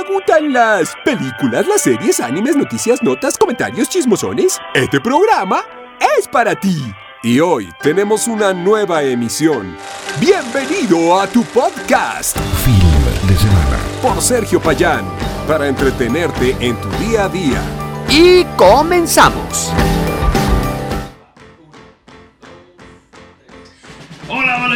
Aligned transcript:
¿Te 0.00 0.12
gustan 0.14 0.52
las 0.52 0.94
películas, 1.04 1.66
las 1.66 1.82
series, 1.82 2.20
animes, 2.20 2.56
noticias, 2.56 3.02
notas, 3.02 3.36
comentarios, 3.36 3.88
chismosones? 3.88 4.58
Este 4.72 4.98
programa 4.98 5.62
es 6.18 6.26
para 6.26 6.54
ti. 6.54 6.82
Y 7.22 7.38
hoy 7.40 7.68
tenemos 7.82 8.26
una 8.26 8.54
nueva 8.54 9.02
emisión. 9.02 9.76
Bienvenido 10.18 11.20
a 11.20 11.26
tu 11.26 11.44
podcast. 11.44 12.38
Film 12.64 13.28
de 13.28 13.36
semana. 13.36 13.78
Por 14.00 14.22
Sergio 14.22 14.58
Payán. 14.58 15.04
Para 15.46 15.68
entretenerte 15.68 16.56
en 16.60 16.80
tu 16.80 16.88
día 17.04 17.24
a 17.24 17.28
día. 17.28 17.60
Y 18.08 18.44
comenzamos. 18.56 19.70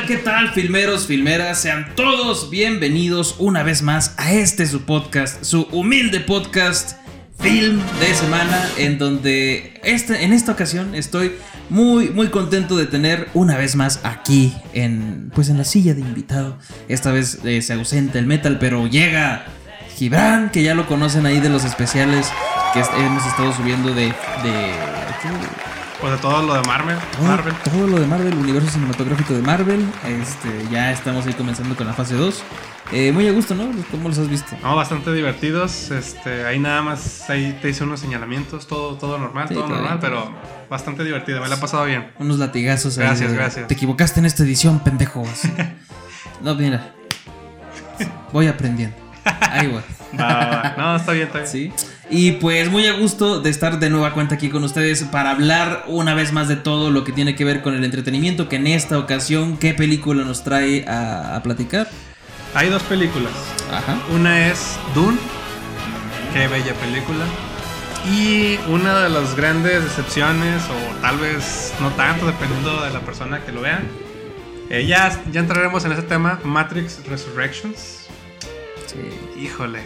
¿Qué 0.06 0.16
tal, 0.18 0.50
filmeros, 0.50 1.06
filmeras? 1.06 1.62
Sean 1.62 1.94
todos 1.94 2.50
bienvenidos 2.50 3.36
una 3.38 3.62
vez 3.62 3.80
más 3.80 4.14
a 4.18 4.34
este 4.34 4.66
su 4.66 4.82
podcast, 4.82 5.42
su 5.42 5.62
humilde 5.72 6.20
podcast, 6.20 6.98
Film 7.40 7.80
de 8.00 8.14
Semana, 8.14 8.68
en 8.76 8.98
donde 8.98 9.80
este, 9.82 10.24
en 10.24 10.34
esta 10.34 10.52
ocasión 10.52 10.94
estoy 10.94 11.32
muy, 11.70 12.10
muy 12.10 12.28
contento 12.28 12.76
de 12.76 12.84
tener 12.84 13.28
una 13.32 13.56
vez 13.56 13.76
más 13.76 14.00
aquí, 14.02 14.52
en, 14.74 15.30
pues 15.34 15.48
en 15.48 15.56
la 15.56 15.64
silla 15.64 15.94
de 15.94 16.00
invitado. 16.00 16.58
Esta 16.88 17.10
vez 17.10 17.38
eh, 17.44 17.62
se 17.62 17.72
ausenta 17.72 18.18
el 18.18 18.26
metal, 18.26 18.58
pero 18.58 18.86
llega 18.86 19.46
Gibran, 19.96 20.50
que 20.50 20.62
ya 20.62 20.74
lo 20.74 20.86
conocen 20.86 21.24
ahí 21.24 21.40
de 21.40 21.48
los 21.48 21.64
especiales 21.64 22.30
que 22.74 22.80
hemos 22.80 23.24
estado 23.24 23.54
subiendo 23.54 23.94
de... 23.94 24.06
de 24.06 25.63
Pues 26.04 26.16
de 26.16 26.20
todo 26.20 26.42
lo 26.42 26.52
de 26.52 26.60
Marvel. 26.68 26.98
todo, 27.16 27.24
Marvel. 27.24 27.54
todo 27.64 27.86
lo 27.86 27.98
de 27.98 28.06
Marvel, 28.06 28.34
universo 28.34 28.68
cinematográfico 28.68 29.32
de 29.32 29.40
Marvel. 29.40 29.90
Este, 30.06 30.50
ya 30.70 30.92
estamos 30.92 31.26
ahí 31.26 31.32
comenzando 31.32 31.74
con 31.74 31.86
la 31.86 31.94
fase 31.94 32.14
2. 32.14 32.42
Eh, 32.92 33.10
muy 33.10 33.26
a 33.26 33.32
gusto, 33.32 33.54
¿no? 33.54 33.70
¿Cómo 33.90 34.10
los 34.10 34.18
has 34.18 34.28
visto? 34.28 34.54
No, 34.62 34.76
bastante 34.76 35.14
divertidos. 35.14 35.90
Este, 35.90 36.44
ahí 36.44 36.58
nada 36.58 36.82
más 36.82 37.30
ahí 37.30 37.58
te 37.62 37.70
hice 37.70 37.84
unos 37.84 38.00
señalamientos, 38.00 38.66
todo, 38.66 38.98
todo 38.98 39.16
normal, 39.16 39.48
Sí, 39.48 39.54
todo 39.54 39.66
normal, 39.66 39.96
pero 39.98 40.30
bastante 40.68 41.04
divertido. 41.04 41.40
Me 41.40 41.48
la 41.48 41.54
he 41.54 41.58
pasado 41.58 41.86
bien. 41.86 42.12
Unos 42.18 42.38
latigazos 42.38 42.98
ahí 42.98 43.06
Gracias, 43.06 43.30
de, 43.30 43.36
gracias. 43.38 43.68
Te 43.68 43.72
equivocaste 43.72 44.20
en 44.20 44.26
esta 44.26 44.42
edición, 44.42 44.80
pendejo. 44.80 45.22
así. 45.22 45.50
no, 46.42 46.54
mira. 46.54 46.92
Voy 48.30 48.46
aprendiendo. 48.46 48.94
Ahí. 49.24 49.72
Va, 50.20 50.22
va. 50.22 50.74
No, 50.76 50.96
está 50.96 51.12
bien, 51.12 51.28
está 51.28 51.38
bien. 51.38 51.50
Sí. 51.50 51.72
Y 52.10 52.32
pues 52.32 52.70
muy 52.70 52.86
a 52.86 52.92
gusto 52.92 53.40
de 53.40 53.50
estar 53.50 53.78
de 53.78 53.90
nueva 53.90 54.12
cuenta 54.12 54.34
aquí 54.34 54.50
con 54.50 54.62
ustedes 54.62 55.02
para 55.04 55.30
hablar 55.30 55.84
una 55.88 56.14
vez 56.14 56.32
más 56.32 56.48
de 56.48 56.56
todo 56.56 56.90
lo 56.90 57.02
que 57.02 57.12
tiene 57.12 57.34
que 57.34 57.44
ver 57.44 57.62
con 57.62 57.74
el 57.74 57.84
entretenimiento. 57.84 58.48
Que 58.48 58.56
en 58.56 58.66
esta 58.66 58.98
ocasión, 58.98 59.56
¿qué 59.56 59.74
película 59.74 60.22
nos 60.24 60.44
trae 60.44 60.84
a, 60.86 61.34
a 61.34 61.42
platicar? 61.42 61.88
Hay 62.54 62.68
dos 62.68 62.82
películas. 62.82 63.32
Ajá. 63.72 63.96
Una 64.14 64.48
es 64.48 64.78
Dune. 64.94 65.18
Qué 66.32 66.46
bella 66.46 66.74
película. 66.74 67.24
Y 68.12 68.58
una 68.68 69.00
de 69.00 69.08
las 69.08 69.34
grandes 69.34 69.82
decepciones, 69.82 70.62
o 70.64 71.00
tal 71.00 71.18
vez 71.18 71.72
no 71.80 71.90
tanto, 71.92 72.26
dependiendo 72.26 72.84
de 72.84 72.90
la 72.90 73.00
persona 73.00 73.40
que 73.40 73.50
lo 73.50 73.62
vea. 73.62 73.82
Eh, 74.68 74.86
ya, 74.86 75.22
ya 75.32 75.40
entraremos 75.40 75.84
en 75.84 75.92
ese 75.92 76.02
tema. 76.02 76.38
Matrix 76.44 77.00
Resurrections. 77.06 78.06
Sí. 78.86 79.40
Híjole. 79.40 79.80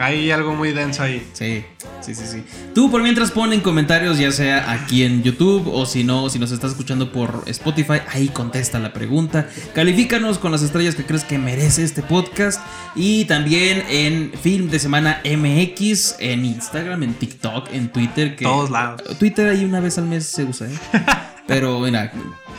Hay 0.00 0.30
algo 0.30 0.54
muy 0.54 0.72
denso 0.72 1.02
ahí. 1.02 1.28
Sí, 1.34 1.62
sí, 2.00 2.14
sí, 2.14 2.24
sí. 2.26 2.44
Tú 2.74 2.90
por 2.90 3.02
mientras 3.02 3.30
pon 3.30 3.52
en 3.52 3.60
comentarios, 3.60 4.18
ya 4.18 4.32
sea 4.32 4.72
aquí 4.72 5.04
en 5.04 5.22
YouTube 5.22 5.68
o 5.70 5.84
si 5.84 6.04
no, 6.04 6.30
si 6.30 6.38
nos 6.38 6.52
estás 6.52 6.70
escuchando 6.70 7.12
por 7.12 7.42
Spotify, 7.44 8.00
ahí 8.10 8.28
contesta 8.28 8.78
la 8.78 8.94
pregunta. 8.94 9.46
Califícanos 9.74 10.38
con 10.38 10.52
las 10.52 10.62
estrellas 10.62 10.94
que 10.94 11.04
crees 11.04 11.24
que 11.24 11.36
merece 11.36 11.82
este 11.84 12.02
podcast. 12.02 12.62
Y 12.94 13.26
también 13.26 13.84
en 13.90 14.32
Film 14.40 14.70
de 14.70 14.78
Semana 14.78 15.20
MX, 15.22 16.16
en 16.18 16.46
Instagram, 16.46 17.02
en 17.02 17.12
TikTok, 17.12 17.68
en 17.70 17.92
Twitter. 17.92 18.36
Que 18.36 18.44
Todos 18.44 18.70
lados. 18.70 19.02
Twitter 19.18 19.50
ahí 19.50 19.66
una 19.66 19.80
vez 19.80 19.98
al 19.98 20.06
mes 20.06 20.24
se 20.24 20.44
usa, 20.44 20.66
¿eh? 20.66 20.78
Pero 21.46 21.78
mira, 21.80 22.10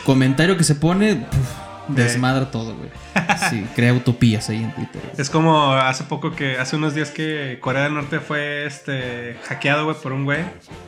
comentario 0.05 0.57
que 0.57 0.63
se 0.63 0.75
pone, 0.75 1.25
desmadra 1.95 2.51
todo, 2.51 2.75
güey. 2.75 2.89
Sí, 3.49 3.65
crea 3.75 3.93
utopías 3.93 4.49
ahí 4.49 4.63
en 4.63 4.73
Twitter. 4.73 5.01
Es 5.17 5.29
como 5.29 5.73
hace 5.73 6.03
poco 6.03 6.35
que, 6.35 6.57
hace 6.57 6.75
unos 6.75 6.95
días 6.95 7.09
que 7.09 7.59
Corea 7.61 7.83
del 7.83 7.93
Norte 7.93 8.19
fue 8.19 8.65
este 8.65 9.37
hackeado, 9.47 9.85
güey, 9.85 9.97
por 9.97 10.13
un 10.13 10.25
güey. 10.25 10.43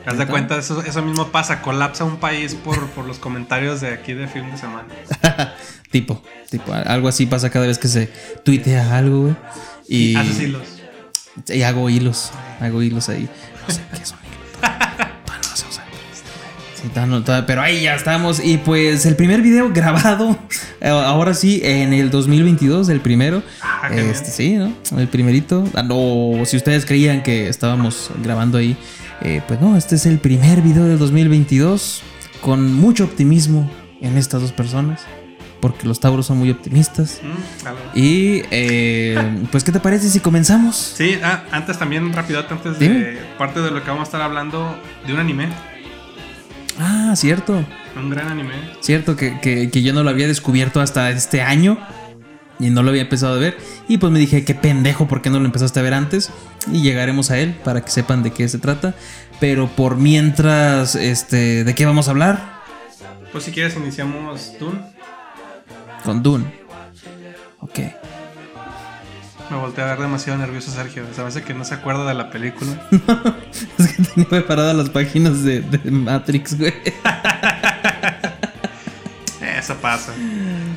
Haz 0.06 0.18
de 0.18 0.26
cuenta, 0.26 0.58
eso, 0.58 0.82
eso 0.82 1.02
mismo 1.02 1.28
pasa, 1.28 1.62
colapsa 1.62 2.04
un 2.04 2.16
país 2.16 2.54
por, 2.54 2.88
por 2.90 3.04
los 3.04 3.18
comentarios 3.18 3.80
de 3.80 3.88
aquí 3.88 4.14
de 4.14 4.28
Film 4.28 4.50
de 4.50 4.58
Semana. 4.58 4.88
Tipo, 5.90 6.20
tipo, 6.50 6.72
algo 6.72 7.06
así 7.06 7.24
pasa 7.24 7.50
cada 7.50 7.68
vez 7.68 7.78
que 7.78 7.86
se 7.86 8.10
tuitea 8.44 8.96
algo, 8.96 9.20
güey. 9.20 9.36
Y, 9.86 10.16
Haces 10.16 10.40
hilos. 10.40 10.62
y 11.46 11.62
hago 11.62 11.88
hilos, 11.88 12.32
hago 12.58 12.82
hilos 12.82 13.08
ahí. 13.08 13.28
No 13.68 13.72
sé 13.72 13.80
qué 13.96 14.04
son 14.04 14.18
pero 17.46 17.62
ahí 17.62 17.82
ya 17.82 17.94
estamos. 17.94 18.44
Y 18.44 18.58
pues 18.58 19.06
el 19.06 19.16
primer 19.16 19.42
video 19.42 19.70
grabado, 19.70 20.38
ahora 20.90 21.34
sí, 21.34 21.60
en 21.64 21.92
el 21.92 22.10
2022, 22.10 22.88
el 22.88 23.00
primero. 23.00 23.42
Ah, 23.62 23.88
este, 23.90 24.30
sí, 24.30 24.54
¿no? 24.54 24.72
El 24.98 25.08
primerito. 25.08 25.64
Ah, 25.74 25.82
no, 25.82 26.44
si 26.44 26.56
ustedes 26.56 26.84
creían 26.84 27.22
que 27.22 27.48
estábamos 27.48 28.10
grabando 28.22 28.58
ahí, 28.58 28.76
eh, 29.22 29.40
pues 29.46 29.60
no, 29.60 29.76
este 29.76 29.94
es 29.94 30.06
el 30.06 30.18
primer 30.18 30.60
video 30.60 30.84
del 30.84 30.98
2022 30.98 32.02
con 32.40 32.74
mucho 32.74 33.04
optimismo 33.04 33.70
en 34.00 34.18
estas 34.18 34.42
dos 34.42 34.52
personas. 34.52 35.02
Porque 35.60 35.86
los 35.86 35.98
Tauros 35.98 36.26
son 36.26 36.36
muy 36.36 36.50
optimistas. 36.50 37.22
Mm. 37.22 37.98
Y 37.98 38.42
eh, 38.50 39.46
pues, 39.50 39.64
¿qué 39.64 39.72
te 39.72 39.80
parece 39.80 40.10
si 40.10 40.20
comenzamos? 40.20 40.76
Sí, 40.76 41.18
ah, 41.22 41.44
antes 41.52 41.78
también, 41.78 42.12
rápido, 42.12 42.44
antes 42.46 42.78
de 42.78 43.18
parte 43.38 43.60
de 43.62 43.70
lo 43.70 43.82
que 43.82 43.88
vamos 43.88 44.02
a 44.02 44.04
estar 44.04 44.20
hablando 44.20 44.78
de 45.06 45.14
un 45.14 45.20
anime, 45.20 45.48
Ah, 46.80 47.14
cierto. 47.16 47.64
un 47.96 48.10
gran 48.10 48.28
anime. 48.28 48.52
Cierto 48.80 49.14
que, 49.16 49.38
que- 49.40 49.70
que 49.70 49.82
yo 49.82 49.92
no 49.92 50.02
lo 50.02 50.10
había 50.10 50.26
descubierto 50.26 50.80
hasta 50.80 51.10
este 51.10 51.40
año. 51.42 51.78
Y 52.60 52.70
no 52.70 52.82
lo 52.84 52.90
había 52.90 53.02
empezado 53.02 53.34
a 53.34 53.38
ver. 53.38 53.56
Y 53.88 53.98
pues 53.98 54.12
me 54.12 54.18
dije, 54.20 54.44
qué 54.44 54.54
pendejo, 54.54 55.08
¿por 55.08 55.22
qué 55.22 55.28
no 55.30 55.40
lo 55.40 55.44
empezaste 55.46 55.80
a 55.80 55.82
ver 55.82 55.92
antes? 55.94 56.30
Y 56.72 56.82
llegaremos 56.82 57.30
a 57.32 57.38
él 57.38 57.52
para 57.64 57.84
que 57.84 57.90
sepan 57.90 58.22
de 58.22 58.30
qué 58.32 58.48
se 58.48 58.58
trata. 58.58 58.94
Pero 59.40 59.68
por 59.68 59.96
mientras, 59.96 60.94
este, 60.94 61.64
¿de 61.64 61.74
qué 61.74 61.84
vamos 61.84 62.06
a 62.06 62.12
hablar? 62.12 62.60
Pues 63.32 63.44
si 63.44 63.50
quieres 63.50 63.76
iniciamos 63.76 64.52
Dune. 64.60 64.80
Con 66.04 66.22
Dune. 66.22 66.44
Ok. 67.58 67.80
Me 69.50 69.56
volteé 69.58 69.84
a 69.84 69.88
ver 69.88 69.98
demasiado 69.98 70.38
nervioso 70.38 70.70
Sergio. 70.70 71.04
Se 71.14 71.20
me 71.22 71.28
hace 71.28 71.42
que 71.42 71.54
no 71.54 71.64
se 71.64 71.74
acuerda 71.74 72.06
de 72.06 72.14
la 72.14 72.30
película. 72.30 72.70
Es 73.78 73.88
que 73.92 74.02
tenía 74.02 74.28
preparadas 74.28 74.74
las 74.74 74.88
páginas 74.90 75.42
de, 75.44 75.60
de 75.60 75.90
Matrix, 75.90 76.58
güey. 76.58 76.72
Eso 79.58 79.74
pasa. 79.76 80.12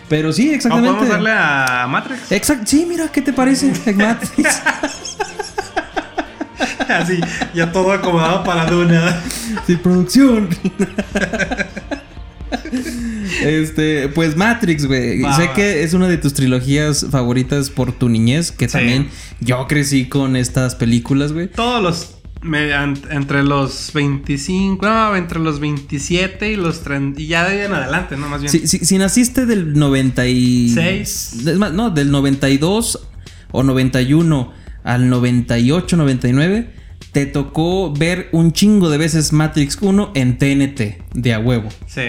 Pero 0.10 0.32
sí, 0.32 0.44
¿Cómo 0.46 0.56
exactamente. 0.56 0.90
podemos 0.94 1.10
darle 1.10 1.32
a 1.34 1.88
Matrix? 1.90 2.32
Exacto. 2.32 2.66
Sí, 2.68 2.86
mira, 2.88 3.08
¿qué 3.12 3.22
te 3.22 3.34
parece? 3.34 3.74
Matrix. 3.96 4.62
Así, 6.88 7.20
ya 7.54 7.72
todo 7.72 7.92
acomodado 7.92 8.44
para 8.44 8.66
Duna. 8.66 9.22
Sí, 9.66 9.76
producción. 9.76 10.50
Este, 13.44 14.08
pues 14.10 14.36
Matrix, 14.36 14.86
güey. 14.86 15.22
Sé 15.36 15.50
que 15.56 15.84
es 15.84 15.94
una 15.94 16.08
de 16.08 16.18
tus 16.18 16.34
trilogías 16.34 17.06
favoritas 17.12 17.70
por 17.70 17.92
tu 17.92 18.10
niñez, 18.10 18.52
que 18.52 18.68
Sí. 18.68 18.74
también 18.74 19.10
yo 19.42 19.68
crecí 19.68 20.06
con 20.08 20.36
estas 20.36 20.76
películas, 20.76 21.34
güey. 21.34 21.48
Todos 21.50 21.82
los. 21.84 22.14
me- 22.42 22.72
entre 23.10 23.44
los 23.44 23.92
25, 23.94 24.86
no, 24.86 25.16
entre 25.16 25.40
los 25.40 25.60
27 25.60 26.52
y 26.52 26.56
los 26.56 26.82
30. 26.84 27.20
Y 27.22 27.28
ya 27.28 27.48
de 27.50 27.60
ahí 27.62 27.66
en 27.66 27.74
adelante, 27.74 28.16
¿no? 28.16 28.30
Más 28.30 28.42
bien. 28.42 28.52
Si, 28.52 28.68
si- 28.68 28.86
si 28.86 28.98
naciste 28.98 29.46
del 29.46 29.74
96. 29.74 30.74
Seis. 30.74 31.48
Es 31.48 31.58
más, 31.58 31.74
no, 31.74 31.90
del 31.90 32.12
92 32.12 33.08
o 33.52 33.64
91 33.64 34.54
al 34.84 35.10
98, 35.10 35.98
99, 35.98 36.70
te 37.12 37.26
tocó 37.26 37.92
ver 37.94 38.30
un 38.32 38.52
chingo 38.52 38.90
de 38.90 38.98
veces 38.98 39.34
Matrix 39.34 39.78
1 39.82 40.12
en 40.14 40.38
TNT, 40.38 41.02
de 41.14 41.34
a 41.34 41.40
huevo. 41.40 41.70
Sí. 41.88 42.02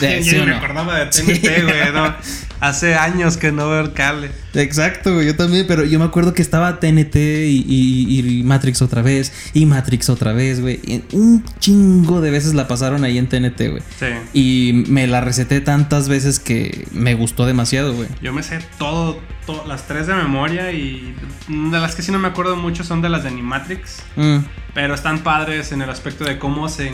De- 0.00 0.22
Yo 0.22 0.30
¿sí 0.30 0.38
me 0.46 0.54
acordaba 0.54 0.98
de. 0.98 1.06
TNT, 1.06 1.62
güey. 1.64 1.92
no. 1.92 2.14
Hace 2.60 2.96
años 2.96 3.36
que 3.36 3.52
no 3.52 3.68
veo 3.68 3.80
el 3.80 3.92
cable. 3.92 4.30
Exacto, 4.54 5.14
güey, 5.14 5.26
yo 5.26 5.36
también, 5.36 5.64
pero 5.68 5.84
yo 5.84 5.98
me 6.00 6.04
acuerdo 6.04 6.34
que 6.34 6.42
estaba 6.42 6.80
TNT 6.80 7.14
y, 7.16 7.64
y- 7.68 8.38
y 8.40 8.42
Matrix 8.42 8.82
otra 8.82 9.00
vez, 9.02 9.32
y 9.54 9.64
Matrix 9.66 10.08
otra 10.10 10.32
vez, 10.32 10.60
güey. 10.60 10.80
Un 11.12 11.44
chingo 11.60 12.20
de 12.20 12.32
veces 12.32 12.54
la 12.54 12.66
pasaron 12.66 13.04
ahí 13.04 13.16
en 13.16 13.28
TNT, 13.28 13.68
güey. 13.70 13.82
Sí. 14.00 14.06
Y 14.34 14.84
me 14.88 15.06
la 15.06 15.20
receté 15.20 15.60
tantas 15.60 16.08
veces 16.08 16.40
que 16.40 16.86
me 16.90 17.14
gustó 17.14 17.46
demasiado, 17.46 17.94
güey. 17.94 18.08
Yo 18.22 18.32
me 18.32 18.42
sé 18.42 18.58
todo, 18.78 19.20
to- 19.46 19.64
las 19.68 19.86
tres 19.86 20.08
de 20.08 20.14
memoria 20.14 20.72
y 20.72 21.14
de 21.48 21.78
las 21.78 21.94
que 21.94 22.02
sí 22.02 22.10
no 22.10 22.18
me 22.18 22.26
acuerdo 22.28 22.56
mucho 22.56 22.82
son 22.82 23.02
de 23.02 23.08
las 23.08 23.22
de 23.22 23.28
Animatrix. 23.28 24.02
Mm, 24.16 24.38
Pero 24.74 24.94
están 24.94 25.20
padres 25.20 25.70
en 25.70 25.80
el 25.82 25.90
aspecto 25.90 26.24
de 26.24 26.38
cómo 26.38 26.68
se, 26.68 26.90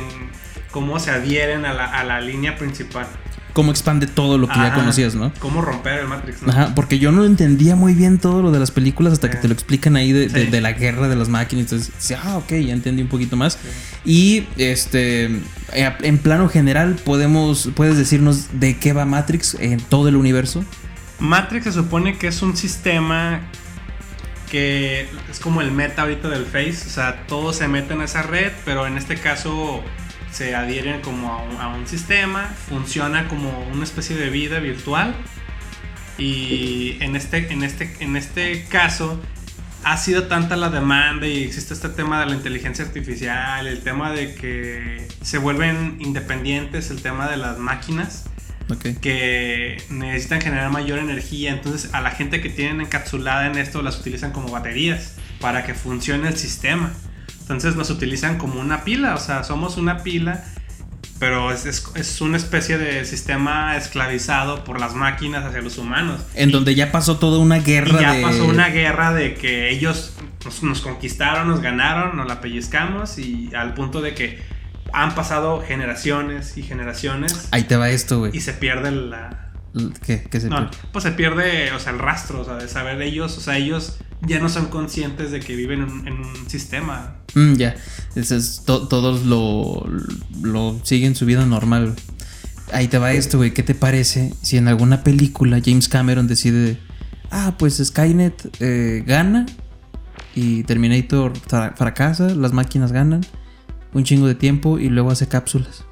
cómo 0.74 0.98
se 0.98 1.12
adhieren 1.12 1.64
a 1.64 1.72
la, 1.72 1.84
a 1.84 2.02
la 2.02 2.20
línea 2.20 2.56
principal. 2.58 3.06
cómo 3.52 3.70
expande 3.70 4.08
todo 4.08 4.36
lo 4.38 4.48
que 4.48 4.56
ya 4.56 4.74
conocías, 4.74 5.14
¿no? 5.14 5.32
Cómo 5.38 5.62
romper 5.62 6.00
el 6.00 6.08
Matrix, 6.08 6.42
¿no? 6.42 6.50
Ajá, 6.50 6.72
porque 6.74 6.98
yo 6.98 7.12
no 7.12 7.24
entendía 7.24 7.76
muy 7.76 7.94
bien 7.94 8.18
todo 8.18 8.42
lo 8.42 8.50
de 8.50 8.58
las 8.58 8.72
películas 8.72 9.12
hasta 9.12 9.30
que 9.30 9.36
te 9.36 9.46
lo 9.46 9.54
explican 9.54 9.94
ahí 9.94 10.10
de, 10.10 10.26
de- 10.28 10.46
Sí. 10.46 10.50
de 10.50 10.60
la 10.60 10.72
guerra 10.72 11.06
de 11.06 11.14
las 11.14 11.28
máquinas. 11.28 11.70
Entonces, 11.72 12.18
ah, 12.20 12.36
ok, 12.38 12.50
ya 12.54 12.72
entendí 12.72 13.02
un 13.02 13.08
poquito 13.08 13.36
más. 13.36 13.56
Y 14.04 14.48
este, 14.56 15.26
eh, 15.72 15.92
en 16.02 16.18
plano 16.18 16.48
general, 16.48 16.96
podemos, 17.04 17.70
puedes 17.76 17.96
decirnos 17.96 18.48
de 18.58 18.76
qué 18.78 18.92
va 18.92 19.04
Matrix 19.04 19.54
en 19.60 19.78
todo 19.78 20.08
el 20.08 20.16
universo. 20.16 20.64
Matrix 21.20 21.66
se 21.66 21.72
supone 21.72 22.18
que 22.18 22.26
es 22.26 22.42
un 22.42 22.56
sistema 22.56 23.40
que 24.50 25.08
es 25.30 25.38
como 25.40 25.60
el 25.60 25.70
meta 25.70 26.02
ahorita 26.02 26.28
del 26.28 26.44
Face, 26.46 26.82
o 26.86 26.90
sea, 26.90 27.24
todos 27.28 27.54
se 27.56 27.68
meten 27.68 28.00
a 28.00 28.04
esa 28.04 28.22
red, 28.22 28.50
pero 28.64 28.86
en 28.88 28.96
este 28.98 29.14
caso 29.16 29.80
se 30.34 30.56
adhieren 30.56 31.00
como 31.00 31.32
a 31.32 31.42
un, 31.42 31.60
a 31.60 31.68
un 31.68 31.86
sistema, 31.86 32.52
funciona 32.68 33.28
como 33.28 33.66
una 33.72 33.84
especie 33.84 34.16
de 34.16 34.30
vida 34.30 34.58
virtual 34.58 35.14
y 36.18 36.96
en 37.00 37.14
este, 37.14 37.52
en 37.52 37.62
este, 37.62 37.94
en 38.00 38.16
este 38.16 38.64
caso 38.64 39.20
ha 39.84 39.96
sido 39.96 40.24
tanta 40.24 40.56
la 40.56 40.70
demanda 40.70 41.28
y 41.28 41.44
existe 41.44 41.72
este 41.72 41.88
tema 41.88 42.18
de 42.18 42.26
la 42.26 42.34
inteligencia 42.34 42.84
artificial, 42.84 43.66
el 43.66 43.80
tema 43.82 44.10
de 44.10 44.34
que 44.34 45.06
se 45.22 45.38
vuelven 45.38 45.98
independientes, 46.00 46.90
el 46.90 47.00
tema 47.00 47.28
de 47.28 47.36
las 47.36 47.58
máquinas 47.58 48.24
que 49.00 49.76
necesitan 49.90 50.40
generar 50.40 50.70
mayor 50.70 50.98
energía. 50.98 51.52
Entonces, 51.52 51.92
a 51.92 52.00
la 52.00 52.10
gente 52.10 52.40
que 52.40 52.48
tienen 52.48 52.80
encapsulada 52.80 53.46
en 53.46 53.58
esto 53.58 53.82
las 53.82 54.00
utilizan 54.00 54.32
como 54.32 54.48
baterías 54.48 55.16
para 55.40 55.64
que 55.64 55.74
funcione 55.74 56.28
el 56.28 56.36
sistema. 56.36 56.92
Entonces, 57.44 57.76
nos 57.76 57.90
utilizan 57.90 58.38
como 58.38 58.60
una 58.60 58.84
pila, 58.84 59.14
o 59.14 59.18
sea, 59.18 59.44
somos 59.44 59.76
una 59.76 60.02
pila, 60.02 60.42
pero 61.18 61.52
es, 61.52 61.66
es- 61.66 61.86
es 61.94 62.20
una 62.20 62.36
especie 62.38 62.78
de 62.78 63.04
sistema 63.04 63.76
esclavizado 63.76 64.64
por 64.64 64.80
las 64.80 64.94
máquinas 64.94 65.44
hacia 65.44 65.60
los 65.62 65.78
humanos. 65.78 66.20
En 66.34 66.50
donde 66.50 66.74
ya 66.74 66.90
pasó 66.90 67.18
toda 67.18 67.38
una 67.38 67.58
Y 67.58 67.62
guerra 67.62 68.00
ya 68.00 68.12
de. 68.14 68.22
pasó 68.22 68.44
una 68.46 68.68
guerra 68.70 69.12
de 69.12 69.34
que 69.34 69.70
ellos 69.70 70.14
nos, 70.44 70.62
nos 70.62 70.80
conquistaron, 70.80 71.48
nos 71.48 71.60
ganaron, 71.60 72.16
nos 72.16 72.26
la 72.26 72.40
pellizcamos 72.40 73.18
y 73.18 73.50
al 73.54 73.74
punto 73.74 74.00
de 74.00 74.14
que 74.14 74.42
han 74.92 75.14
pasado 75.14 75.60
generaciones 75.66 76.56
y 76.56 76.62
generaciones 76.62 77.48
Ahí 77.50 77.64
te 77.64 77.76
va 77.76 77.90
esto, 77.90 78.20
güey. 78.20 78.30
y 78.34 78.40
se 78.40 78.52
pierde 78.54 78.90
la, 78.90 79.43
¿Qué, 80.04 80.22
qué 80.30 80.40
se 80.40 80.48
no, 80.48 80.56
pierde? 80.70 80.76
pues 80.92 81.02
se 81.02 81.10
pierde, 81.12 81.72
o 81.72 81.78
sea, 81.80 81.92
el 81.92 81.98
rastro, 81.98 82.40
o 82.40 82.44
sea, 82.44 82.54
de 82.54 82.68
saber 82.68 82.96
de 82.98 83.06
ellos, 83.06 83.36
o 83.36 83.40
sea, 83.40 83.56
ellos 83.58 83.96
ya 84.22 84.38
no 84.38 84.48
son 84.48 84.66
conscientes 84.66 85.30
de 85.32 85.40
que 85.40 85.56
viven 85.56 85.82
en, 85.82 86.06
en 86.08 86.14
un 86.20 86.48
sistema. 86.48 87.16
Mm, 87.34 87.54
ya. 87.54 87.74
Eso 88.14 88.36
es- 88.36 88.62
to- 88.64 88.86
todos 88.88 89.26
lo, 89.26 89.84
lo 90.42 90.80
siguen 90.84 91.14
su 91.16 91.26
vida 91.26 91.44
normal. 91.44 91.94
Ahí 92.72 92.88
te 92.88 92.98
va 92.98 93.12
esto, 93.12 93.36
güey. 93.38 93.52
¿Qué 93.52 93.62
te 93.62 93.74
parece 93.74 94.32
si 94.42 94.56
en 94.56 94.68
alguna 94.68 95.02
película 95.04 95.60
James 95.64 95.88
Cameron 95.88 96.26
decide, 96.28 96.78
ah, 97.30 97.54
pues 97.58 97.82
Skynet 97.84 98.56
eh, 98.60 99.02
gana 99.06 99.44
y 100.36 100.62
Terminator 100.62 101.32
fra- 101.48 101.74
fracasa, 101.76 102.28
las 102.28 102.52
máquinas 102.52 102.92
ganan, 102.92 103.20
un 103.92 104.04
chingo 104.04 104.26
de 104.28 104.34
tiempo 104.36 104.78
y 104.78 104.88
luego 104.88 105.10
hace 105.10 105.26
cápsulas? 105.28 105.84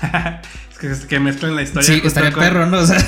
que, 0.80 0.90
que 1.08 1.20
mezclan 1.20 1.54
la 1.54 1.62
historia. 1.62 1.86
Sí, 1.94 2.00
estaría 2.04 2.32
con- 2.32 2.42
perro, 2.42 2.66
¿no? 2.66 2.78
O 2.80 2.86
sea, 2.86 2.98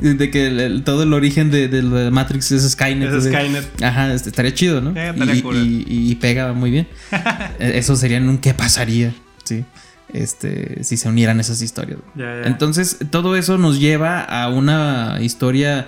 de 0.00 0.30
que 0.30 0.46
el- 0.48 0.58
el- 0.60 0.84
todo 0.84 1.02
el 1.04 1.12
origen 1.12 1.50
de, 1.50 1.68
de 1.68 2.10
Matrix 2.10 2.50
es 2.52 2.68
Skynet. 2.72 3.12
Es. 3.12 3.24
Skynet. 3.24 3.82
Ajá, 3.82 4.12
este, 4.12 4.30
estaría 4.30 4.52
chido, 4.54 4.80
¿no? 4.80 4.90
Estaría 4.98 5.34
y, 5.36 5.42
cool. 5.42 5.56
y- 5.56 5.84
y 5.86 6.14
pega 6.16 6.52
muy 6.52 6.70
bien. 6.70 6.88
Eh, 7.60 7.72
Eso 7.76 7.94
sería 7.96 8.16
en 8.16 8.28
un 8.28 8.38
qué 8.38 8.54
pasaría, 8.54 9.14
sí. 9.44 9.64
Este, 10.12 10.82
si 10.82 10.96
se 10.96 11.08
unieran 11.08 11.38
esas 11.38 11.62
historias. 11.62 11.98
Ya, 12.16 12.40
ya. 12.40 12.48
Entonces, 12.48 12.96
todo 13.10 13.36
eso 13.36 13.58
nos 13.58 13.78
lleva 13.78 14.20
a 14.22 14.48
una 14.48 15.18
historia 15.20 15.86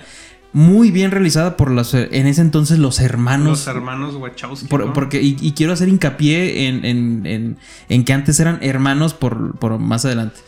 muy 0.53 0.91
bien 0.91 1.09
realizada 1.11 1.57
por 1.57 1.71
los, 1.71 1.93
en 1.95 2.27
ese 2.27 2.39
entonces 2.41 2.77
los 2.77 2.99
hermanos. 2.99 3.47
los 3.65 3.67
hermanos 3.67 4.15
Wachowski. 4.15 4.67
Por- 4.67 4.85
¿no? 4.85 4.93
porque, 4.93 5.21
y, 5.21 5.35
y 5.41 5.51
quiero 5.53 5.73
hacer 5.73 5.89
hincapié 5.89 6.67
en, 6.67 6.85
en- 6.85 7.25
en- 7.25 7.57
en 7.89 8.03
que 8.05 8.13
antes 8.13 8.39
eran 8.39 8.59
hermanos 8.61 9.13
por, 9.15 9.57
por 9.57 9.79
más 9.79 10.05
adelante. 10.05 10.39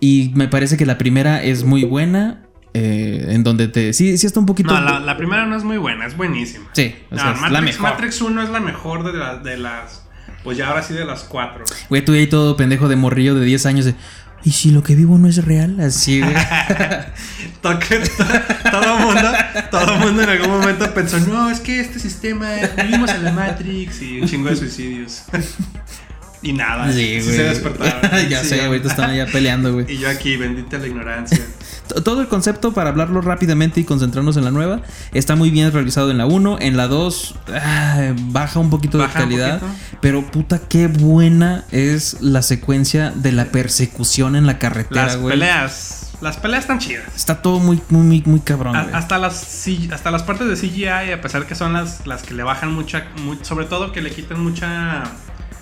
Y 0.00 0.32
me 0.34 0.48
parece 0.48 0.76
que 0.76 0.86
la 0.86 0.96
primera 0.98 1.42
es 1.42 1.64
muy 1.64 1.84
buena. 1.84 2.42
eh, 2.72 3.26
en 3.30 3.42
donde 3.42 3.68
te. 3.68 3.92
Sí, 3.92 4.16
sí 4.16 4.26
está 4.26 4.38
un 4.40 4.46
poquito. 4.46 4.72
No, 4.72 4.80
la, 4.80 5.00
la 5.00 5.16
primera 5.16 5.44
no 5.44 5.56
es 5.56 5.64
muy 5.64 5.76
buena, 5.76 6.06
es 6.06 6.16
buenísima. 6.16 6.66
Sí, 6.72 6.94
o 7.10 7.16
No, 7.16 7.20
sea, 7.20 7.32
es 7.32 7.40
Matrix, 7.40 7.52
la 7.52 7.60
mejor. 7.60 7.82
Matrix 7.82 8.20
1 8.22 8.42
es 8.42 8.48
la 8.50 8.60
mejor 8.60 9.04
de, 9.04 9.18
la- 9.18 9.36
de 9.38 9.56
las. 9.56 10.06
Pues 10.44 10.56
ya 10.56 10.68
ahora 10.68 10.82
sí 10.82 10.94
de 10.94 11.04
las 11.04 11.24
cuatro. 11.24 11.64
Güey, 11.90 12.04
tú 12.04 12.12
ahí 12.12 12.26
todo 12.28 12.56
pendejo 12.56 12.88
de 12.88 12.96
morrillo 12.96 13.34
de 13.34 13.44
10 13.44 13.66
años 13.66 13.84
de. 13.86 13.94
¿Y 14.42 14.52
si 14.52 14.70
lo 14.70 14.82
que 14.82 14.94
vivo 14.94 15.18
no 15.18 15.28
es 15.28 15.44
real? 15.44 15.78
Así, 15.80 16.20
güey. 16.22 16.32
Todo 17.60 18.98
mundo, 18.98 19.28
todo 19.70 19.96
mundo 19.96 20.22
en 20.22 20.28
algún 20.30 20.48
momento 20.50 20.92
pensó, 20.94 21.18
no, 21.20 21.50
es 21.50 21.60
que 21.60 21.78
este 21.80 21.98
sistema, 21.98 22.48
vivimos 22.82 23.10
en 23.10 23.24
la 23.24 23.32
Matrix 23.32 24.00
y 24.00 24.20
un 24.20 24.28
chingo 24.28 24.48
de 24.48 24.56
suicidios. 24.56 25.24
y 26.42 26.52
nada, 26.52 26.90
Sí, 26.92 27.20
sí, 27.20 27.24
güey. 27.24 27.36
se 27.36 27.42
despertaron. 27.44 28.28
ya 28.28 28.42
Sí, 28.42 28.48
sé, 28.50 28.64
ahorita 28.64 28.88
están 28.88 29.10
allá 29.10 29.26
peleando, 29.26 29.72
güey. 29.74 29.86
Y 29.92 29.98
yo 29.98 30.08
aquí, 30.08 30.36
bendita 30.36 30.78
la 30.78 30.86
ignorancia. 30.86 31.38
Todo 32.04 32.20
el 32.20 32.28
concepto, 32.28 32.72
para 32.72 32.90
hablarlo 32.90 33.20
rápidamente 33.20 33.80
y 33.80 33.84
concentrarnos 33.84 34.36
en 34.36 34.44
la 34.44 34.52
nueva, 34.52 34.80
está 35.12 35.34
muy 35.34 35.50
bien 35.50 35.72
realizado 35.72 36.10
en 36.12 36.18
la 36.18 36.26
1. 36.26 36.58
En 36.60 36.76
la 36.76 36.86
2, 36.86 37.34
ah, 37.52 38.12
baja 38.26 38.60
un 38.60 38.70
poquito 38.70 38.98
Baja 38.98 39.18
de 39.18 39.24
calidad. 39.24 39.60
Pero 40.00 40.24
puta, 40.30 40.60
qué 40.68 40.86
buena 40.86 41.64
es 41.72 42.18
la 42.20 42.42
secuencia 42.42 43.10
de 43.10 43.32
la 43.32 43.46
persecución 43.46 44.36
en 44.36 44.46
la 44.46 44.58
carretera, 44.60 45.06
Las 45.06 45.16
güey. 45.16 45.32
peleas, 45.32 46.12
las 46.20 46.36
peleas 46.36 46.62
están 46.62 46.78
chidas. 46.78 47.04
Está 47.16 47.42
todo 47.42 47.58
muy, 47.58 47.82
muy, 47.88 48.02
muy, 48.04 48.22
muy 48.24 48.40
cabrón, 48.40 48.76
A- 48.76 48.82
güey. 48.84 48.94
hasta 48.94 49.18
las 49.18 49.66
hasta 49.92 50.10
las 50.12 50.22
partes 50.22 50.46
de 50.46 50.54
CGI, 50.56 51.10
a 51.12 51.20
pesar 51.20 51.44
que 51.46 51.56
son 51.56 51.72
las, 51.72 52.06
las 52.06 52.22
que 52.22 52.34
le 52.34 52.44
bajan 52.44 52.72
mucha, 52.72 53.08
mu- 53.24 53.36
sobre 53.42 53.64
todo 53.66 53.90
que 53.90 54.00
le 54.00 54.10
quitan 54.12 54.40
mucha 54.40 55.02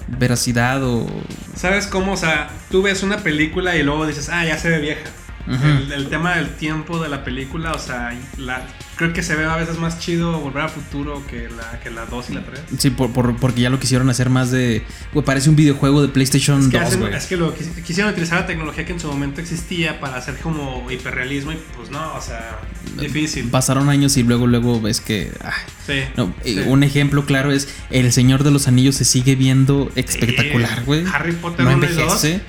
Veracidad 0.08 0.82
o. 0.82 1.06
¿Sabes 1.55 1.87
cómo? 1.87 2.12
O 2.12 2.16
sea, 2.16 2.50
tú 2.70 2.82
ves 2.82 3.02
una 3.02 3.19
película 3.19 3.76
y 3.76 3.82
luego 3.82 4.06
dices, 4.06 4.28
ah, 4.28 4.44
ya 4.44 4.58
se 4.58 4.70
ve 4.70 4.78
vieja. 4.78 5.10
El, 5.50 5.93
el 5.93 6.09
tema 6.09 6.37
del 6.37 6.50
tiempo 6.56 7.03
de 7.03 7.09
la 7.09 7.25
película, 7.25 7.73
o 7.73 7.79
sea, 7.79 8.12
la, 8.37 8.67
creo 8.97 9.12
que 9.12 9.23
se 9.23 9.35
ve 9.35 9.45
a 9.47 9.56
veces 9.56 9.79
más 9.79 9.99
chido 9.99 10.39
volver 10.41 10.65
al 10.65 10.69
futuro 10.71 11.23
que 11.27 11.49
la, 11.49 11.81
que 11.81 11.91
la 11.91 12.05
2 12.06 12.31
y 12.31 12.35
la 12.35 12.45
3. 12.45 12.61
Sí, 12.79 12.91
por, 12.91 13.12
por- 13.12 13.37
porque 13.37 13.62
ya 13.62 13.71
lo 13.71 13.79
quisieron 13.81 14.11
hacer 14.11 14.29
más 14.31 14.50
de. 14.50 14.83
Parece 15.25 15.49
un 15.49 15.56
videojuego 15.56 16.03
de 16.03 16.09
PlayStation 16.09 16.61
Es 16.61 16.69
que, 16.69 16.79
2, 16.79 16.87
hacen- 16.89 17.00
güey. 17.00 17.15
es 17.15 17.27
que 17.27 17.37
lo 17.37 17.55
quis- 17.56 17.83
quisieron 17.83 18.12
utilizar 18.12 18.41
la 18.41 18.47
tecnología 18.47 18.85
que 18.85 18.93
en 18.93 19.00
su 19.00 19.06
momento 19.09 19.41
existía 19.41 20.00
para 20.00 20.17
hacer 20.17 20.37
como 20.37 20.87
hiperrealismo 20.91 21.53
y 21.53 21.59
pues 21.77 21.91
no, 21.91 22.15
o 22.15 22.21
sea, 22.21 22.59
difícil. 23.01 23.49
Pasaron 23.49 23.89
años 23.89 24.17
y 24.17 24.23
luego, 24.25 24.47
luego 24.47 24.81
ves 24.81 25.01
que. 25.01 25.33
ah, 25.43 25.53
Sí, 25.87 26.01
no, 26.17 26.35
eh, 26.44 26.62
sí. 26.62 26.65
Un 26.67 26.83
ejemplo 26.83 27.25
claro 27.25 27.51
es 27.53 27.69
El 27.91 28.12
Señor 28.12 28.44
de 28.44 28.51
los 28.51 28.69
Anillos 28.69 28.97
se 28.97 29.06
sigue 29.06 29.34
viendo 29.37 29.91
espectacular, 29.96 30.81
Sí, 30.81 30.84
güey. 30.84 31.05
Harry 31.13 31.32
Potter 31.32 31.65
no 31.65 31.72
1 31.72 31.84
y 31.87 31.89
2 31.89 31.99
envejece. 31.99 32.19
se 32.41 32.43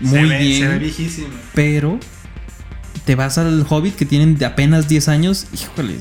Muy 0.00 0.28
ve- 0.28 0.38
bien. 0.38 0.62
Se 0.62 0.68
ve 0.68 0.78
viejísimo. 0.78 1.28
pero 1.54 1.98
te 3.04 3.14
vas 3.14 3.36
al 3.38 3.66
Hobbit 3.68 3.96
que 3.96 4.06
tienen 4.06 4.38
de 4.38 4.46
apenas 4.46 4.88
10 4.88 5.08
años, 5.08 5.46
híjole, 5.52 5.98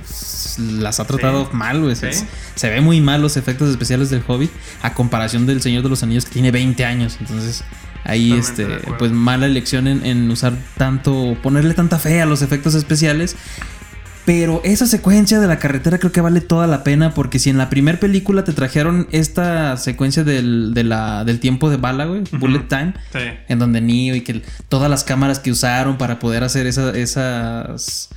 las 0.80 1.00
ha 1.00 1.06
tratado 1.06 1.46
Sí. 1.52 1.56
mal, 1.58 1.82
güey. 1.82 1.96
Se, 1.96 2.14
Sí. 2.14 2.26
se 2.56 2.70
ve 2.70 2.82
muy 2.82 3.02
mal 3.02 3.22
los 3.22 3.36
efectos 3.38 3.70
especiales 3.70 4.10
del 4.10 4.24
Hobbit 4.26 4.52
a 4.82 4.94
comparación 4.94 5.46
del 5.46 5.62
Señor 5.62 5.84
de 5.84 5.90
los 5.90 6.04
Anillos 6.04 6.26
que 6.26 6.32
tiene 6.32 6.52
20 6.52 6.86
años. 6.86 7.18
Entonces, 7.20 7.64
ahí 8.06 8.30
Totalmente 8.40 8.64
este 8.84 8.92
pues 8.98 9.12
mala 9.12 9.46
elección 9.46 9.88
en, 9.88 10.06
en 10.06 10.30
usar 10.32 10.54
tanto 10.78 11.38
ponerle 11.42 11.74
tanta 11.74 12.00
fe 12.00 12.22
a 12.22 12.26
los 12.26 12.42
efectos 12.42 12.74
especiales. 12.76 13.36
Pero 14.26 14.62
esa 14.64 14.86
secuencia 14.88 15.40
de 15.42 15.48
la 15.48 15.60
carretera 15.60 15.98
creo 15.98 16.14
que 16.14 16.22
vale 16.22 16.40
toda 16.40 16.66
la 16.66 16.86
pena 16.86 17.14
porque 17.14 17.40
si 17.40 17.50
en 17.50 17.58
la 17.58 17.70
primera 17.70 18.00
película 18.00 18.46
te 18.46 18.54
trajeron 18.54 19.06
esta 19.12 19.76
secuencia 19.76 20.24
del, 20.24 20.74
de 20.74 20.86
la, 20.86 21.26
del 21.26 21.42
tiempo 21.42 21.70
de 21.70 21.76
bala, 21.76 22.06
güey, 22.06 22.22
Bullet 22.32 22.68
Time, 22.70 22.94
Sí. 23.12 23.20
en 23.50 23.60
donde 23.60 23.82
Neo 23.82 24.16
y 24.16 24.22
que 24.22 24.42
todas 24.70 24.90
las 24.90 25.04
cámaras 25.04 25.40
que 25.40 25.52
usaron 25.52 25.98
para 25.98 26.20
poder 26.20 26.44
hacer 26.46 26.68
esa- 26.68 26.92
esas. 26.98 28.10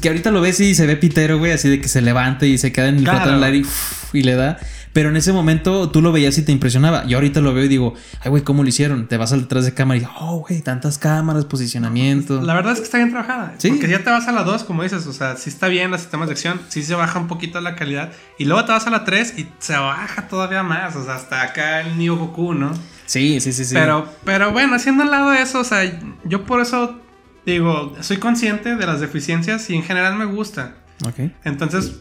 Que 0.00 0.08
ahorita 0.08 0.30
lo 0.30 0.40
ves 0.42 0.60
y 0.60 0.74
se 0.74 0.86
ve 0.86 0.96
pitero, 0.96 1.38
güey, 1.38 1.50
así 1.52 1.68
de 1.68 1.80
que 1.80 1.88
se 1.88 2.02
levanta 2.02 2.46
y 2.46 2.56
se 2.58 2.70
queda 2.72 2.88
en 2.88 2.98
el 2.98 3.04
Claro. 3.04 3.40
uf, 3.60 4.14
y 4.14 4.22
le 4.22 4.34
da. 4.36 4.58
Pero 4.98 5.10
en 5.10 5.16
ese 5.16 5.32
momento 5.32 5.90
tú 5.90 6.02
lo 6.02 6.10
veías 6.10 6.36
y 6.38 6.42
te 6.42 6.50
impresionaba. 6.50 7.06
Yo 7.06 7.18
ahorita 7.18 7.40
lo 7.40 7.54
veo 7.54 7.66
y 7.66 7.68
digo, 7.68 7.94
ay, 8.18 8.30
güey, 8.30 8.42
¿cómo 8.42 8.64
lo 8.64 8.68
hicieron? 8.68 9.06
Te 9.06 9.16
vas 9.16 9.32
al 9.32 9.42
detrás 9.42 9.64
de 9.64 9.72
cámara 9.72 10.00
y 10.00 10.04
oh, 10.18 10.38
güey, 10.38 10.60
tantas 10.60 10.98
cámaras, 10.98 11.44
posicionamiento. 11.44 12.42
La 12.42 12.52
verdad 12.52 12.72
es 12.72 12.80
que 12.80 12.86
está 12.86 12.98
bien 12.98 13.10
trabajada. 13.10 13.54
Sí. 13.58 13.68
Porque 13.68 13.86
ya 13.86 14.02
te 14.02 14.10
vas 14.10 14.26
a 14.26 14.32
la 14.32 14.42
2, 14.42 14.64
como 14.64 14.82
dices, 14.82 15.06
o 15.06 15.12
sea, 15.12 15.36
sí 15.36 15.50
está 15.50 15.68
bien 15.68 15.92
los 15.92 16.00
sistemas 16.00 16.26
de 16.26 16.32
acción, 16.32 16.60
sí 16.66 16.82
se 16.82 16.96
baja 16.96 17.16
un 17.20 17.28
poquito 17.28 17.60
la 17.60 17.76
calidad. 17.76 18.10
Y 18.38 18.46
luego 18.46 18.64
te 18.64 18.72
vas 18.72 18.88
a 18.88 18.90
la 18.90 19.04
3 19.04 19.34
y 19.38 19.48
se 19.60 19.74
baja 19.74 20.26
todavía 20.26 20.64
más, 20.64 20.96
o 20.96 21.04
sea, 21.04 21.14
hasta 21.14 21.42
acá 21.42 21.82
el 21.82 21.96
Neo 21.96 22.16
Goku, 22.16 22.54
¿no? 22.54 22.72
Sí, 23.06 23.38
sí, 23.40 23.52
sí, 23.52 23.64
sí. 23.64 23.74
Pero, 23.74 24.12
pero 24.24 24.50
bueno, 24.50 24.74
haciendo 24.74 25.04
al 25.04 25.12
lado 25.12 25.30
de 25.30 25.42
eso, 25.42 25.60
o 25.60 25.64
sea, 25.64 26.00
yo 26.24 26.44
por 26.44 26.60
eso 26.60 27.00
digo, 27.46 27.94
soy 28.00 28.16
consciente 28.16 28.74
de 28.74 28.84
las 28.84 28.98
deficiencias 28.98 29.70
y 29.70 29.76
en 29.76 29.84
general 29.84 30.16
me 30.16 30.24
gusta. 30.24 30.74
Ok. 31.06 31.30
Entonces, 31.44 32.00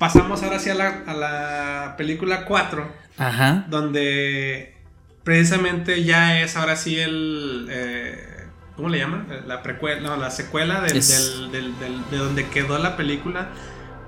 pasamos 0.00 0.42
ahora 0.42 0.58
sí 0.58 0.68
a 0.70 0.74
la, 0.74 1.04
a 1.06 1.14
la 1.14 1.94
película 1.96 2.44
4, 2.44 2.90
Ajá. 3.18 3.66
donde 3.68 4.74
precisamente 5.22 6.02
ya 6.02 6.40
es 6.40 6.56
ahora 6.56 6.74
sí 6.74 6.98
el... 6.98 7.68
eh, 7.70 8.26
¿Cómo 8.74 8.88
le 8.88 8.98
llaman? 8.98 9.26
La 9.46 9.62
precuela, 9.62 10.00
no, 10.00 10.16
la 10.16 10.30
secuela 10.30 10.80
del, 10.80 10.96
Es- 10.96 11.38
del- 11.52 11.78
del- 11.78 12.10
de 12.10 12.16
donde 12.16 12.46
quedó 12.48 12.78
la 12.78 12.96
película. 12.96 13.48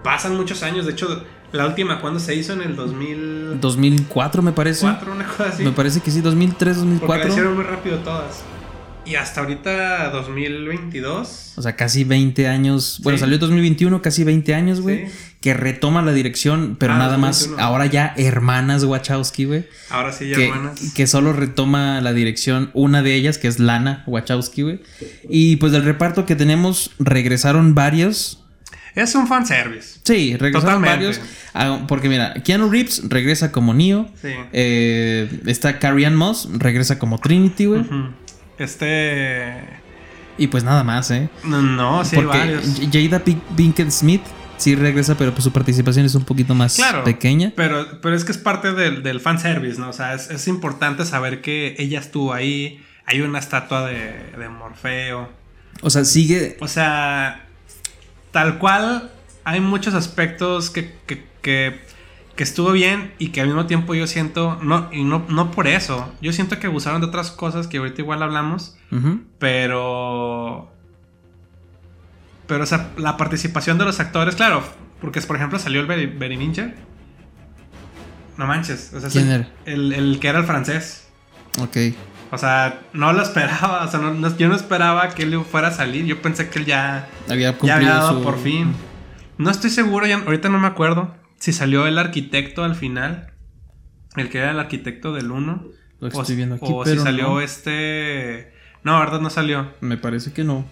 Pasan 0.02 0.34
muchos 0.34 0.62
años. 0.62 0.86
De 0.86 0.92
hecho, 0.92 1.24
la 1.52 1.66
última, 1.66 2.00
cuando 2.00 2.18
se 2.18 2.34
hizo? 2.34 2.54
En 2.54 2.62
el 2.62 2.74
2004, 2.74 3.58
2004 3.60 4.42
me 4.42 4.52
parece. 4.52 4.86
una 4.86 5.26
cosa 5.26 5.48
así. 5.50 5.62
Me 5.62 5.72
parece 5.72 6.00
que 6.00 6.10
sí, 6.10 6.22
2003, 6.22 6.78
Porque 6.78 6.86
la 6.86 6.96
2004. 6.96 7.28
hicieron 7.28 7.54
muy 7.54 7.64
rápido 7.64 7.98
todas. 7.98 8.42
Y 9.04 9.16
hasta 9.16 9.42
ahorita, 9.42 10.08
2022. 10.10 11.52
O 11.56 11.62
sea, 11.62 11.76
casi 11.76 12.04
20 12.04 12.48
años. 12.48 12.98
Bueno, 13.02 13.18
Sí. 13.18 13.20
salió 13.20 13.34
en 13.34 13.40
2021, 13.40 14.00
casi 14.00 14.24
20 14.24 14.54
años, 14.54 14.80
güey. 14.80 15.08
Sí. 15.08 15.14
Que 15.42 15.52
retoma 15.54 16.00
la 16.02 16.12
dirección, 16.12 16.76
pero 16.78 16.94
Ah, 16.94 16.98
nada 16.98 17.18
más. 17.18 17.40
2021. 17.40 17.62
Ahora 17.68 17.86
ya 17.86 18.14
hermanas 18.16 18.84
Wachowski, 18.84 19.44
güey. 19.44 19.66
Ahora 19.90 20.12
sí, 20.12 20.28
ya 20.30 20.36
Que, 20.36 20.48
hermanas. 20.48 20.80
que 20.94 21.06
solo 21.06 21.32
retoma 21.34 22.00
la 22.00 22.12
dirección 22.14 22.70
una 22.74 23.02
de 23.02 23.14
ellas, 23.16 23.36
que 23.38 23.48
es 23.48 23.58
Lana 23.58 24.04
Wachowski, 24.06 24.62
güey. 24.62 24.80
Y 25.28 25.56
pues 25.56 25.72
del 25.72 25.84
reparto 25.84 26.24
que 26.26 26.36
tenemos, 26.36 26.92
regresaron 27.00 27.74
varios. 27.74 28.38
Es 28.94 29.14
un 29.14 29.26
fanservice. 29.26 29.98
Sí, 30.04 30.36
regresaron 30.36 30.82
Totalmente. 30.82 31.06
varios. 31.18 31.20
Ah, 31.54 31.84
porque 31.88 32.08
mira, 32.08 32.34
Keanu 32.44 32.70
Reeves 32.70 33.02
regresa 33.08 33.50
como 33.50 33.74
Neo. 33.74 34.08
Sí. 34.22 34.28
Eh, 34.52 35.40
está 35.46 35.78
Carrie 35.78 36.06
Ann 36.06 36.14
Moss, 36.14 36.48
regresa 36.52 36.98
como 36.98 37.18
Trinity, 37.18 37.64
güey. 37.66 37.82
Este. 38.58 39.54
Y 40.38 40.46
pues 40.46 40.64
nada 40.64 40.84
más, 40.84 41.10
¿eh? 41.10 41.28
No, 41.44 41.60
no 41.62 42.04
sí, 42.04 42.16
Porque 42.16 42.38
varios. 42.38 42.64
Jada 42.92 43.24
Pink- 43.24 43.42
Pinkett 43.56 43.90
Smith 43.90 44.22
sí 44.62 44.74
regresa, 44.74 45.16
pero 45.16 45.32
pues 45.32 45.44
su 45.44 45.52
participación 45.52 46.06
es 46.06 46.14
un 46.14 46.24
poquito 46.24 46.54
más 46.54 46.76
Claro. 46.76 47.04
pequeña. 47.04 47.52
Pero, 47.56 48.00
pero 48.00 48.14
es 48.16 48.24
que 48.24 48.32
es 48.32 48.38
parte 48.38 48.72
del, 48.72 49.02
del 49.02 49.20
fanservice, 49.20 49.78
¿no? 49.80 49.90
O 49.90 49.92
sea, 49.92 50.14
es, 50.14 50.30
es 50.30 50.48
importante 50.48 51.04
saber 51.04 51.40
que 51.42 51.74
ella 51.78 51.98
estuvo 52.00 52.32
ahí. 52.32 52.82
Hay 53.06 53.20
una 53.20 53.38
estatua 53.38 53.86
de, 53.88 54.12
de 54.38 54.48
Morfeo. 54.48 55.28
O 55.82 55.90
sea, 55.90 56.04
sigue. 56.04 56.56
O 56.60 56.68
sea, 56.68 57.46
tal 58.30 58.58
cual, 58.58 59.10
hay 59.44 59.60
muchos 59.60 59.94
aspectos 59.94 60.70
que, 60.70 60.94
que, 61.06 61.24
que, 61.42 61.80
que 62.36 62.42
estuvo 62.44 62.72
bien 62.72 63.12
y 63.18 63.28
que 63.28 63.40
al 63.40 63.48
mismo 63.48 63.66
tiempo 63.66 63.94
yo 63.94 64.06
siento, 64.06 64.58
no, 64.62 64.88
y 64.92 65.02
no, 65.04 65.24
no 65.28 65.50
por 65.50 65.66
eso, 65.66 66.12
yo 66.22 66.32
siento 66.32 66.58
que 66.58 66.68
abusaron 66.68 67.00
de 67.00 67.08
otras 67.08 67.30
cosas 67.30 67.66
que 67.66 67.78
ahorita 67.78 68.00
igual 68.00 68.22
hablamos, 68.22 68.76
pero... 69.38 70.71
Pero, 72.52 72.64
o 72.64 72.66
sea, 72.66 72.90
la 72.98 73.16
participación 73.16 73.78
de 73.78 73.86
los 73.86 73.98
actores, 73.98 74.36
claro, 74.36 74.62
porque 75.00 75.22
por 75.22 75.36
ejemplo 75.36 75.58
salió 75.58 75.80
el 75.80 75.86
Berry 75.86 76.36
Ninja. 76.36 76.74
No 78.36 78.46
manches, 78.46 78.92
o 78.92 79.00
sea, 79.00 79.08
¿Quién 79.08 79.28
el- 79.30 79.32
era? 79.40 79.48
El, 79.64 79.92
el 79.94 80.20
que 80.20 80.28
era 80.28 80.38
el 80.40 80.44
francés. 80.44 81.08
Ok. 81.60 81.76
O 82.30 82.36
sea, 82.36 82.80
no 82.92 83.14
lo 83.14 83.22
esperaba, 83.22 83.84
o 83.84 83.90
sea, 83.90 84.00
no- 84.00 84.12
no- 84.12 84.36
yo 84.36 84.48
no 84.48 84.54
esperaba 84.54 85.08
que 85.14 85.22
él 85.22 85.40
fuera 85.50 85.68
a 85.68 85.72
salir, 85.72 86.04
yo 86.04 86.20
pensé 86.20 86.50
que 86.50 86.58
él 86.58 86.66
ya 86.66 87.08
Había 87.26 87.52
ya 87.52 87.58
cumplido 87.58 87.74
había 87.76 87.94
dado 87.94 88.18
su- 88.18 88.22
por 88.22 88.38
fin. 88.38 88.74
No 89.38 89.50
estoy 89.50 89.70
seguro, 89.70 90.06
ya, 90.06 90.16
ahorita 90.18 90.50
no 90.50 90.58
me 90.58 90.66
acuerdo 90.68 91.14
si 91.38 91.54
salió 91.54 91.86
el 91.86 91.96
arquitecto 91.98 92.64
al 92.64 92.74
final. 92.74 93.32
El 94.16 94.28
que 94.28 94.38
era 94.38 94.50
el 94.50 94.58
arquitecto 94.58 95.14
del 95.14 95.30
1. 95.30 95.64
Lo 96.00 96.08
o, 96.08 96.20
estoy 96.20 96.36
viendo 96.36 96.56
aquí, 96.56 96.66
o 96.68 96.82
pero 96.84 96.98
si 97.00 97.02
salió 97.02 97.28
no. 97.28 97.40
este. 97.40 98.52
No, 98.84 98.98
verdad 99.00 99.20
no 99.20 99.30
salió. 99.30 99.72
Me 99.80 99.96
parece 99.96 100.34
que 100.34 100.44
no. 100.44 100.66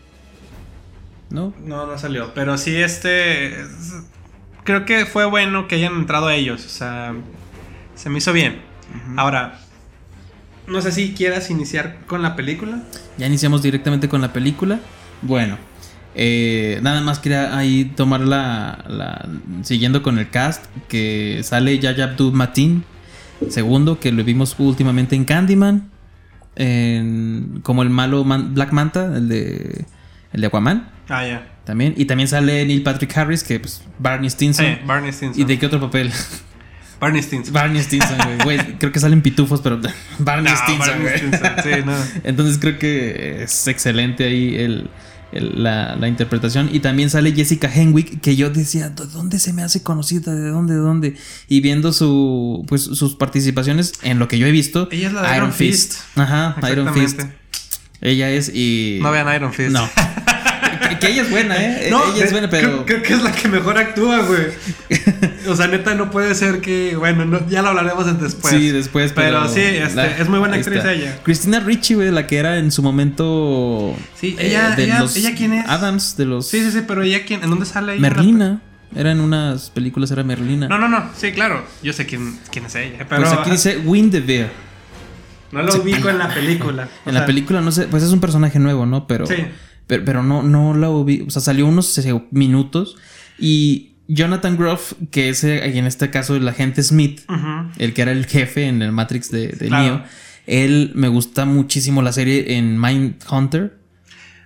¿No? 1.30 1.54
No, 1.64 1.86
no 1.86 1.96
salió. 1.98 2.32
Pero 2.34 2.58
sí, 2.58 2.76
este. 2.76 3.60
es- 3.60 4.02
Creo 4.64 4.84
que 4.84 5.06
fue 5.06 5.24
bueno 5.24 5.68
que 5.68 5.76
hayan 5.76 5.94
entrado 5.94 6.28
ellos. 6.30 6.64
O 6.66 6.68
sea, 6.68 7.14
se 7.94 8.10
me 8.10 8.18
hizo 8.18 8.32
bien. 8.32 8.60
Ahora, 9.16 9.58
no 10.66 10.82
sé 10.82 10.92
si 10.92 11.14
quieras 11.14 11.50
iniciar 11.50 11.98
con 12.06 12.22
la 12.22 12.36
película. 12.36 12.82
Ya 13.16 13.26
iniciamos 13.26 13.62
directamente 13.62 14.08
con 14.08 14.20
la 14.20 14.32
película. 14.32 14.78
Bueno, 15.22 15.56
eh, 16.14 16.78
nada 16.82 17.00
más 17.00 17.18
quería 17.20 17.56
ahí 17.56 17.84
tomar 17.96 18.20
la, 18.20 18.84
la- 18.88 19.28
Siguiendo 19.62 20.02
con 20.02 20.18
el 20.18 20.28
cast, 20.28 20.64
que 20.88 21.40
sale 21.42 21.78
Yaya 21.78 22.04
Abdul 22.04 22.32
Matin, 22.34 22.84
segundo, 23.48 23.98
que 23.98 24.12
lo 24.12 24.24
vimos 24.24 24.54
últimamente 24.58 25.16
en 25.16 25.24
Candyman, 25.24 25.90
en- 26.56 27.60
como 27.62 27.82
el 27.82 27.90
malo 27.90 28.24
Man- 28.24 28.54
Black 28.54 28.72
Manta, 28.72 29.16
el 29.16 29.28
de, 29.28 29.84
el 30.32 30.40
de 30.40 30.46
Aquaman, 30.46 30.88
Ah, 31.10 31.26
ya. 31.26 31.46
también. 31.64 31.94
Y 31.96 32.04
también 32.06 32.28
sale 32.28 32.64
Neil 32.64 32.82
Patrick 32.82 33.16
Harris, 33.16 33.42
que 33.44 33.60
pues 33.60 33.82
Barney 33.98 34.30
Stinson. 34.30 34.64
Sí, 34.66 34.72
Barney 34.86 35.12
Stinson. 35.12 35.40
¿Y 35.40 35.44
de 35.44 35.58
qué 35.58 35.66
otro 35.66 35.80
papel? 35.80 36.10
Barney 37.00 37.22
Stinson. 37.22 37.52
Barney 37.54 37.82
Stinson, 37.82 38.16
güey. 38.24 38.38
Güey, 38.58 38.78
Creo 38.78 38.92
que 38.92 39.00
salen 39.00 39.22
pitufos, 39.22 39.60
pero 39.62 39.80
Barney 40.18 40.52
No, 40.52 40.58
Stinson, 40.58 40.78
Barney 40.78 41.02
güey. 41.02 41.16
Stinson, 41.18 41.52
Sí, 41.64 41.70
no. 41.84 41.92
Entonces 42.24 42.58
creo 42.58 42.78
que 42.78 43.42
es 43.42 43.66
excelente 43.68 44.24
ahí 44.24 44.54
el, 44.56 44.90
el- 45.32 45.62
la, 45.62 45.96
la 45.96 46.08
interpretación. 46.08 46.68
Y 46.72 46.80
también 46.80 47.08
sale 47.08 47.32
Jessica 47.32 47.70
Henwick, 47.74 48.20
que 48.20 48.36
yo 48.36 48.50
decía, 48.50 48.90
¿de 48.90 49.06
dónde 49.06 49.38
se 49.38 49.52
me 49.54 49.62
hace 49.62 49.82
conocida? 49.82 50.34
¿De 50.34 50.48
dónde? 50.50 50.74
¿De 50.74 50.80
dónde? 50.80 51.16
Y 51.48 51.60
viendo 51.62 51.92
su, 51.94 52.64
pues, 52.68 52.82
sus 52.82 53.14
participaciones 53.16 53.94
en 54.02 54.18
lo 54.18 54.28
que 54.28 54.38
yo 54.38 54.46
he 54.46 54.52
visto. 54.52 54.88
Ella 54.92 55.06
es 55.06 55.12
la 55.14 55.22
de 55.30 55.36
Iron 55.38 55.52
Fist. 55.54 55.94
Ajá, 56.16 56.56
Iron 56.70 56.92
Fist. 56.92 57.20
Ella 58.02 58.28
es 58.30 58.50
y... 58.54 58.98
No 59.02 59.10
vean 59.10 59.34
Iron 59.34 59.52
Fist. 59.54 59.70
No. 59.72 59.88
que, 60.90 60.98
que 61.06 61.12
ella 61.12 61.22
es 61.22 61.30
buena, 61.30 61.56
¿eh? 61.56 61.88
No, 61.90 62.14
ella 62.14 62.24
es 62.24 62.32
buena, 62.32 62.50
pero... 62.50 62.84
Creo, 62.84 62.86
creo 62.86 63.02
que 63.02 63.12
es 63.14 63.22
la 63.22 63.32
que 63.32 63.48
mejor 63.48 63.78
actúa, 63.78 64.18
güey. 64.20 64.42
O 65.48 65.56
sea, 65.56 65.66
neta, 65.68 65.94
no 65.94 66.10
puede 66.10 66.34
ser 66.34 66.60
que. 66.60 66.96
Bueno, 66.96 67.24
no- 67.24 67.48
ya 67.48 67.62
lo 67.62 67.68
hablaremos 67.70 68.20
después. 68.20 68.54
sí, 68.54 68.70
después, 68.70 69.12
pero... 69.14 69.40
Pero, 69.40 69.48
sí, 69.52 69.60
este, 69.60 69.94
la- 69.96 70.16
es 70.18 70.28
muy 70.28 70.38
buena 70.38 70.56
actriz 70.56 70.84
ella. 70.84 71.18
Cristina 71.22 71.60
Ricci, 71.60 71.94
güey, 71.94 72.10
la 72.10 72.26
que 72.26 72.36
era 72.36 72.58
en 72.58 72.70
su 72.70 72.82
momento... 72.82 73.96
Sí, 74.14 74.36
ella- 74.38 74.70
de 74.76 74.84
ella- 74.84 75.00
los 75.00 75.16
¿ella 75.16 75.34
quién 75.34 75.54
es? 75.54 75.66
Adams, 75.68 76.16
de 76.16 76.26
los... 76.26 76.46
Sí, 76.48 76.60
sí, 76.62 76.70
sí, 76.72 76.82
pero 76.86 77.02
ella, 77.02 77.24
¿quién? 77.24 77.42
¿En 77.42 77.50
dónde 77.50 77.64
sale 77.66 77.92
ella? 77.94 78.00
Merlina. 78.02 78.60
Era 78.94 79.12
en 79.12 79.20
unas 79.20 79.70
películas, 79.70 80.10
era 80.10 80.24
Merlina. 80.24 80.66
No, 80.68 80.76
no, 80.78 80.88
no. 80.88 81.04
Sí, 81.16 81.30
claro. 81.32 81.64
Yo 81.82 81.92
sé 81.92 82.06
quién, 82.06 82.38
quién 82.50 82.66
es 82.66 82.74
ella. 82.74 83.06
Pero 83.08 83.22
pues 83.22 83.32
aquí 83.34 83.50
dice 83.52 83.78
Windevere. 83.78 84.50
no 85.52 85.62
lo 85.62 85.76
ubico 85.80 86.08
en 86.08 86.18
la 86.18 86.28
película. 86.34 86.88
En 87.06 87.14
la 87.14 87.24
película, 87.24 87.60
no 87.60 87.70
sé, 87.70 87.84
pues 87.86 88.02
es 88.02 88.10
un 88.10 88.20
personaje 88.20 88.58
nuevo, 88.58 88.86
¿no? 88.86 89.06
Pero, 89.06 89.26
Sí. 89.26 89.36
Pero, 89.90 90.04
pero 90.04 90.22
no, 90.22 90.42
no 90.42 90.72
la 90.74 90.88
ubico. 90.88 91.26
O 91.26 91.30
sea, 91.30 91.42
salió 91.42 91.66
unos 91.66 91.98
minutos. 92.30 92.96
Y 93.38 93.92
Jonathan 94.08 94.56
Groff, 94.56 94.92
que 95.10 95.28
es 95.28 95.44
eh, 95.44 95.76
en 95.78 95.86
este 95.86 96.10
caso 96.10 96.36
el 96.36 96.46
agente 96.48 96.82
Smith, 96.82 97.22
el 97.78 97.92
que 97.92 98.02
era 98.02 98.12
el 98.12 98.26
jefe 98.26 98.66
en 98.66 98.80
el 98.82 98.92
Matrix 98.92 99.30
de, 99.30 99.48
de 99.48 99.66
Claro. 99.68 99.84
Neo, 99.96 100.02
él 100.46 100.92
me 100.94 101.08
gusta 101.08 101.44
muchísimo 101.44 102.02
la 102.02 102.12
serie 102.12 102.56
en 102.56 102.80
Mindhunter. 102.80 103.78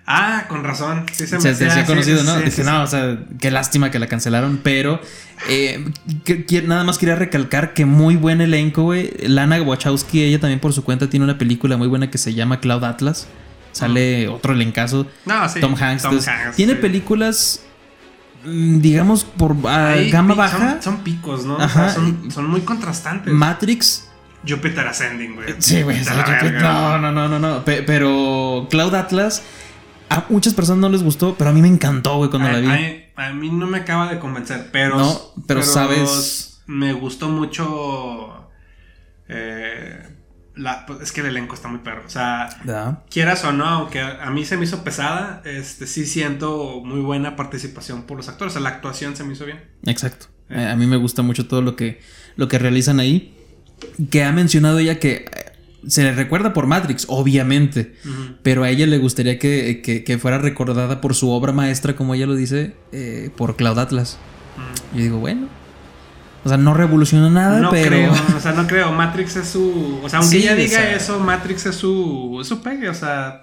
Ah, 0.07 0.45
con 0.49 0.65
razón. 0.65 1.07
Sí, 1.13 1.27
se 1.27 1.37
me 1.37 1.41
Se, 1.41 1.55
se 1.55 1.71
sí, 1.71 1.81
conocido, 1.87 2.21
sí, 2.21 2.27
¿no? 2.27 2.39
sí, 2.39 2.45
Dije, 2.45 2.63
no, 2.65 2.83
o 2.83 2.87
sea, 2.87 3.19
qué 3.41 3.51
lástima 3.51 3.91
que 3.91 3.99
la 3.99 4.07
cancelaron, 4.07 4.61
pero 4.63 5.01
eh, 5.49 5.83
que- 6.25 6.45
que- 6.45 6.61
nada 6.61 6.85
más 6.85 6.99
quería 6.99 7.17
recalcar 7.17 7.73
que 7.73 7.87
muy 7.87 8.17
buen 8.17 8.43
elenco, 8.43 8.83
güey. 8.83 9.13
Lana 9.27 9.63
Wachowski, 9.63 10.23
ella 10.23 10.39
también 10.41 10.61
por 10.61 10.75
su 10.75 10.85
cuenta 10.85 11.09
tiene 11.09 11.25
una 11.25 11.39
película 11.39 11.79
muy 11.79 11.89
buena 11.89 12.11
que 12.11 12.19
se 12.19 12.35
llama 12.35 12.61
Cloud 12.61 12.85
Atlas. 12.85 13.27
Sale 13.75 14.29
otro 14.29 14.53
elencazo. 14.55 15.07
No, 15.27 15.49
sí. 15.49 15.61
Tom 15.61 15.75
Hanks. 15.79 16.03
Tom 16.03 16.13
entonces, 16.13 16.29
Hanks, 16.33 16.57
tiene 16.57 16.75
sí. 16.75 16.79
películas, 16.81 17.61
mm, 18.45 18.79
digamos, 18.81 19.25
por 19.25 19.57
ah, 19.67 19.89
Ahí, 19.91 20.11
gama 20.11 20.35
baja. 20.35 20.73
Son, 20.81 20.83
son 20.83 20.97
picos, 21.05 21.45
¿no? 21.45 21.57
O 21.57 21.61
Ajá. 21.61 21.91
sea, 21.91 21.95
son, 21.95 22.31
son 22.31 22.49
muy 22.49 22.63
contrastantes. 22.63 23.33
Matrix. 23.33 24.09
Jupiter 24.47 24.87
Ascending, 24.87 25.35
güey. 25.37 25.55
Sí, 25.59 25.83
güey. 25.83 26.01
No, 26.61 26.99
no, 26.99 27.11
no, 27.13 27.29
no, 27.29 27.39
no. 27.39 27.65
Pe- 27.65 27.83
Pero 27.83 28.67
Cloud 28.71 28.95
Atlas. 28.95 29.43
A 30.11 30.25
muchas 30.29 30.53
personas 30.55 30.81
no 30.83 30.89
les 30.91 31.03
gustó, 31.03 31.35
pero 31.35 31.51
a 31.51 31.53
mí 31.53 31.63
me 31.63 31.69
encantó, 31.69 32.19
güey, 32.19 32.29
cuando 32.31 32.49
a, 32.49 32.53
la 32.53 32.59
vi. 32.61 32.69
a- 33.17 33.27
a 33.27 33.33
mí 33.33 33.49
no 33.51 33.67
me 33.67 33.79
acaba 33.79 34.09
de 34.13 34.19
convencer, 34.19 34.69
pero. 34.71 34.99
No, 34.99 35.21
pero 35.47 35.63
sabes- 35.63 36.61
Me 36.67 36.93
gustó 36.93 37.29
mucho. 37.29 38.49
eh, 39.29 40.14
la, 40.57 40.87
pues, 40.87 41.01
es 41.01 41.13
que 41.13 41.21
el 41.21 41.27
elenco 41.29 41.55
está 41.55 41.69
muy 41.69 41.81
perro. 41.81 42.03
O 42.07 42.11
sea, 42.11 42.49
¿Verdad? 42.65 43.01
quieras 43.11 43.45
o 43.45 43.53
no, 43.53 43.65
aunque 43.67 44.01
a, 44.01 44.25
a 44.25 44.31
mí 44.31 44.45
se 44.45 44.57
me 44.57 44.65
hizo 44.65 44.85
pesada, 44.85 45.43
este 45.45 45.87
sí 45.87 46.07
siento 46.07 46.81
muy 46.85 47.01
buena 47.01 47.37
participación 47.37 48.03
por 48.05 48.17
los 48.17 48.29
actores. 48.29 48.53
O 48.53 48.55
sea, 48.55 48.63
la 48.63 48.69
actuación 48.71 49.17
se 49.17 49.25
me 49.25 49.33
hizo 49.35 49.45
bien. 49.47 49.61
Exacto. 49.87 50.27
Eh, 50.51 50.65
a 50.67 50.77
mí 50.77 50.87
me 50.87 50.97
gusta 50.97 51.23
mucho 51.23 51.47
todo 51.49 51.63
lo 51.63 51.75
que, 51.77 52.01
lo 52.37 52.49
que 52.49 52.59
realizan 52.59 53.01
ahí. 53.01 53.35
Que 54.11 54.25
ha 54.25 54.33
mencionado 54.33 54.79
ella 54.79 54.99
que 55.01 55.27
eh, 55.33 55.53
se 55.89 56.03
le 56.05 56.13
recuerda 56.15 56.53
por 56.53 56.67
Matrix, 56.67 57.07
obviamente. 57.09 57.97
Pero 58.43 58.63
a 58.63 58.71
ella 58.71 58.87
le 58.87 58.99
gustaría 58.99 59.39
que, 59.39 59.83
que- 59.83 60.05
que 60.05 60.19
fuera 60.19 60.39
recordada 60.39 61.01
por 61.01 61.15
su 61.15 61.31
obra 61.31 61.53
maestra, 61.53 61.97
como 61.97 62.15
ella 62.15 62.27
lo 62.27 62.35
dice, 62.37 62.75
eh, 62.93 63.31
por 63.37 63.57
Cloud 63.57 63.79
Atlas. 63.79 64.19
Yo 64.95 65.03
digo, 65.03 65.19
bueno. 65.19 65.49
O 66.45 66.49
sea, 66.49 66.59
no 66.59 66.75
revolucionó 66.75 67.31
nada, 67.31 67.59
no 67.61 67.71
pero. 67.71 67.89
creo, 67.89 68.13
o 68.37 68.41
sea, 68.41 68.53
no 68.53 68.67
creo. 68.67 68.93
Matrix 68.93 69.37
es 69.37 69.49
su. 69.49 70.01
O 70.03 70.09
sea, 70.09 70.19
aunque 70.21 70.37
Sí, 70.37 70.43
ella 70.43 70.53
o 70.53 70.57
diga 70.57 70.79
sea- 70.81 70.95
eso, 70.97 71.19
Matrix 71.21 71.67
es 71.67 71.75
su. 71.77 72.39
Es 72.41 72.47
su 72.49 72.61
pegue, 72.63 72.89
o 72.89 72.95
sea. 72.95 73.41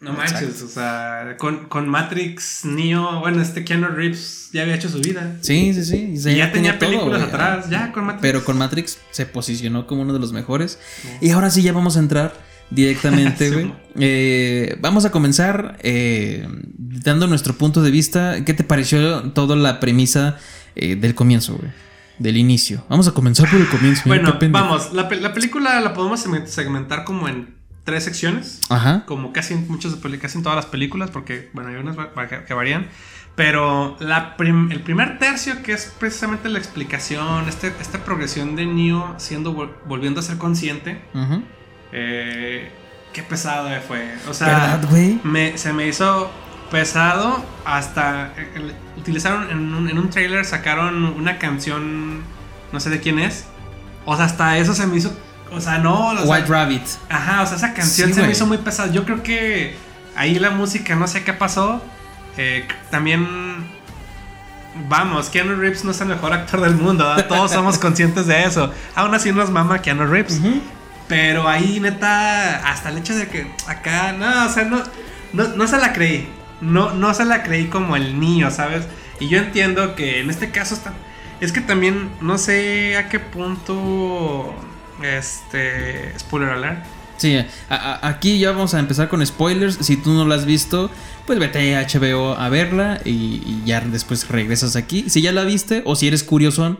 No 0.00 0.12
manches, 0.12 0.42
Exacto. 0.42 0.64
o 0.66 0.68
sea, 0.68 1.36
con, 1.38 1.64
con 1.66 1.88
Matrix, 1.88 2.66
Neo, 2.66 3.20
bueno, 3.20 3.40
este 3.40 3.64
Keanu 3.64 3.86
Reeves 3.88 4.50
ya 4.52 4.60
había 4.62 4.74
hecho 4.74 4.90
su 4.90 4.98
vida. 4.98 5.36
Sí, 5.40 5.72
sí, 5.72 5.82
sí. 5.82 6.30
Y, 6.30 6.34
ya 6.36 6.52
tenía 6.52 6.78
todo, 6.78 6.90
películas 6.90 7.22
atrás, 7.22 7.70
ya 7.70 7.90
con 7.90 8.04
Matrix. 8.04 8.20
Pero 8.20 8.44
con 8.44 8.58
Matrix 8.58 8.98
se 9.12 9.24
posicionó 9.24 9.86
como 9.86 10.02
uno 10.02 10.12
de 10.12 10.18
los 10.18 10.32
mejores. 10.34 10.78
Y 11.22 11.30
ahora 11.30 11.48
sí 11.50 11.62
ya 11.62 11.72
vamos 11.72 11.96
a 11.96 12.00
entrar 12.00 12.34
directamente, 12.68 13.50
güey. 13.52 13.72
Eh, 13.98 14.76
vamos 14.82 15.06
a 15.06 15.10
comenzar 15.10 15.78
eh, 15.82 16.46
dando 16.76 17.26
nuestro 17.26 17.54
punto 17.54 17.80
de 17.80 17.90
vista. 17.90 18.44
¿Qué 18.44 18.52
te 18.52 18.64
pareció 18.64 19.30
toda 19.32 19.56
la 19.56 19.80
premisa 19.80 20.36
eh, 20.76 20.96
del 20.96 21.14
comienzo, 21.14 21.56
güey? 21.56 21.70
Del 22.18 22.36
inicio. 22.36 22.84
Vamos 22.88 23.08
a 23.08 23.12
comenzar 23.12 23.48
por 23.50 23.58
el 23.60 23.68
comienzo. 23.68 24.02
Bueno, 24.06 24.38
vamos, 24.50 24.92
la, 24.92 25.08
pe- 25.08 25.20
la 25.20 25.32
película 25.32 25.80
la 25.80 25.94
podemos 25.94 26.24
segment- 26.24 26.46
segmentar 26.46 27.04
como 27.04 27.28
en 27.28 27.54
tres 27.84 28.04
secciones. 28.04 28.60
Ajá. 28.70 29.04
como 29.06 29.32
casi 29.32 29.54
en 29.54 29.66
muchas 29.68 29.92
casi 30.20 30.38
en 30.38 30.44
todas 30.44 30.56
las 30.56 30.66
películas, 30.66 31.10
porque 31.10 31.50
bueno, 31.52 31.70
hay 31.70 31.76
unas 31.76 31.96
que, 32.28 32.54
varían. 32.54 32.88
Pero 33.34 33.96
la 33.98 34.36
prim- 34.36 34.70
el 34.70 34.80
primer 34.80 35.18
tercio, 35.18 35.60
que 35.64 35.72
es 35.72 35.92
precisamente 35.98 36.48
la 36.48 36.58
explicación, 36.60 37.48
este, 37.48 37.72
esta 37.80 38.04
progresión 38.04 38.54
de 38.54 38.64
Neo 38.66 39.14
siendo 39.18 39.52
vol- 39.56 39.72
volviendo 39.88 40.20
a 40.20 40.22
ser 40.22 40.38
consciente, 40.38 41.02
Ujú. 41.14 41.42
eh, 41.92 42.70
qué 43.12 43.22
pesado 43.24 43.68
fue. 43.86 44.14
O 44.28 44.34
sea, 44.34 44.80
me- 45.24 45.58
se 45.58 45.72
me 45.72 45.88
hizo 45.88 46.30
pesado 46.70 47.44
hasta 47.64 48.32
eh, 48.36 48.74
utilizaron 48.96 49.50
en 49.50 49.74
un, 49.74 49.88
en 49.88 49.98
un 49.98 50.10
trailer 50.10 50.44
sacaron 50.44 51.04
una 51.04 51.38
canción 51.38 52.22
no 52.72 52.80
sé 52.80 52.90
de 52.90 53.00
quién 53.00 53.18
es 53.18 53.46
o 54.04 54.16
sea 54.16 54.26
hasta 54.26 54.58
eso 54.58 54.74
se 54.74 54.86
me 54.86 54.96
hizo 54.96 55.16
o 55.50 55.60
sea 55.60 55.78
no 55.78 56.08
o 56.08 56.16
sea, 56.16 56.24
White 56.24 56.48
Rabbit. 56.48 56.82
Ajá, 57.08 57.42
o 57.42 57.46
sea, 57.46 57.56
esa 57.56 57.74
canción 57.74 58.08
Sí, 58.08 58.14
se 58.14 58.22
me 58.22 58.32
hizo 58.32 58.46
muy 58.46 58.58
pesada. 58.58 58.90
Yo 58.90 59.04
creo 59.04 59.22
que 59.22 59.76
ahí 60.16 60.38
la 60.38 60.50
música, 60.50 60.96
no 60.96 61.06
sé 61.06 61.24
qué 61.24 61.32
pasó. 61.32 61.82
Eh, 62.36 62.66
también. 62.90 63.72
Vamos, 64.88 65.28
Keanu 65.30 65.54
Reeves 65.54 65.84
no 65.84 65.92
es 65.92 66.00
el 66.00 66.08
mejor 66.08 66.32
actor 66.32 66.60
del 66.60 66.74
mundo, 66.74 67.14
todos 67.28 67.50
somos 67.52 67.78
conscientes 67.78 68.26
de 68.26 68.42
eso. 68.42 68.72
Aún 68.96 69.14
así 69.14 69.30
nos 69.30 69.48
mama 69.50 69.80
Keanu 69.80 70.04
Reeves. 70.06 70.40
Pero 71.06 71.48
ahí, 71.48 71.78
neta, 71.78 72.68
hasta 72.68 72.88
el 72.88 72.98
hecho 72.98 73.14
de 73.14 73.28
que 73.28 73.48
acá, 73.68 74.12
no, 74.12 74.46
o 74.46 74.48
sea, 74.48 74.64
no, 74.64 74.82
no, 75.32 75.48
no 75.48 75.66
se 75.68 75.78
la 75.78 75.92
creí. 75.92 76.28
No, 76.64 76.92
no 76.94 77.12
se 77.14 77.24
la 77.24 77.42
creí 77.42 77.66
como 77.66 77.96
el 77.96 78.18
niño, 78.18 78.50
¿sabes? 78.50 78.84
Y 79.20 79.28
yo 79.28 79.38
entiendo 79.38 79.94
que 79.94 80.20
en 80.20 80.30
este 80.30 80.50
caso 80.50 80.74
está. 80.74 80.92
Es 81.40 81.52
que 81.52 81.60
también 81.60 82.10
no 82.20 82.38
sé 82.38 82.96
a 82.96 83.08
qué 83.08 83.20
punto. 83.20 84.54
Este. 85.02 86.12
Spoiler 86.18 86.50
alert. 86.50 86.84
Sí, 87.16 87.36
a- 87.36 87.46
a- 87.68 88.08
aquí 88.08 88.38
ya 88.38 88.50
vamos 88.50 88.74
a 88.74 88.80
empezar 88.80 89.08
con 89.08 89.24
spoilers. 89.24 89.76
Si 89.80 89.96
tú 89.96 90.12
no 90.12 90.26
la 90.26 90.34
has 90.34 90.46
visto, 90.46 90.90
pues 91.26 91.38
vete 91.38 91.76
a 91.76 91.80
HBO 91.86 92.36
a 92.36 92.48
verla 92.48 93.00
y, 93.04 93.10
y 93.46 93.62
ya 93.64 93.80
después 93.80 94.28
regresas 94.28 94.74
aquí. 94.76 95.08
Si 95.08 95.22
ya 95.22 95.32
la 95.32 95.44
viste 95.44 95.82
o 95.84 95.94
si 95.96 96.08
eres 96.08 96.24
curioso, 96.24 96.78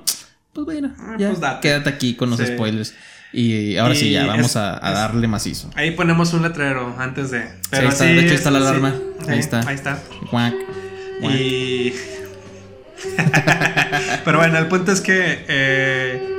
pues 0.53 0.65
bueno, 0.65 0.93
Ah, 0.99 1.17
ya 1.19 1.29
pues 1.29 1.41
date. 1.41 1.61
quédate 1.69 1.89
aquí 1.91 2.15
con 2.15 2.31
los 2.31 2.41
Sí. 2.41 2.47
spoilers. 2.47 2.95
Y 3.37 3.77
ahora 3.79 3.95
sí, 3.97 4.13
ya 4.13 4.27
vamos 4.27 4.47
es- 4.51 4.57
a, 4.57 4.79
darle 4.81 5.27
macizo. 5.27 5.69
Ahí 5.75 5.91
ponemos 5.91 6.33
un 6.35 6.43
letrero 6.43 6.95
antes 6.99 7.31
de. 7.33 7.49
Pero 7.71 7.83
ahí 7.83 7.89
está, 7.89 8.05
sí, 8.07 8.15
de 8.15 8.25
hecho, 8.25 8.35
está 8.35 8.51
la 8.53 8.59
alarma. 8.59 8.95
sí, 9.25 9.31
Ahí 9.31 9.39
está. 9.41 9.61
Ahí 9.69 9.75
está. 9.75 9.99
Guac, 10.31 10.55
guac. 11.21 11.35
Y. 11.35 11.93
Pero 14.25 14.39
bueno, 14.39 14.59
el 14.59 14.67
punto 14.69 14.93
es 14.93 15.01
que. 15.01 15.45
eh, 15.49 16.31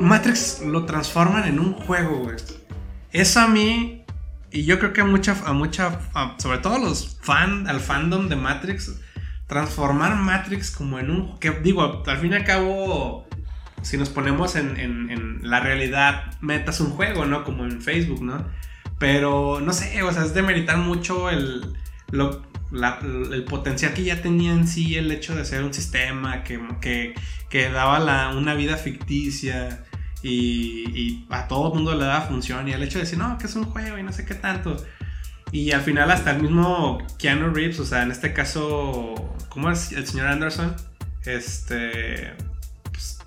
Matrix 0.00 0.60
lo 0.66 0.84
transforman 0.84 1.44
en 1.48 1.58
un 1.60 1.72
juego, 1.74 2.18
güey. 2.24 2.36
Eso 3.12 3.40
a 3.40 3.48
mí. 3.48 4.04
Y 4.50 4.64
yo 4.64 4.78
creo 4.78 4.92
que 4.92 5.00
a 5.00 5.04
mucha. 5.04 5.34
A 5.46 5.52
mucha 5.52 5.98
a- 6.14 6.36
sobre 6.38 6.58
todo 6.58 6.78
los 6.78 7.16
fan. 7.22 7.66
Al 7.68 7.80
fandom 7.80 8.28
de 8.28 8.36
Matrix. 8.36 8.92
Transformar 9.46 10.16
Matrix 10.16 10.70
como 10.70 10.98
en 10.98 11.10
un. 11.10 11.38
Que 11.38 11.50
digo, 11.50 12.02
al 12.06 12.18
fin 12.18 12.32
y 12.32 12.36
al 12.36 12.44
cabo. 12.44 13.26
Si 13.82 13.96
nos 13.96 14.08
ponemos 14.08 14.56
en, 14.56 15.40
la 15.42 15.60
realidad, 15.60 16.34
metas 16.40 16.80
un 16.80 16.90
juego, 16.90 17.26
¿no? 17.26 17.44
Como 17.44 17.64
en 17.64 17.82
Facebook, 17.82 18.22
¿no? 18.22 18.44
Pero 18.98 19.60
no 19.60 19.72
sé, 19.72 20.02
o 20.02 20.12
sea, 20.12 20.24
es 20.24 20.34
demeritar 20.34 20.76
mucho 20.78 21.30
el, 21.30 21.74
el 22.12 23.44
potencial 23.44 23.92
que 23.92 24.04
ya 24.04 24.22
tenía 24.22 24.52
en 24.52 24.68
sí 24.68 24.96
el 24.96 25.10
hecho 25.10 25.34
de 25.34 25.44
ser 25.44 25.64
un 25.64 25.74
sistema 25.74 26.44
que, 26.44 27.14
que, 27.50 27.70
daba 27.70 28.30
una 28.36 28.54
vida 28.54 28.76
ficticia 28.76 29.84
y, 30.22 30.84
y 30.94 31.26
a 31.30 31.48
todo 31.48 31.68
el 31.68 31.74
mundo 31.74 31.94
le 31.96 32.04
daba 32.04 32.22
función. 32.22 32.68
Y 32.68 32.72
el 32.72 32.82
hecho 32.82 32.98
de 32.98 33.04
decir, 33.04 33.18
no, 33.18 33.36
que 33.38 33.46
es 33.46 33.56
un 33.56 33.64
juego 33.64 33.98
y 33.98 34.02
no 34.02 34.12
sé 34.12 34.24
qué 34.24 34.34
tanto. 34.34 34.76
Y 35.52 35.72
al 35.72 35.82
final 35.82 36.10
hasta 36.10 36.30
el 36.30 36.42
mismo 36.42 36.98
Keanu 37.18 37.52
Reeves, 37.52 37.78
o 37.78 37.84
sea, 37.84 38.02
en 38.02 38.10
este 38.10 38.32
caso, 38.32 39.36
¿cómo 39.50 39.70
es 39.70 39.92
el 39.92 40.06
señor 40.06 40.28
Anderson? 40.28 40.74
Este, 41.26 42.32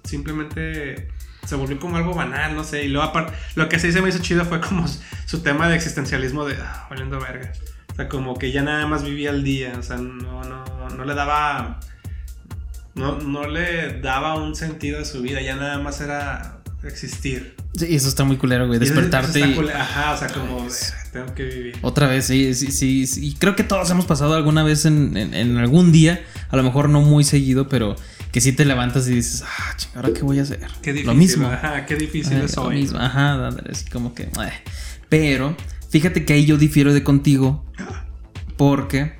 simplemente 0.06 1.08
se 1.46 1.56
volvió 1.56 1.80
como 1.80 1.98
algo 1.98 2.14
banal, 2.14 2.56
no 2.56 2.64
sé. 2.64 2.86
Y 2.86 2.88
luego 2.90 3.08
aparte, 3.08 3.34
lo 3.56 3.70
que 3.70 3.80
sí 3.80 3.92
se 3.92 4.02
me 4.02 4.10
hizo 4.10 4.20
chido 4.20 4.46
fue 4.46 4.60
como 4.62 4.86
su 5.26 5.40
tema 5.42 5.68
de 5.70 5.76
existencialismo 5.76 6.46
de, 6.46 6.56
ah, 6.62 6.88
valiendo 6.90 7.20
verga. 7.20 7.52
O 7.92 7.96
sea, 7.96 8.10
como 8.10 8.38
que 8.38 8.52
ya 8.52 8.62
nada 8.64 8.88
más 8.88 9.04
vivía 9.04 9.30
el 9.30 9.44
día, 9.44 9.74
o 9.78 9.84
sea, 9.84 9.98
no, 9.98 10.44
no, 10.44 10.90
no 10.90 11.06
le 11.06 11.14
daba, 11.14 11.80
no, 12.96 13.20
no 13.20 13.48
le 13.48 14.00
daba 14.02 14.36
un 14.36 14.56
sentido 14.56 15.00
a 15.02 15.06
su 15.06 15.22
vida, 15.22 15.42
ya 15.42 15.56
nada 15.56 15.80
más 15.80 16.02
era 16.02 16.60
existir. 16.84 17.56
Sí, 17.78 17.94
eso 17.96 18.08
está 18.08 18.24
muy 18.24 18.38
culero, 18.38 18.68
güey. 18.68 18.82
Eso- 18.82 18.94
Despertarte 18.94 19.40
eso 19.52 19.64
y. 19.64 19.70
Ajá, 19.70 20.14
o 20.14 20.18
sea, 20.18 20.30
como, 20.30 20.62
"Verga, 20.62 20.76
tengo 21.12 21.34
que 21.36 21.44
vivir. 21.44 21.78
Otra 21.82 22.08
vez, 22.08 22.26
sí, 22.26 22.54
sí, 22.54 22.72
sí, 22.72 23.06
sí. 23.08 23.28
Y 23.28 23.34
creo 23.36 23.56
que 23.56 23.64
todos 23.64 23.90
hemos 23.92 24.06
pasado 24.06 24.34
alguna 24.36 24.64
vez 24.64 24.86
en, 24.86 25.18
en- 25.18 25.34
en 25.34 25.58
algún 25.58 25.92
día, 25.92 26.24
a 26.50 26.56
lo 26.56 26.64
mejor 26.64 26.88
no 26.90 27.02
muy 27.02 27.24
seguido, 27.26 27.68
pero 27.68 27.96
que 28.36 28.42
sí 28.42 28.52
te 28.52 28.66
levantas 28.66 29.08
y 29.08 29.14
dices, 29.14 29.46
ah, 29.48 29.74
ching, 29.78 29.92
¿ahora 29.96 30.10
qué 30.14 30.22
voy 30.22 30.40
a 30.40 30.42
hacer? 30.42 30.60
Qué 30.82 30.92
difícil. 30.92 31.08
Lo 31.08 31.14
mismo. 31.14 31.48
Ajá, 31.48 31.86
qué 31.86 31.96
difícil 31.96 32.34
es 32.40 32.58
lo 32.58 32.64
hoy. 32.64 32.76
mismo. 32.82 33.00
Ajá, 33.00 33.48
así 33.72 33.86
como 33.90 34.14
que. 34.14 34.24
eh. 34.24 34.30
Pero, 35.08 35.56
fíjate 35.90 36.26
que 36.26 36.34
ahí 36.34 36.46
yo 36.46 36.58
difiero 36.58 36.94
de 36.94 37.02
contigo. 37.02 37.64
Porque. 38.58 39.14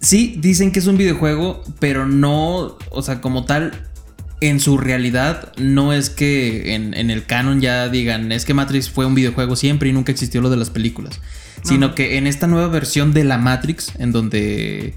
Sí, 0.00 0.36
dicen 0.38 0.70
que 0.70 0.78
es 0.78 0.86
un 0.86 0.96
videojuego, 0.96 1.64
pero 1.80 2.06
no. 2.06 2.78
O 2.90 3.02
sea, 3.02 3.20
como 3.20 3.44
tal. 3.44 3.72
En 4.40 4.60
su 4.60 4.78
realidad, 4.78 5.52
no 5.56 5.92
es 5.92 6.10
que 6.10 6.76
en, 6.76 6.94
en 6.94 7.10
el 7.10 7.26
canon 7.26 7.60
ya 7.60 7.88
digan, 7.88 8.30
es 8.30 8.44
que 8.44 8.54
Matrix 8.54 8.88
fue 8.88 9.04
un 9.04 9.16
videojuego 9.16 9.56
siempre 9.56 9.88
y 9.88 9.92
nunca 9.92 10.12
existió 10.12 10.42
lo 10.42 10.48
de 10.50 10.58
las 10.58 10.70
películas. 10.70 11.20
Sino 11.64 11.96
que 11.96 12.18
en 12.18 12.28
esta 12.28 12.46
nueva 12.46 12.68
versión 12.68 13.12
de 13.12 13.24
la 13.24 13.38
Matrix, 13.38 13.94
en 13.98 14.12
donde 14.12 14.94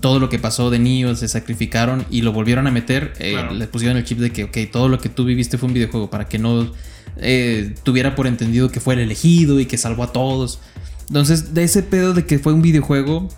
todo 0.00 0.18
lo 0.18 0.28
que 0.28 0.38
pasó 0.38 0.70
de 0.70 0.78
Neo 0.78 1.14
se 1.14 1.28
sacrificaron 1.28 2.04
y 2.10 2.22
lo 2.22 2.32
volvieron 2.32 2.66
a 2.66 2.70
meter, 2.70 3.12
eh, 3.18 3.32
Claro. 3.32 3.54
le 3.54 3.66
pusieron 3.68 3.96
el 3.96 4.04
chip 4.04 4.18
de 4.18 4.30
que, 4.32 4.44
ok, 4.44 4.56
todo 4.72 4.88
lo 4.88 4.98
que 4.98 5.08
tú 5.08 5.24
viviste 5.24 5.58
fue 5.58 5.68
un 5.68 5.74
videojuego 5.74 6.10
para 6.10 6.26
que 6.28 6.38
no 6.38 6.70
eh, 7.16 7.74
tuviera 7.82 8.14
por 8.14 8.26
entendido 8.26 8.70
que 8.70 8.80
fue 8.80 8.94
el 8.94 9.00
elegido 9.00 9.58
y 9.60 9.66
que 9.66 9.76
salvó 9.78 10.04
a 10.04 10.12
todos. 10.12 10.60
Entonces, 11.08 11.54
de 11.54 11.64
ese 11.64 11.82
pedo 11.82 12.12
de 12.12 12.26
que 12.26 12.38
fue 12.38 12.52
un 12.52 12.62
videojuego, 12.62 13.28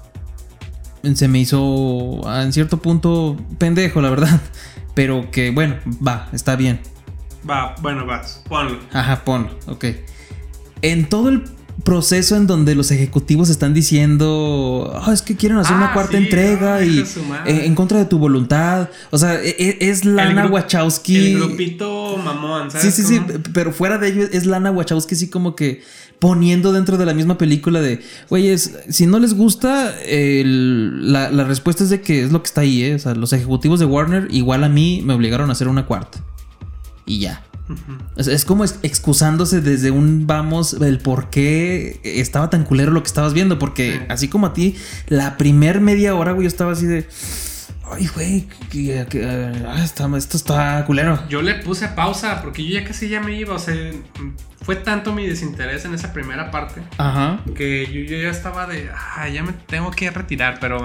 se 1.15 1.29
me 1.29 1.39
hizo 1.41 2.21
en 2.43 2.53
cierto 2.53 2.79
punto 2.83 3.37
pendejo, 3.59 4.01
la 4.01 4.11
verdad. 4.11 4.41
Pero 4.95 5.31
que 5.31 5.51
bueno, 5.51 5.77
va, 6.07 6.29
está 6.33 6.57
bien. 6.57 6.81
Va, 7.49 7.75
bueno, 7.81 8.05
vas, 8.07 8.43
ponlo. 8.49 8.79
Ajá, 8.93 9.25
ponlo, 9.25 9.57
ok. 9.67 9.85
En 10.83 11.09
todo 11.09 11.29
el 11.29 11.45
proceso 11.85 12.37
en 12.37 12.47
donde 12.47 12.75
los 12.75 12.91
ejecutivos 12.91 13.49
están 13.51 13.75
diciendo, 13.75 14.93
"Ah, 15.05 15.13
es 15.13 15.23
que 15.23 15.37
quieren 15.37 15.59
hacer 15.59 15.77
una 15.77 15.91
Ah, 15.91 15.93
cuarta 15.93 16.13
sí, 16.19 16.25
entrega 16.25 16.81
no, 16.81 16.85
y 16.87 16.99
eh, 17.47 17.65
en 17.65 17.75
contra 17.75 17.99
de 17.99 18.05
tu 18.05 18.19
voluntad. 18.19 18.89
O 19.11 19.19
sea, 19.19 19.35
e- 19.43 19.57
e- 19.59 19.79
es 19.91 20.05
Lana 20.05 20.47
Wachowski. 20.47 21.17
El 21.35 21.39
grupito 21.39 22.17
mamón, 22.19 22.71
Sí, 22.71 22.79
¿sabes? 22.79 22.95
sí, 22.95 23.03
sí, 23.03 23.17
cómo? 23.19 23.27
p- 23.29 23.51
pero 23.53 23.73
fuera 23.73 23.99
de 23.99 24.09
ello 24.09 24.29
es 24.31 24.47
Lana 24.47 24.71
Wachowski 24.71 25.15
así 25.15 25.29
como 25.29 25.55
que 25.57 25.83
poniendo 26.19 26.73
dentro 26.73 26.99
de 26.99 27.07
la 27.07 27.15
misma 27.15 27.39
película 27.39 27.81
de, 27.81 28.01
güeyes, 28.29 28.73
si 28.91 29.07
no 29.07 29.19
les 29.19 29.35
gusta, 29.35 29.95
el- 30.03 31.13
la, 31.13 31.31
la 31.31 31.45
respuesta 31.45 31.83
es 31.85 31.91
de 31.91 32.03
que 32.03 32.23
es 32.25 32.31
lo 32.33 32.43
que 32.43 32.47
está 32.47 32.61
ahí, 32.61 32.83
¿eh? 32.83 32.95
O 32.95 32.99
sea, 32.99 33.15
los 33.15 33.33
ejecutivos 33.33 33.81
de 33.81 33.87
Warner 33.87 34.29
igual 34.31 34.65
a 34.65 34.69
mí 34.69 35.03
me 35.05 35.15
obligaron 35.15 35.49
a 35.49 35.53
hacer 35.53 35.67
una 35.69 35.87
cuarta. 35.87 36.19
Y 37.07 37.21
ya. 37.21 37.43
O 38.17 38.23
sea, 38.23 38.35
es 38.35 38.45
como 38.45 38.65
ex- 38.65 38.79
excusándose 38.83 39.61
desde 39.61 39.91
un 39.91 40.27
vamos 40.27 40.75
el 40.75 40.99
por 40.99 41.31
qué 41.31 42.01
estaba 42.05 42.51
tan 42.51 42.65
culero 42.65 42.91
lo 42.93 43.03
que 43.03 43.07
estabas 43.09 43.33
viendo. 43.33 43.59
Porque 43.59 43.93
Sí. 43.99 44.01
así 44.09 44.29
como 44.29 44.47
a 44.47 44.53
ti, 44.53 44.77
la 45.09 45.37
primer 45.37 45.81
media 45.81 46.15
hora, 46.15 46.33
güey, 46.33 46.45
yo 46.45 46.49
estaba 46.49 46.73
así 46.73 46.87
de. 46.87 47.09
Ay, 47.93 48.07
güey, 48.15 48.47
que- 48.71 49.05
que- 49.09 49.25
ah, 49.67 49.83
está- 49.83 50.09
esto 50.17 50.37
está 50.37 50.85
culero. 50.87 51.21
Yo 51.29 51.43
le 51.43 51.55
puse 51.57 51.89
pausa 51.89 52.41
porque 52.41 52.65
yo 52.65 52.79
ya 52.79 52.85
casi 52.87 53.09
ya 53.09 53.21
me 53.21 53.37
iba, 53.37 53.55
o 53.55 53.59
sea, 53.59 53.75
fue 54.63 54.77
tanto 54.77 55.13
mi 55.13 55.27
desinterés 55.27 55.85
en 55.87 55.95
esa 55.95 56.13
primera 56.13 56.53
parte 56.53 56.83
Ajá. 56.99 57.41
que 57.57 57.87
yo, 57.87 58.01
yo 58.09 58.23
ya 58.23 58.31
estaba 58.31 58.67
de, 58.69 58.89
ah, 59.17 59.29
ya 59.29 59.43
me 59.43 59.53
tengo 59.67 59.91
que 59.91 60.09
retirar, 60.11 60.59
pero 60.61 60.79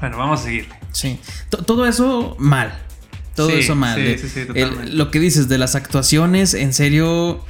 bueno, 0.00 0.18
vamos 0.18 0.40
a 0.40 0.44
seguir. 0.44 0.68
Sí. 0.92 1.18
To- 1.48 1.64
todo 1.64 1.86
eso 1.86 2.36
mal. 2.38 2.74
Todo 3.34 3.50
Sí, 3.50 3.56
eso 3.58 3.74
mal. 3.74 3.96
sí, 3.96 4.06
Eh, 4.06 4.18
sí, 4.20 4.28
sí, 4.28 4.40
el- 4.54 4.96
lo 4.98 5.10
que 5.10 5.18
dices 5.20 5.48
de 5.48 5.58
las 5.58 5.74
actuaciones, 5.74 6.54
en 6.54 6.72
serio, 6.72 7.44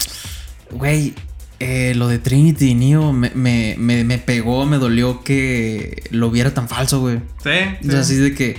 güey, 0.71 1.15
eh, 1.59 1.95
lo 1.97 2.09
de 2.09 2.19
Trinity 2.19 2.71
y 2.71 2.75
Neo 2.75 3.13
me, 3.13 3.31
me, 3.35 3.77
me, 3.79 4.05
me 4.05 4.19
pegó, 4.19 4.67
me 4.67 4.79
dolió 4.79 5.23
que 5.25 6.03
lo 6.11 6.31
viera 6.31 6.55
tan 6.55 6.69
falso, 6.69 7.01
güey. 7.01 7.19
Sí, 7.43 7.87
O 7.89 7.91
sea, 7.91 8.01
así 8.01 8.17
de 8.17 8.35
que, 8.35 8.59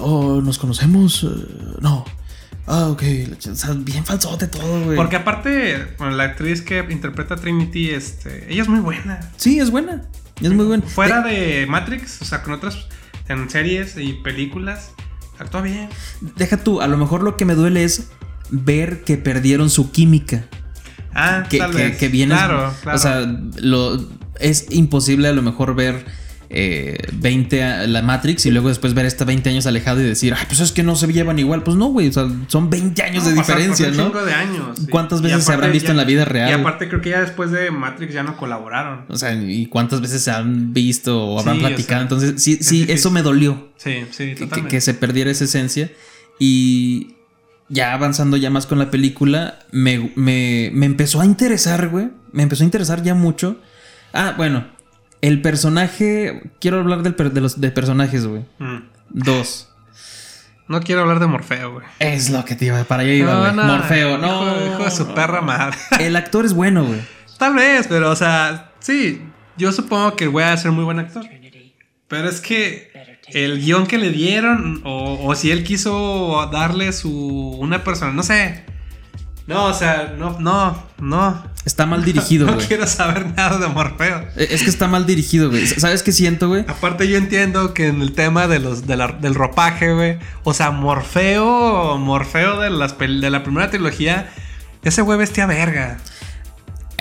oh, 0.00 0.40
nos 0.42 0.58
conocemos, 0.58 1.24
Eh, 1.24 1.28
no. 1.80 2.04
Ah, 2.66 2.86
ok. 2.88 3.02
O 3.50 3.54
sea, 3.54 3.72
bien 3.74 4.06
falsote 4.06 4.46
todo, 4.46 4.84
güey. 4.84 4.96
Porque 4.96 5.16
aparte, 5.16 5.86
bueno, 5.98 6.16
la 6.16 6.24
actriz 6.24 6.62
que 6.62 6.82
interpreta 6.88 7.34
a 7.34 7.36
Trinity, 7.36 7.90
este, 7.90 8.50
ella 8.50 8.62
es 8.62 8.68
muy 8.68 8.80
buena. 8.80 9.20
Sí, 9.36 9.58
es 9.60 9.70
buena. 9.70 10.02
Es 10.40 10.50
muy 10.50 10.64
buena. 10.64 10.82
Fuera 10.86 11.20
de 11.20 11.66
Matrix, 11.68 12.22
o 12.22 12.24
sea, 12.24 12.42
con 12.42 12.54
otras 12.54 12.86
en 13.28 13.50
series 13.50 13.96
y 13.98 14.14
películas, 14.14 14.92
actúa 15.38 15.60
bien. 15.62 15.88
Deja 16.36 16.56
tú, 16.58 16.80
a 16.80 16.86
lo 16.86 16.96
mejor 16.96 17.22
lo 17.22 17.36
que 17.36 17.44
me 17.44 17.54
duele 17.54 17.84
es 17.84 18.08
ver 18.50 19.04
que 19.04 19.16
perdieron 19.16 19.70
su 19.70 19.90
química. 19.90 20.44
Ah, 21.14 21.44
Que, 21.48 21.58
tal 21.58 21.70
que, 21.72 21.76
vez. 21.76 21.96
que 21.98 22.08
vienes- 22.08 22.36
Claro, 22.38 22.72
claro. 22.82 22.96
O 22.98 23.00
sea, 23.00 23.20
lo, 23.56 24.04
es 24.40 24.66
imposible 24.70 25.28
a 25.28 25.32
lo 25.32 25.42
mejor 25.42 25.74
ver 25.74 26.04
eh, 26.56 26.96
20 27.14 27.62
a- 27.64 27.86
la 27.88 28.00
Matrix 28.02 28.46
y 28.46 28.50
luego 28.52 28.68
después 28.68 28.94
ver 28.94 29.06
esta 29.06 29.24
20 29.24 29.50
años 29.50 29.66
alejado 29.66 30.00
y 30.00 30.04
decir, 30.04 30.34
ay, 30.36 30.44
pues 30.46 30.60
es 30.60 30.70
que 30.72 30.82
no 30.84 30.94
se 30.94 31.06
llevan 31.12 31.38
igual. 31.38 31.62
Pues 31.64 31.76
no, 31.76 31.86
güey. 31.86 32.08
O 32.08 32.12
sea, 32.12 32.28
son 32.46 32.70
20 32.70 33.02
años 33.02 33.24
No, 33.24 33.30
de 33.30 33.34
diferencia, 33.36 33.90
¿no? 33.90 34.10
de 34.10 34.32
años. 34.32 34.78
sí. 34.78 34.86
¿Cuántas 34.88 35.20
veces 35.20 35.44
se 35.44 35.52
habrán 35.52 35.72
visto 35.72 35.88
ya- 35.88 35.90
en 35.92 35.96
la 35.96 36.04
vida 36.04 36.24
real? 36.24 36.50
Y 36.50 36.52
aparte 36.52 36.88
creo 36.88 37.00
que 37.00 37.10
ya 37.10 37.20
después 37.20 37.50
de 37.50 37.70
Matrix 37.72 38.14
ya 38.14 38.22
no 38.22 38.36
colaboraron. 38.36 39.04
O 39.08 39.16
sea, 39.16 39.34
¿y 39.34 39.66
cuántas 39.66 40.00
veces 40.00 40.22
se 40.22 40.30
han 40.30 40.72
visto 40.72 41.20
o 41.24 41.40
habrán 41.40 41.56
Sí, 41.58 41.64
o 41.64 41.66
platicado? 41.68 41.98
sea, 41.98 42.02
Entonces, 42.02 42.42
sí, 42.42 42.52
es 42.60 42.66
sí, 42.66 42.74
difícil. 42.76 42.94
eso 42.94 43.10
me 43.10 43.22
dolió. 43.22 43.68
Sí, 43.76 44.04
sí, 44.12 44.16
que- 44.16 44.34
que, 44.34 44.40
totalmente. 44.44 44.70
que 44.76 44.80
se 44.80 44.94
perdiera 44.94 45.30
esa 45.30 45.44
esencia. 45.44 45.90
Y 46.38 47.14
ya 47.68 47.92
avanzando 47.94 48.36
ya 48.36 48.50
más 48.50 48.66
con 48.66 48.78
la 48.78 48.90
película, 48.90 49.58
me, 49.72 50.12
me- 50.14 50.70
me 50.72 50.86
empezó 50.86 51.20
a 51.20 51.24
interesar, 51.26 51.88
güey. 51.88 52.10
Me 52.32 52.42
empezó 52.42 52.62
a 52.62 52.66
interesar 52.66 53.02
ya 53.02 53.14
mucho. 53.14 53.56
Ah, 54.12 54.34
bueno, 54.36 54.66
el 55.28 55.40
personaje. 55.42 56.42
Quiero 56.60 56.80
hablar 56.80 57.02
del 57.02 57.14
per- 57.14 57.32
de 57.32 57.40
los 57.40 57.60
de 57.60 57.70
personajes, 57.70 58.26
güey. 58.26 58.44
Mm. 58.58 58.78
Dos. 59.10 59.68
No 60.66 60.80
quiero 60.80 61.02
hablar 61.02 61.20
de 61.20 61.26
Morfeo, 61.26 61.72
güey. 61.74 61.86
Es 61.98 62.30
lo 62.30 62.44
que 62.44 62.54
te 62.54 62.64
iba 62.66 62.82
para 62.84 63.02
allá 63.02 63.12
iba, 63.12 63.38
güey. 63.38 63.52
Morfeo, 63.66 64.16
no. 64.18 64.42
Hijo, 64.56 64.66
hijo 64.74 64.84
de 64.84 64.90
su 64.90 65.14
perra 65.14 65.40
madre. 65.42 65.76
El 66.00 66.16
actor 66.16 66.44
es 66.44 66.54
bueno, 66.54 66.84
güey. 66.84 67.00
Tal 67.38 67.54
vez, 67.54 67.86
pero, 67.88 68.10
o 68.10 68.16
sea, 68.16 68.72
sí. 68.80 69.22
Yo 69.56 69.72
supongo 69.72 70.16
que 70.16 70.26
voy 70.26 70.42
a 70.42 70.56
ser 70.56 70.70
muy 70.72 70.84
buen 70.84 70.98
actor. 70.98 71.24
Pero 72.08 72.28
es 72.28 72.40
que 72.40 72.90
el 73.28 73.60
guion 73.60 73.86
que 73.86 73.98
le 73.98 74.10
dieron, 74.10 74.80
o, 74.84 75.18
o 75.26 75.34
si 75.34 75.50
él 75.50 75.64
quiso 75.64 76.48
darle 76.52 76.92
su. 76.92 77.10
una 77.60 77.82
persona, 77.84 78.12
no 78.12 78.22
sé. 78.22 78.64
No, 79.46 79.66
o 79.66 79.74
sea, 79.74 80.14
no, 80.18 80.38
no, 80.40 80.82
no. 80.98 81.42
Está 81.66 81.84
mal 81.86 82.04
dirigido, 82.04 82.46
No 82.50 82.54
güey. 82.54 82.66
quiero 82.66 82.86
saber 82.86 83.26
nada 83.36 83.58
de 83.58 83.68
Morfeo. 83.68 84.20
Eh, 84.36 84.48
Es 84.50 84.62
que 84.62 84.70
está 84.70 84.86
mal 84.88 85.04
dirigido, 85.06 85.50
güey. 85.50 85.66
¿Sabes 85.66 86.02
qué 86.02 86.12
siento, 86.12 86.48
güey? 86.48 86.64
Aparte 86.68 87.08
yo 87.08 87.16
entiendo 87.18 87.74
que 87.74 87.88
en 87.88 88.00
el 88.02 88.12
tema 88.12 88.46
de 88.48 88.58
los 88.58 88.86
de 88.86 88.96
la- 88.96 89.08
del 89.08 89.34
ropaje, 89.34 89.92
güey, 89.92 90.18
o 90.44 90.54
sea, 90.54 90.70
Morfeo, 90.70 91.98
Morfeo 91.98 92.60
de 92.60 92.70
las 92.70 92.98
de 92.98 93.30
la 93.30 93.42
primera 93.42 93.70
trilogía, 93.70 94.30
ese 94.82 95.02
güey 95.02 95.18
vestía 95.18 95.46
verga. 95.46 95.98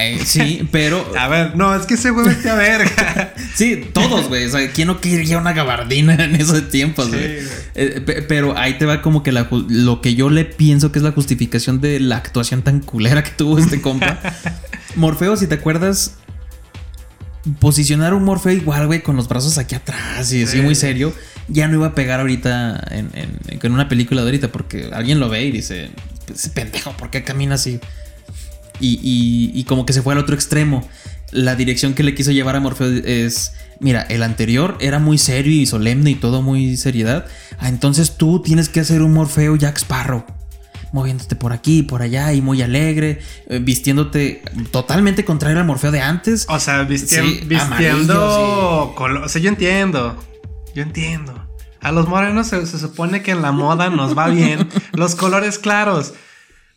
Eh, 0.04 0.20
sí, 0.26 0.68
pero. 0.72 1.06
A 1.20 1.28
ver, 1.28 1.56
no, 1.56 1.74
es 1.76 1.86
que 1.86 1.94
ese 1.96 2.10
güey 2.12 2.28
vestía 2.28 2.56
verga. 2.56 3.34
Sí, 3.56 3.90
todos, 3.94 4.28
güey. 4.30 4.46
O 4.46 4.50
sea, 4.50 4.72
¿quién 4.72 4.88
no 4.88 5.00
quería 5.00 5.38
una 5.38 5.54
gabardina 5.54 6.16
en 6.16 6.36
esos 6.36 6.70
tiempos, 6.70 7.06
Sí, 7.06 7.12
güey? 7.12 7.36
güey. 7.36 7.48
Eh, 7.76 8.02
pe- 8.04 8.22
pero 8.24 8.58
ahí 8.58 8.78
te 8.80 8.86
va 8.86 9.02
como 9.04 9.22
que 9.22 9.32
la 9.32 9.48
lo 9.70 10.02
que 10.02 10.16
yo 10.16 10.30
le 10.32 10.44
pienso 10.46 10.92
que 10.92 10.98
es 11.00 11.04
la 11.04 11.12
justificación 11.12 11.80
de 11.80 12.00
la 12.00 12.18
actuación 12.18 12.64
tan 12.64 12.80
culera 12.80 13.24
que 13.24 13.30
tuvo 13.32 13.60
este 13.60 13.80
compa. 13.82 14.20
Morfeo, 14.96 15.38
si 15.38 15.46
te 15.48 15.56
acuerdas, 15.56 16.16
posicionar 17.60 18.14
un 18.14 18.24
Morfeo 18.24 18.54
igual, 18.54 18.88
güey, 18.88 19.02
con 19.02 19.16
los 19.16 19.28
brazos 19.28 19.58
aquí 19.58 19.76
atrás 19.76 20.32
y 20.34 20.44
así 20.44 20.58
Sí. 20.58 20.62
muy 20.62 20.76
serio, 20.76 21.14
ya 21.48 21.68
no 21.68 21.76
iba 21.76 21.88
a 21.88 21.96
pegar 21.96 22.20
ahorita 22.22 22.82
en, 22.92 23.10
en- 23.14 23.60
en 23.62 23.72
una 23.72 23.90
película 23.90 24.22
de 24.22 24.28
ahorita 24.28 24.52
porque 24.52 24.90
alguien 24.94 25.20
lo 25.20 25.30
ve 25.30 25.44
y 25.44 25.52
dice, 25.52 25.92
ese 26.34 26.50
pendejo, 26.50 26.92
¿por 26.98 27.10
qué 27.10 27.24
camina 27.24 27.56
así? 27.56 27.80
Y, 28.80 29.00
y- 29.04 29.52
y 29.60 29.64
como 29.66 29.86
que 29.86 29.94
se 29.94 30.02
fue 30.02 30.14
al 30.14 30.20
otro 30.20 30.36
extremo. 30.36 30.88
La 31.32 31.56
dirección 31.56 31.94
que 31.94 32.04
le 32.04 32.14
quiso 32.14 32.32
llevar 32.32 32.56
a 32.56 32.60
Morfeo 32.60 32.88
es, 33.06 33.54
mira, 33.80 34.02
el 34.04 34.22
anterior 34.24 34.78
era 34.82 35.00
muy 35.00 35.18
serio 35.18 35.54
y 35.54 35.66
solemne 35.66 36.12
y 36.12 36.16
todo 36.16 36.42
muy 36.42 36.78
seriedad. 36.78 37.26
Ah, 37.60 37.70
entonces 37.70 38.18
tú 38.18 38.42
tienes 38.42 38.70
que 38.70 38.80
hacer 38.82 39.02
un 39.02 39.14
Morfeo 39.14 39.56
Jack 39.56 39.78
Sparrow. 39.78 40.26
Moviéndote 40.92 41.36
por 41.36 41.54
aquí 41.54 41.80
y 41.80 41.84
por 41.84 42.04
allá 42.04 42.34
y 42.34 42.42
muy 42.42 42.62
alegre, 42.62 43.20
eh, 43.50 43.58
vistiéndote 43.60 44.44
totalmente 44.70 45.26
contrario 45.26 45.60
al 45.60 45.66
Morfeo 45.66 45.90
de 45.92 46.02
antes. 46.02 46.46
O 46.50 46.60
sea, 46.60 46.86
Sí, 46.88 47.40
vistiendo 47.48 48.94
colo- 48.96 49.24
o 49.26 49.30
sea, 49.30 49.42
yo 49.42 49.50
entiendo. 49.50 50.24
Yo 50.76 50.84
entiendo. 50.84 51.34
A 51.82 51.92
los 51.92 52.08
morenos 52.08 52.48
se, 52.48 52.66
se 52.68 52.78
supone 52.78 53.24
que 53.24 53.32
en 53.32 53.42
la 53.42 53.52
moda 53.52 53.90
nos 53.90 54.16
va 54.18 54.28
bien 54.28 54.70
los 54.94 55.16
colores 55.16 55.58
claros. 55.58 56.14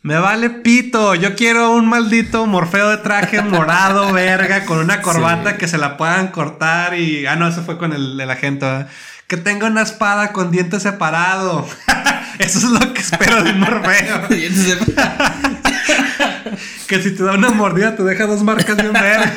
Me 0.03 0.17
vale 0.17 0.49
pito. 0.49 1.15
Yo 1.15 1.35
quiero 1.35 1.71
un 1.71 1.87
maldito 1.87 2.45
morfeo 2.45 2.89
de 2.89 2.97
traje 2.97 3.41
morado, 3.43 4.13
verga, 4.13 4.65
con 4.65 4.79
una 4.79 5.01
corbata 5.01 5.51
Sí. 5.51 5.57
que 5.57 5.67
se 5.67 5.77
la 5.77 5.97
puedan 5.97 6.27
cortar 6.29 6.97
y. 6.97 7.25
Ah, 7.25 7.35
no, 7.35 7.47
eso 7.47 7.63
fue 7.63 7.77
con 7.77 7.93
el, 7.93 8.19
el 8.19 8.29
agente. 8.31 8.65
¿verdad? 8.65 8.87
Que 9.27 9.35
tenga 9.37 9.67
una 9.67 9.81
espada 9.81 10.31
con 10.31 10.51
dientes 10.51 10.83
separado. 10.83 11.67
eso 12.39 12.57
es 12.59 12.63
lo 12.65 12.93
que 12.93 13.01
espero 13.01 13.43
de 13.43 13.51
un 13.51 13.59
morfeo. 13.59 14.27
Que 16.87 17.01
si 17.01 17.11
te 17.13 17.21
da 17.23 17.33
una 17.33 17.49
mordida 17.49 17.97
te 17.97 18.03
deja 18.03 18.25
dos 18.25 18.41
marcas 18.43 18.77
bien 18.77 18.93
verga. 18.93 19.33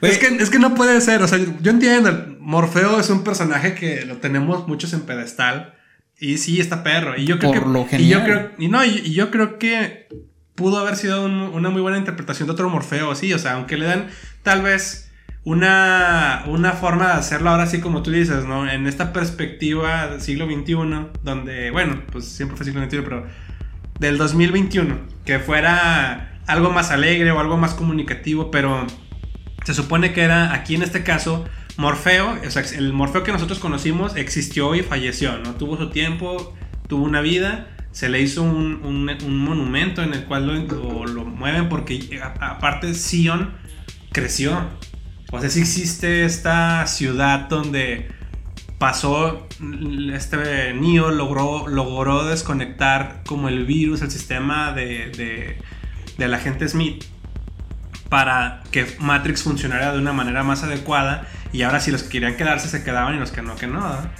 Es, 0.00 0.18
que, 0.18 0.26
es 0.38 0.50
que 0.50 0.58
no 0.60 0.74
puede 0.74 1.00
ser. 1.00 1.20
O 1.22 1.28
sea, 1.28 1.38
yo 1.60 1.70
entiendo. 1.70 2.36
Morfeo 2.38 3.00
es 3.00 3.10
un 3.10 3.24
personaje 3.24 3.74
que 3.74 4.04
lo 4.04 4.18
tenemos 4.18 4.68
muchos 4.68 4.92
en 4.92 5.00
pedestal. 5.00 5.74
Y 6.18 6.38
sí, 6.38 6.60
está 6.60 6.82
perro. 6.82 7.16
Y 7.18 7.24
yo 7.26 7.38
creo 7.38 7.52
Por 7.52 7.62
que. 7.64 7.68
lo 7.68 7.80
Y 7.80 8.08
yo 8.08 8.20
genial. 8.20 8.24
creo, 8.24 8.50
y 8.58 8.68
no, 8.68 8.84
y, 8.84 9.02
y 9.04 9.12
yo 9.14 9.30
creo 9.30 9.58
que 9.58 10.08
pudo 10.54 10.78
haber 10.78 10.96
sido 10.96 11.24
un- 11.24 11.32
una 11.52 11.70
muy 11.70 11.82
buena 11.82 11.98
interpretación 11.98 12.46
de 12.46 12.52
otro 12.52 12.70
Morfeo, 12.70 13.14
sí. 13.14 13.32
O 13.32 13.38
sea, 13.38 13.54
aunque 13.54 13.76
le 13.76 13.86
dan 13.86 14.06
tal 14.42 14.62
vez 14.62 15.10
una, 15.44 16.44
una 16.46 16.72
forma 16.72 17.08
de 17.08 17.12
hacerlo 17.14 17.50
ahora 17.50 17.66
sí 17.66 17.80
como 17.80 18.02
tú 18.02 18.10
dices, 18.10 18.44
¿no? 18.46 18.68
En 18.70 18.86
esta 18.86 19.12
perspectiva 19.12 20.06
del 20.06 20.20
siglo 20.20 20.46
XXI, 20.46 20.74
donde, 21.22 21.70
bueno, 21.70 22.02
pues 22.10 22.24
siempre 22.26 22.56
fue 22.56 22.64
siglo 22.64 22.82
XXI, 22.82 22.98
pero 23.02 23.26
del 23.98 24.16
2021, 24.18 24.96
que 25.24 25.38
fuera 25.40 26.38
algo 26.46 26.70
más 26.70 26.90
alegre 26.90 27.30
o 27.30 27.40
algo 27.40 27.56
más 27.56 27.74
comunicativo, 27.74 28.50
pero 28.50 28.86
se 29.64 29.74
supone 29.74 30.12
que 30.12 30.22
era 30.22 30.52
aquí 30.54 30.74
en 30.74 30.82
este 30.82 31.02
caso 31.04 31.44
Morfeo, 31.76 32.38
el 32.76 32.92
Morfeo 32.92 33.22
que 33.24 33.32
nosotros 33.32 33.58
conocimos 33.58 34.16
existió 34.16 34.74
y 34.74 34.82
falleció, 34.82 35.38
¿no? 35.38 35.54
Tuvo 35.54 35.76
su 35.76 35.90
tiempo, 35.90 36.54
tuvo 36.88 37.04
una 37.04 37.20
vida, 37.20 37.68
se 37.90 38.08
le 38.08 38.20
hizo 38.20 38.42
un, 38.42 38.80
un- 38.84 39.38
monumento 39.38 40.02
en 40.02 40.14
el 40.14 40.24
cual 40.24 40.46
lo, 40.66 41.06
lo- 41.06 41.24
mueven 41.24 41.68
porque 41.68 42.20
aparte 42.40 42.94
Sion 42.94 43.54
creció. 44.12 44.68
O 45.32 45.40
sea, 45.40 45.50
sí 45.50 45.60
existe 45.60 46.24
esta 46.24 46.86
ciudad 46.86 47.48
donde 47.48 48.08
pasó, 48.78 49.48
este 50.12 50.74
Neo 50.74 51.10
logró, 51.10 51.66
logró 51.66 52.24
desconectar 52.24 53.22
como 53.26 53.48
el 53.48 53.64
virus, 53.64 54.02
el 54.02 54.10
sistema 54.12 54.72
de, 54.72 55.08
de, 55.10 55.58
del 56.18 56.34
agente 56.34 56.68
Smith 56.68 57.04
para 58.08 58.62
que 58.70 58.86
Matrix 59.00 59.42
funcionara 59.42 59.92
de 59.92 59.98
una 59.98 60.12
manera 60.12 60.44
más 60.44 60.62
adecuada 60.62 61.26
y 61.54 61.62
ahora 61.62 61.80
si 61.80 61.90
los 61.90 62.02
que 62.02 62.08
querían 62.10 62.36
quedarse 62.36 62.68
se 62.68 62.82
quedaban 62.84 63.14
y 63.14 63.18
los 63.18 63.30
que 63.30 63.40
no, 63.40 63.56
que 63.56 63.66
no. 63.66 63.80
¿verdad? 63.80 64.10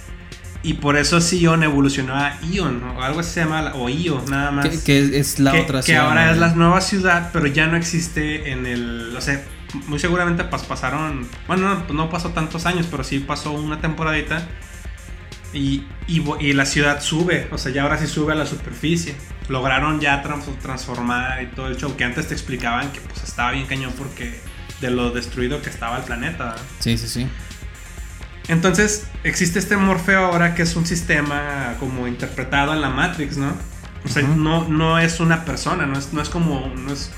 Y 0.63 0.73
por 0.75 0.97
eso 0.97 1.21
Sion 1.21 1.61
evolucionó 1.61 2.15
a 2.15 2.39
Ion, 2.41 2.83
o 2.83 3.03
algo 3.03 3.19
así 3.19 3.29
se 3.33 3.41
llama, 3.41 3.73
o 3.75 3.87
Io, 3.87 4.23
nada 4.27 4.49
más. 4.49 4.67
que, 4.67 4.81
que 4.83 5.19
es 5.19 5.37
la 5.39 5.51
que, 5.51 5.59
otra 5.61 5.79
que 5.81 5.83
ciudad, 5.83 6.07
ahora 6.07 6.25
¿no? 6.25 6.31
es 6.31 6.37
la 6.39 6.55
nueva 6.55 6.81
ciudad, 6.81 7.29
pero 7.31 7.45
ya 7.45 7.67
no 7.67 7.77
existe 7.77 8.51
en 8.51 8.65
el. 8.65 9.13
O 9.15 9.21
sea, 9.21 9.43
muy 9.87 9.99
seguramente 9.99 10.43
pas- 10.49 10.65
pasaron. 10.65 11.27
Bueno, 11.45 11.83
no, 11.87 11.93
no 11.93 12.09
pasó 12.09 12.29
tantos 12.29 12.65
años, 12.65 12.87
pero 12.89 13.03
sí 13.03 13.19
pasó 13.19 13.51
una 13.51 13.79
temporadita. 13.79 14.47
Y, 15.53 15.83
y, 16.07 16.21
y 16.39 16.53
la 16.53 16.65
ciudad 16.65 16.99
sube, 17.01 17.47
o 17.51 17.57
sea, 17.57 17.71
ya 17.71 17.83
ahora 17.83 17.97
sí 17.97 18.07
sube 18.07 18.33
a 18.33 18.35
la 18.35 18.45
superficie. 18.45 19.15
Lograron 19.47 19.99
ya 19.99 20.21
trans- 20.23 20.49
transformar 20.61 21.43
y 21.43 21.47
todo 21.47 21.67
el 21.67 21.77
show 21.77 21.95
que 21.95 22.03
antes 22.03 22.27
te 22.27 22.33
explicaban 22.33 22.91
que 22.91 22.99
pues 23.01 23.23
estaba 23.23 23.51
bien 23.51 23.65
cañón 23.67 23.93
porque 23.97 24.39
de 24.81 24.91
lo 24.91 25.11
destruido 25.11 25.61
que 25.61 25.69
estaba 25.69 25.97
el 25.97 26.03
planeta. 26.03 26.55
Sí, 26.79 26.97
sí, 26.97 27.07
sí. 27.07 27.27
Entonces, 28.47 29.07
existe 29.23 29.57
este 29.59 29.75
Morfeo 29.75 30.25
ahora 30.25 30.53
que 30.53 30.61
es 30.61 30.75
un 30.75 30.85
sistema 30.85 31.75
como 31.79 32.07
interpretado 32.07 32.73
en 32.73 32.81
la 32.81 32.89
Matrix, 32.89 33.37
¿no? 33.37 33.53
O 34.03 34.07
sea, 34.07 34.21
no, 34.21 34.67
no 34.67 34.99
es 34.99 35.19
una 35.19 35.45
persona, 35.45 35.87
no 35.87 35.97
es, 35.97 36.13
no 36.13 36.21
es 36.21 36.29
como. 36.29 36.71
No 36.77 36.93
es, 36.93 37.09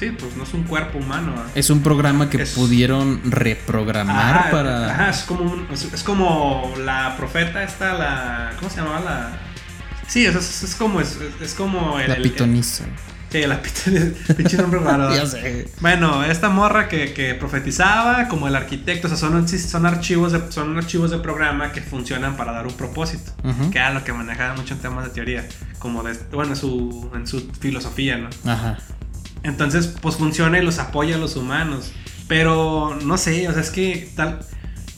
sí, 0.00 0.10
pues 0.10 0.34
no 0.36 0.42
es 0.42 0.52
un 0.54 0.64
cuerpo 0.64 0.98
humano. 0.98 1.34
¿ah? 1.38 1.46
Es 1.54 1.70
un 1.70 1.82
programa 1.84 2.28
que 2.28 2.42
Es- 2.42 2.54
pudieron 2.54 3.20
reprogramar 3.30 4.36
Ajá, 4.38 4.50
para. 4.50 4.90
ajá, 4.92 5.10
es 5.10 5.18
como, 5.22 5.44
un- 5.44 5.68
es, 5.70 5.84
es 5.84 6.02
como 6.02 6.74
la 6.78 7.14
profeta 7.16 7.62
esta, 7.62 7.92
la. 7.94 8.52
¿Cómo 8.58 8.68
se 8.68 8.78
llamaba 8.78 8.98
la.? 9.00 9.38
Sí, 10.08 10.26
es, 10.26 10.34
es, 10.64 10.74
como. 10.74 11.00
Es, 11.00 11.16
es 11.40 11.54
como 11.54 12.00
el. 12.00 12.08
la 12.08 12.14
el- 12.16 12.22
pitoniza. 12.24 12.86
Sí, 13.32 13.46
la 13.46 13.62
pinche 14.36 14.58
nombre 14.58 14.78
raro. 14.80 15.14
Ya 15.14 15.26
sé. 15.26 15.68
Bueno, 15.80 16.22
esta 16.22 16.50
morra 16.50 16.88
que, 16.88 17.14
que 17.14 17.34
profetizaba 17.34 18.28
como 18.28 18.46
el 18.46 18.54
arquitecto, 18.54 19.06
o 19.06 19.10
sea, 19.10 19.16
son, 19.16 19.48
son, 19.48 19.86
archivos 19.86 20.32
de, 20.32 20.52
son 20.52 20.76
archivos 20.76 21.10
de 21.10 21.18
programa 21.18 21.72
que 21.72 21.80
funcionan 21.80 22.36
para 22.36 22.52
dar 22.52 22.66
un 22.66 22.74
propósito, 22.74 23.32
que 23.70 23.78
era 23.78 23.92
lo 23.94 24.04
que 24.04 24.12
manejaba 24.12 24.54
mucho 24.54 24.74
en 24.74 24.80
temas 24.80 25.04
de 25.04 25.10
teoría, 25.10 25.48
como 25.78 26.02
de, 26.02 26.12
bueno, 26.32 26.52
en 26.52 26.56
su, 26.56 27.10
en 27.14 27.26
su 27.26 27.50
filosofía, 27.58 28.18
¿no? 28.18 28.28
Ajá. 28.50 28.78
Entonces, 29.42 29.86
pues 30.00 30.16
funciona 30.16 30.58
y 30.58 30.62
los 30.62 30.78
apoya 30.78 31.16
a 31.16 31.18
los 31.18 31.36
humanos. 31.36 31.92
Pero 32.28 32.96
no 33.02 33.16
sé, 33.18 33.48
o 33.48 33.52
sea, 33.52 33.62
es 33.62 33.70
que 33.70 34.10
tal 34.14 34.40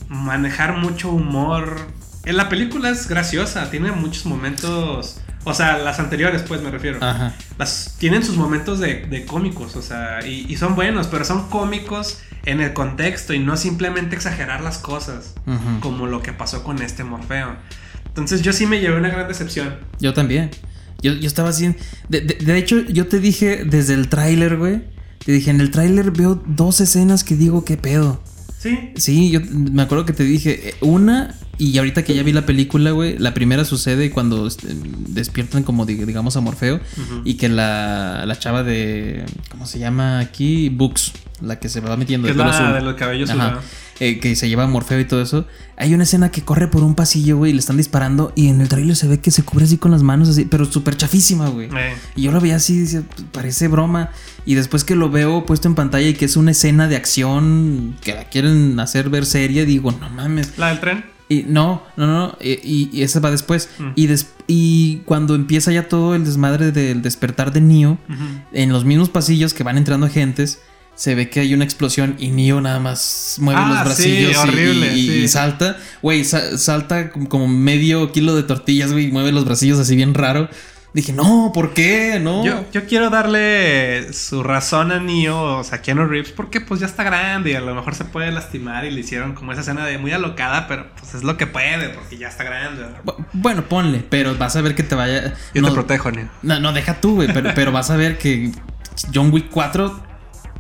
manejar 0.09 0.77
mucho 0.77 1.11
humor. 1.11 1.77
En 2.25 2.37
la 2.37 2.49
película 2.49 2.91
es 2.91 3.09
graciosa, 3.09 3.71
tiene 3.71 3.93
muchos 3.93 4.27
momentos. 4.27 5.21
O 5.45 5.53
sea, 5.55 5.79
las 5.79 5.99
anteriores, 6.01 6.43
pues 6.43 6.63
me 6.63 6.71
refiero. 6.71 6.99
Ajá. 7.03 7.35
Las, 7.59 7.97
tienen 7.99 8.25
sus 8.25 8.37
momentos 8.37 8.81
de, 8.81 9.07
de 9.07 9.27
cómicos, 9.27 9.77
o 9.77 9.83
sea, 9.83 10.27
y, 10.27 10.47
y 10.49 10.57
son 10.57 10.75
buenos, 10.75 11.07
pero 11.09 11.25
son 11.25 11.49
cómicos 11.51 12.19
en 12.47 12.61
el 12.61 12.73
contexto 12.73 13.35
y 13.35 13.39
no 13.39 13.57
simplemente 13.57 14.17
exagerar 14.17 14.63
las 14.63 14.79
cosas, 14.79 15.35
como 15.81 16.07
lo 16.07 16.23
que 16.23 16.33
pasó 16.33 16.63
con 16.65 16.81
este 16.83 17.05
Morfeo. 17.05 17.57
Entonces, 18.07 18.43
yo 18.43 18.53
sí 18.53 18.67
me 18.67 18.81
llevé 18.81 18.97
una 18.99 19.09
gran 19.11 19.29
decepción. 19.29 19.77
Yo 20.01 20.15
también. 20.15 20.51
Yo, 21.03 21.13
yo 21.13 21.27
estaba 21.27 21.51
así. 21.51 21.75
De, 22.09 22.21
de- 22.23 22.35
de 22.37 22.57
hecho, 22.59 22.81
yo 22.81 23.07
te 23.09 23.19
dije 23.21 23.65
desde 23.65 23.95
el 23.95 24.09
tráiler, 24.09 24.57
güey. 24.57 24.83
Te 25.25 25.33
dije, 25.33 25.51
en 25.51 25.61
el 25.61 25.71
tráiler 25.71 26.11
veo 26.11 26.43
dos 26.47 26.81
escenas 26.81 27.25
que 27.25 27.35
digo, 27.37 27.65
¿qué 27.65 27.77
pedo? 27.77 28.23
Sí, 28.59 28.93
Sí, 28.97 29.31
yo 29.31 29.41
me 29.51 29.83
acuerdo 29.83 30.07
que 30.07 30.13
te 30.15 30.23
dije, 30.25 30.71
eh, 30.71 30.75
una, 30.81 31.35
y 31.59 31.77
ahorita 31.79 32.03
que 32.05 32.15
ya 32.15 32.23
vi 32.23 32.33
la 32.33 32.47
película, 32.47 32.91
güey, 32.91 33.19
la 33.19 33.33
primera 33.35 33.65
sucede 33.65 34.11
cuando 34.11 34.47
este, 34.47 34.69
despiertan 35.09 35.63
como 35.63 35.87
dig- 35.87 36.05
digamos 36.05 36.37
a 36.37 36.41
Morfeo 36.41 36.81
y 37.25 37.35
que 37.35 37.49
la, 37.49 38.25
la 38.27 38.39
chava 38.39 38.63
de, 38.63 39.25
¿cómo 39.51 39.67
se 39.67 39.79
llama 39.79 40.19
aquí? 40.19 40.69
Books, 40.69 41.13
la 41.41 41.59
que 41.61 41.69
se 41.69 41.81
va 41.81 41.97
metiendo 41.97 42.29
es 42.29 42.37
la 42.37 42.47
azul. 42.51 42.73
de 42.75 42.81
los 42.83 42.95
cabellos 42.95 43.31
Ajá. 43.31 43.61
Eh, 44.01 44.19
que 44.19 44.35
se 44.35 44.49
lleva 44.49 44.65
a 44.65 44.67
Morfeo 44.67 44.99
y 44.99 45.05
todo 45.05 45.23
eso. 45.23 45.47
Hay 45.77 45.95
una 45.95 46.03
escena 46.03 46.33
que 46.33 46.43
corre 46.43 46.67
por 46.67 46.83
un 46.83 46.97
pasillo, 46.97 47.37
güey, 47.37 47.51
y 47.51 47.55
le 47.55 47.61
están 47.61 47.77
disparando. 47.77 48.33
Y 48.35 48.49
en 48.49 48.61
el 48.61 48.69
trailer 48.69 48.97
se 48.97 49.07
ve 49.07 49.21
que 49.21 49.31
se 49.31 49.45
cubre 49.45 49.67
así 49.67 49.79
con 49.79 49.93
las 49.93 50.03
manos, 50.03 50.29
así, 50.29 50.47
pero 50.47 50.65
súper 50.65 50.97
chafísima, 50.97 51.49
güey. 51.49 51.69
Eh. 51.69 51.95
Y 52.17 52.23
yo 52.23 52.33
lo 52.33 52.41
veía 52.41 52.57
así, 52.57 52.77
decía, 52.81 53.03
"Pues, 53.09 53.25
parece 53.31 53.69
broma. 53.69 54.11
Y 54.47 54.55
después 54.57 54.83
que 54.83 54.97
lo 54.97 55.11
veo 55.11 55.47
puesto 55.47 55.69
en 55.69 55.77
pantalla 55.77 56.09
y 56.09 56.15
que 56.15 56.25
es 56.25 56.37
una 56.37 56.51
escena 56.51 56.89
de 56.89 56.97
acción 56.97 57.97
que 58.03 58.15
la 58.15 58.25
quieren 58.25 58.81
hacer 58.81 59.11
ver 59.11 59.27
seria, 59.27 59.65
digo, 59.65 59.93
no 59.93 60.11
mames. 60.11 60.59
La 60.59 60.71
del 60.71 60.81
tren. 60.81 61.05
Y 61.29 61.45
no, 61.49 61.83
no, 61.97 62.07
no, 62.07 62.37
y, 62.41 62.51
y- 62.63 62.91
y 62.93 63.03
esa 63.03 63.19
va 63.21 63.31
después. 63.31 63.71
Mm. 63.79 63.89
Y, 63.95 64.07
des- 64.09 64.29
y 64.47 64.97
cuando 65.07 65.35
empieza 65.35 65.73
ya 65.73 65.89
todo 65.89 66.15
el 66.15 66.25
desmadre 66.25 66.71
del 66.71 67.01
despertar 67.03 67.53
de 67.53 67.61
Neo, 67.63 67.93
Ujú. 68.09 68.25
en 68.53 68.73
los 68.73 68.85
mismos 68.85 69.09
pasillos 69.09 69.55
que 69.55 69.63
van 69.65 69.79
entrando 69.79 70.07
agentes, 70.07 70.61
se 70.97 71.15
ve 71.17 71.29
que 71.31 71.41
hay 71.41 71.55
una 71.55 71.65
explosión 71.65 72.15
y 72.21 72.29
Neo 72.29 72.61
nada 72.61 72.79
más 72.79 73.37
mueve 73.41 73.61
Ah, 73.63 73.69
los 73.85 73.97
sí, 73.97 74.03
bracillos 74.03 74.33
y- 74.33 74.37
horrible, 74.49 74.97
y, 74.97 75.07
sí. 75.09 75.13
y 75.25 75.29
salta. 75.29 75.77
Güey, 76.03 76.25
sa- 76.25 76.59
salta 76.59 77.11
como, 77.11 77.29
como 77.29 77.49
medio 77.49 78.13
kilo 78.13 78.37
de 78.37 78.43
tortillas, 78.43 78.93
güey, 78.93 79.07
y 79.07 79.11
mueve 79.13 79.33
los 79.33 79.45
bracillos 79.45 79.79
así 79.79 79.97
bien 79.97 80.13
raro. 80.15 80.49
Dije, 80.95 81.13
no, 81.13 81.51
¿por 81.53 81.75
qué? 81.75 82.21
No. 82.21 82.45
Yo, 82.45 82.65
yo 82.71 82.87
quiero 82.87 83.11
darle 83.11 84.13
su 84.13 84.45
razón 84.45 84.93
a 84.93 85.01
Neo, 85.01 85.59
o 85.59 85.65
sea, 85.65 85.79
a 85.79 85.83
Keanu 85.83 86.07
Reeves, 86.07 86.31
porque 86.31 86.61
pues 86.61 86.79
ya 86.79 86.87
está 86.87 87.03
grande 87.03 87.51
y 87.51 87.55
a 87.55 87.61
lo 87.61 87.75
mejor 87.75 87.97
se 87.97 88.05
puede 88.05 88.31
lastimar 88.31 88.85
y 88.85 88.93
le 88.93 89.01
hicieron 89.01 89.35
como 89.35 89.51
esa 89.51 89.63
escena 89.63 89.85
de 89.85 89.99
muy 89.99 90.13
alocada, 90.13 90.69
pero 90.69 90.87
pues 90.97 91.15
es 91.15 91.25
lo 91.25 91.37
que 91.37 91.49
puede, 91.49 91.89
porque 91.89 92.17
ya 92.17 92.29
está 92.29 92.45
grande. 92.45 92.87
Bueno, 93.33 93.65
ponle, 93.65 94.05
pero 94.09 94.37
vas 94.37 94.55
a 94.55 94.61
ver 94.61 94.77
que 94.77 94.85
te 94.85 94.95
vaya. 94.95 95.35
Yo 95.53 95.63
no, 95.63 95.69
te 95.69 95.75
protejo, 95.75 96.13
Neo. 96.13 96.29
no, 96.43 96.61
no, 96.61 96.73
deja 96.73 97.01
tú, 97.01 97.17
güey, 97.17 97.33
pero, 97.33 97.51
pero 97.57 97.73
vas 97.73 97.91
a 97.91 97.97
ver 97.97 98.17
que 98.17 98.53
John 99.13 99.33
Wick 99.33 99.51
4. 99.51 100.14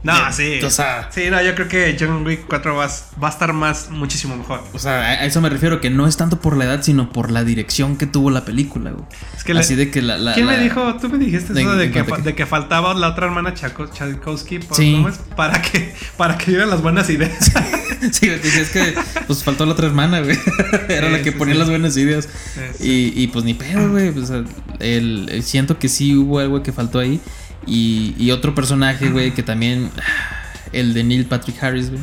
No, 0.05 0.27
de- 0.27 0.33
sí. 0.33 0.65
O 0.65 0.71
sea, 0.71 1.09
Sí, 1.11 1.25
no, 1.31 1.43
yo 1.43 1.55
creo 1.55 1.67
que 1.67 1.97
John 1.99 2.25
Wick 2.27 2.45
4 2.49 2.77
va, 2.77 2.87
va 3.23 3.29
a 3.29 3.31
estar 3.31 3.53
más, 3.53 3.91
muchísimo 3.91 4.37
mejor. 4.37 4.63
o 4.73 4.79
sea, 4.79 5.01
a 5.01 5.25
eso 5.25 5.41
me 5.41 5.49
refiero, 5.49 5.81
que 5.81 5.91
no 5.91 6.07
es 6.07 6.17
tanto 6.17 6.41
por 6.41 6.57
la 6.57 6.65
edad, 6.67 6.83
sino 6.83 7.11
por 7.11 7.31
la 7.31 7.43
dirección 7.43 7.97
que 7.97 8.07
tuvo 8.07 8.31
la 8.31 8.45
película, 8.45 8.91
güey. 8.93 9.05
Es 9.37 9.43
que 9.45 9.55
le- 9.55 9.61
Así 9.61 9.75
de 9.75 9.91
que 9.91 10.03
la. 10.03 10.17
la- 10.19 10.35
¿Quién 10.35 10.47
me 10.47 10.59
dijo? 10.59 10.95
Tú 11.01 11.09
me 11.09 11.19
dijiste 11.19 11.53
¿De- 11.55 11.63
eso 11.63 11.75
de 11.75 11.91
que, 11.91 12.03
de 12.03 12.35
que 12.35 12.47
faltaba 12.47 12.93
la 12.95 13.09
otra 13.09 13.27
hermana 13.27 13.55
Tchaikovsky 13.55 14.59
por- 14.61 14.77
Sí. 14.77 14.93
¿cómo 14.95 15.09
es? 15.09 15.19
para 15.37 15.61
que 15.63 15.95
para 16.17 16.37
que 16.39 16.51
dieran 16.53 16.71
las 16.71 16.83
buenas 16.83 17.09
ideas. 17.11 17.33
Sí, 18.13 18.29
es 18.29 18.69
que 18.69 18.95
pues 19.27 19.43
faltó 19.43 19.65
la 19.65 19.73
otra 19.73 19.87
hermana, 19.87 20.21
güey. 20.21 20.37
Era 20.91 21.09
la 21.09 21.23
que 21.23 21.33
sí, 21.33 21.39
ponía 21.39 21.55
las 21.55 21.71
buenas 21.71 21.97
ideas. 21.97 22.29
Y, 22.79 23.19
y, 23.19 23.29
pues 23.29 23.47
ni 23.47 23.55
pedo, 23.55 23.89
güey. 23.91 24.11
pues, 24.11 24.25
o 24.25 24.27
sea, 24.45 24.45
el, 24.81 25.29
el- 25.31 25.43
siento 25.43 25.79
que 25.79 25.89
sí 25.89 26.15
hubo 26.15 26.39
algo 26.39 26.63
que 26.63 26.71
faltó 26.73 26.99
ahí. 26.99 27.19
Y, 27.67 28.15
y 28.19 28.31
otro 28.31 28.55
personaje, 28.55 29.11
güey, 29.11 29.33
que 29.33 29.43
también. 29.43 29.91
El 30.73 30.93
de 30.93 31.05
Neil 31.05 31.27
Patrick 31.27 31.63
Harris, 31.63 31.91
güey. 31.91 32.03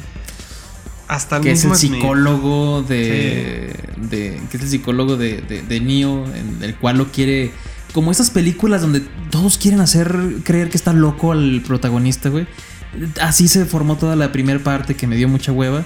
Hasta 1.09 1.37
el 1.37 1.43
Que 1.43 1.51
es 1.51 1.65
el 1.65 1.75
psicólogo 1.75 2.83
de, 2.83 3.75
de. 3.97 4.41
Que 4.49 4.55
es 4.55 4.63
el 4.63 4.69
psicólogo 4.69 5.17
de, 5.17 5.41
de, 5.41 5.61
de 5.61 5.79
Neo. 5.81 6.25
En 6.33 6.63
el 6.63 6.75
cual 6.75 6.97
lo 6.97 7.11
quiere. 7.11 7.51
Como 7.93 8.11
esas 8.11 8.29
películas 8.29 8.81
donde 8.81 9.01
todos 9.29 9.57
quieren 9.57 9.81
hacer 9.81 10.15
creer 10.45 10.69
que 10.69 10.77
está 10.77 10.93
loco 10.93 11.33
al 11.33 11.61
protagonista, 11.67 12.29
güey. 12.29 12.47
Así 13.19 13.49
se 13.49 13.65
formó 13.65 13.97
toda 13.97 14.15
la 14.15 14.31
primera 14.31 14.59
parte 14.59 14.95
que 14.95 15.05
me 15.05 15.17
dio 15.17 15.27
mucha 15.27 15.51
hueva. 15.51 15.83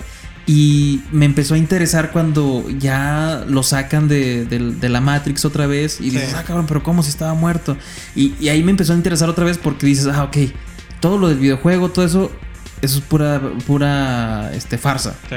Y 0.47 1.01
me 1.11 1.25
empezó 1.25 1.55
a 1.55 1.57
interesar 1.57 2.11
cuando 2.11 2.69
ya 2.77 3.43
lo 3.47 3.63
sacan 3.63 4.07
de, 4.07 4.45
de- 4.45 4.73
de 4.73 4.89
la 4.89 5.01
Matrix 5.01 5.43
otra 5.43 5.65
vez. 5.65 5.99
Y 5.99 6.11
dices, 6.11 6.29
Sí. 6.29 6.35
ah, 6.37 6.43
cabrón, 6.43 6.65
pero 6.67 6.83
¿cómo 6.83 7.01
si 7.01 7.09
estaba 7.09 7.33
muerto? 7.33 7.77
Y, 8.15 8.33
y 8.39 8.49
ahí 8.49 8.61
me 8.63 8.71
empezó 8.71 8.93
a 8.93 8.95
interesar 8.95 9.27
otra 9.29 9.43
vez 9.45 9.57
porque 9.57 9.87
dices, 9.87 10.05
ah, 10.07 10.23
ok, 10.23 10.37
todo 10.99 11.17
lo 11.17 11.29
del 11.29 11.39
videojuego, 11.39 11.89
todo 11.89 12.05
eso, 12.05 12.31
eso 12.81 12.97
es 12.99 13.03
pura, 13.03 13.41
pura 13.65 14.51
este, 14.53 14.77
farsa. 14.77 15.15
Sí, 15.29 15.35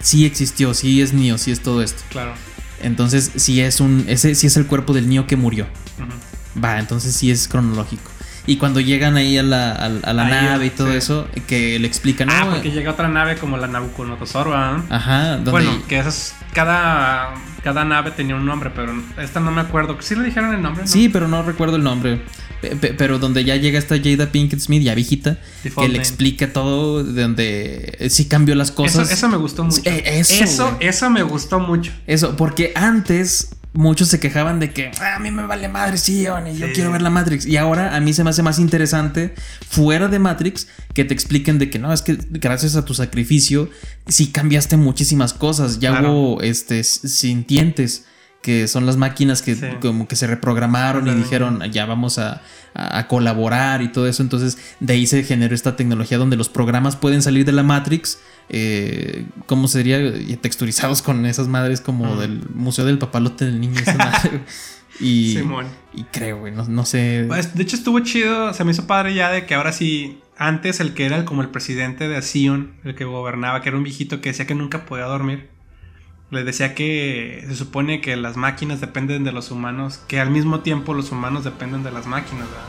Sí 0.00 0.24
existió, 0.26 0.74
sí 0.74 1.00
es 1.00 1.12
Neo, 1.14 1.38
sí 1.38 1.50
es 1.50 1.60
todo 1.60 1.82
esto. 1.82 2.02
claro. 2.10 2.32
Entonces, 2.80 3.32
sí 3.34 3.60
es 3.60 3.80
un. 3.80 4.04
Ese 4.06 4.36
sí 4.36 4.46
es 4.46 4.56
el 4.56 4.66
cuerpo 4.66 4.92
del 4.92 5.08
Neo 5.08 5.26
que 5.26 5.34
murió. 5.36 5.66
Va, 6.62 6.78
entonces 6.78 7.12
sí 7.16 7.30
es 7.30 7.48
cronológico. 7.48 8.08
Y 8.48 8.56
cuando 8.56 8.80
llegan 8.80 9.16
ahí 9.16 9.36
a 9.38 9.42
la, 9.42 9.72
a, 9.72 9.84
a 9.84 10.12
la 10.14 10.24
Ahí, 10.26 10.32
nave 10.32 10.66
y 10.66 10.70
todo 10.70 10.90
sí. 10.90 10.96
eso, 10.96 11.28
que 11.46 11.78
le 11.78 11.86
explican. 11.86 12.30
Ah, 12.30 12.44
"No, 12.46 12.50
porque 12.52 12.70
llega 12.72 12.90
otra 12.92 13.06
nave 13.08 13.36
como 13.36 13.56
la 13.58 13.66
Nabucodonosor, 13.68 14.48
¿verdad? 14.48 14.78
Ajá, 14.88 15.32
donde. 15.36 15.50
Bueno, 15.50 15.70
que 15.86 15.98
esas 15.98 16.34
cada 16.54 17.34
cada 17.62 17.84
nave 17.84 18.10
tenía 18.12 18.34
un 18.36 18.46
nombre, 18.46 18.70
pero 18.74 18.92
esta 19.18 19.38
no 19.40 19.50
me 19.50 19.60
acuerdo. 19.60 19.96
¿Sí 20.00 20.14
le 20.16 20.24
dijeron 20.24 20.54
el 20.54 20.62
nombre? 20.62 20.82
no? 20.84 20.88
Sí, 20.88 21.08
pero 21.08 21.28
no 21.28 21.42
recuerdo 21.42 21.76
el 21.76 21.82
nombre. 21.84 22.22
Pe- 22.62 22.74
pe- 22.74 22.94
Pero 22.94 23.18
donde 23.20 23.44
ya 23.44 23.54
llega 23.56 23.78
esta 23.78 23.96
Jada 24.02 24.32
Pinkett 24.32 24.58
Smith, 24.60 24.82
ya 24.82 24.94
viejita, 24.94 25.38
Default 25.62 25.86
que 25.86 25.92
le 25.92 25.98
name. 25.98 25.98
explica 25.98 26.52
todo, 26.52 27.04
de 27.04 27.22
donde 27.22 27.96
eh, 28.00 28.10
sí 28.10 28.26
cambió 28.26 28.54
las 28.56 28.72
cosas. 28.72 29.12
eso 29.12 29.28
me 29.28 29.36
gustó 29.36 29.62
mucho. 29.62 29.80
Eh, 29.84 30.02
eso, 30.20 30.76
eso 30.80 31.10
me 31.10 31.22
gustó 31.22 31.60
mucho. 31.60 31.92
Eso, 32.08 32.34
porque 32.36 32.72
antes 32.74 33.50
muchos 33.74 34.08
se 34.08 34.18
quejaban 34.18 34.58
de 34.60 34.72
que 34.72 34.90
"Ah, 35.00 35.16
a 35.16 35.18
mí 35.18 35.30
me 35.30 35.44
vale 35.46 35.68
madre, 35.68 35.98
sí, 35.98 36.20
y 36.20 36.24
yo 36.24 36.36
Sí. 36.66 36.72
quiero 36.74 36.90
ver 36.90 37.02
la 37.02 37.10
Matrix. 37.10 37.46
Y 37.46 37.56
ahora 37.56 37.94
a 37.94 38.00
mí 38.00 38.12
se 38.12 38.24
me 38.24 38.30
hace 38.30 38.42
más 38.42 38.58
interesante, 38.58 39.34
fuera 39.68 40.08
de 40.08 40.18
Matrix, 40.18 40.66
que 40.94 41.04
te 41.04 41.14
expliquen 41.14 41.58
de 41.58 41.70
que 41.70 41.78
no, 41.78 41.92
es 41.92 42.02
que 42.02 42.18
gracias 42.30 42.76
a 42.76 42.84
tu 42.84 42.94
sacrificio, 42.94 43.70
sí 44.06 44.28
cambiaste 44.28 44.76
muchísimas 44.76 45.32
cosas. 45.34 45.78
Ya 45.80 45.90
Claro. 45.90 46.12
hubo 46.12 46.42
este, 46.42 46.82
sintientes, 46.84 48.04
que 48.42 48.68
son 48.68 48.86
las 48.86 48.96
máquinas 48.96 49.42
que 49.42 49.54
Sí. 49.56 49.62
como 49.82 50.06
que 50.08 50.16
se 50.16 50.26
reprogramaron 50.26 51.06
y 51.08 51.14
dijeron, 51.14 51.60
ya 51.72 51.86
vamos 51.86 52.18
a, 52.18 52.40
a- 52.74 52.98
a 52.98 53.08
colaborar 53.08 53.82
y 53.82 53.88
todo 53.88 54.06
eso. 54.06 54.22
Entonces, 54.22 54.56
de 54.80 54.92
ahí 54.92 55.06
se 55.06 55.24
generó 55.24 55.54
esta 55.54 55.74
tecnología 55.76 56.18
donde 56.18 56.36
los 56.36 56.48
programas 56.48 56.94
pueden 56.96 57.20
salir 57.20 57.44
de 57.44 57.52
la 57.52 57.62
Matrix. 57.64 58.18
Eh, 58.50 59.26
¿Cómo 59.46 59.68
sería? 59.68 59.98
Y 60.00 60.36
Texturizados 60.36 61.02
con 61.02 61.26
esas 61.26 61.48
madres 61.48 61.80
como 61.80 62.16
del 62.16 62.42
Museo 62.54 62.84
del 62.84 62.98
Papalote 62.98 63.44
del 63.44 63.60
Niño. 63.60 63.78
esa 63.80 63.94
madre. 63.98 64.40
y, 65.00 65.34
Simón. 65.36 65.66
y 65.92 66.04
creo, 66.04 66.38
güey, 66.38 66.52
no, 66.54 66.64
no 66.64 66.84
sé. 66.86 67.24
Pues, 67.28 67.54
de 67.54 67.62
hecho, 67.62 67.76
estuvo 67.76 68.00
chido. 68.00 68.52
Se 68.54 68.64
me 68.64 68.70
hizo 68.72 68.86
padre 68.86 69.14
ya 69.14 69.30
de 69.30 69.46
que 69.46 69.54
ahora 69.54 69.72
sí. 69.72 70.20
Antes 70.40 70.78
el 70.78 70.94
que 70.94 71.04
era 71.04 71.16
el- 71.16 71.24
como 71.24 71.42
el 71.42 71.48
presidente 71.48 72.06
de 72.08 72.22
Sion, 72.22 72.74
el 72.84 72.94
que 72.94 73.04
gobernaba, 73.04 73.60
que 73.60 73.70
era 73.70 73.76
un 73.78 73.82
viejito 73.82 74.20
que 74.20 74.28
decía 74.28 74.46
que 74.46 74.54
nunca 74.54 74.86
podía 74.86 75.04
dormir. 75.06 75.48
Le 76.30 76.44
decía 76.44 76.74
que 76.76 77.44
se 77.48 77.56
supone 77.56 78.00
que 78.00 78.14
las 78.16 78.36
máquinas 78.36 78.80
dependen 78.80 79.24
de 79.24 79.32
los 79.32 79.50
humanos, 79.50 79.98
que 80.06 80.20
al 80.20 80.30
mismo 80.30 80.60
tiempo 80.60 80.94
los 80.94 81.10
humanos 81.10 81.42
dependen 81.42 81.82
de 81.82 81.90
las 81.90 82.06
máquinas, 82.06 82.44
¿verdad? 82.44 82.64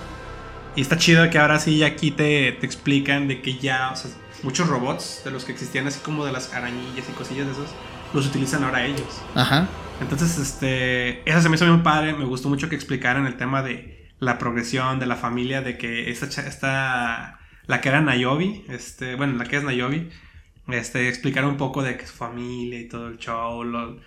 Y 0.75 0.81
está 0.81 0.97
chido 0.97 1.29
que 1.29 1.37
ahora 1.37 1.59
sí 1.59 1.83
aquí 1.83 2.09
te, 2.09 2.53
te 2.53 2.65
explican 2.65 3.27
de 3.27 3.41
que 3.41 3.59
ya, 3.59 3.91
o 3.91 3.95
sea, 3.95 4.09
muchos 4.43 4.67
robots 4.67 5.21
de 5.25 5.32
los 5.32 5.45
que 5.45 5.52
existían 5.52 5.88
así 5.88 5.99
como 6.02 6.25
de 6.25 6.32
las 6.32 6.54
arañillas 6.54 7.08
y 7.10 7.12
cosillas 7.13 7.45
de 7.47 7.52
esos, 7.54 7.69
los 8.13 8.25
utilizan 8.28 8.63
ahora 8.63 8.86
ellos. 8.86 9.21
Ajá. 9.36 9.67
Entonces, 10.02 10.38
este, 10.38 11.30
eso 11.30 11.41
se 11.41 11.49
me 11.49 11.56
hizo 11.56 11.65
bien 11.65 11.84
padre. 11.84 12.13
Me 12.13 12.25
gustó 12.25 12.49
mucho 12.49 12.69
que 12.69 12.75
explicaran 12.75 13.25
el 13.28 13.38
tema 13.38 13.62
de 13.62 14.10
la 14.19 14.38
progresión 14.38 14.99
de 14.99 15.06
la 15.06 15.15
familia, 15.15 15.62
de 15.62 15.78
que 15.78 16.10
esta, 16.10 16.25
esta 16.47 17.39
la 17.67 17.82
que 17.82 17.89
era 17.89 18.02
Nayobi, 18.02 18.65
este, 18.69 19.15
bueno, 19.15 19.38
la 19.38 19.45
que 19.45 19.58
es 19.58 19.63
Nayobi, 19.63 20.10
este, 20.69 21.08
explicar 21.10 21.45
un 21.45 21.58
poco 21.58 21.84
de 21.84 21.97
que 21.97 22.08
su 22.08 22.13
familia 22.15 22.80
y 22.80 22.88
todo 22.88 23.08
el 23.08 23.17
show, 23.17 23.63
lo- 23.63 23.99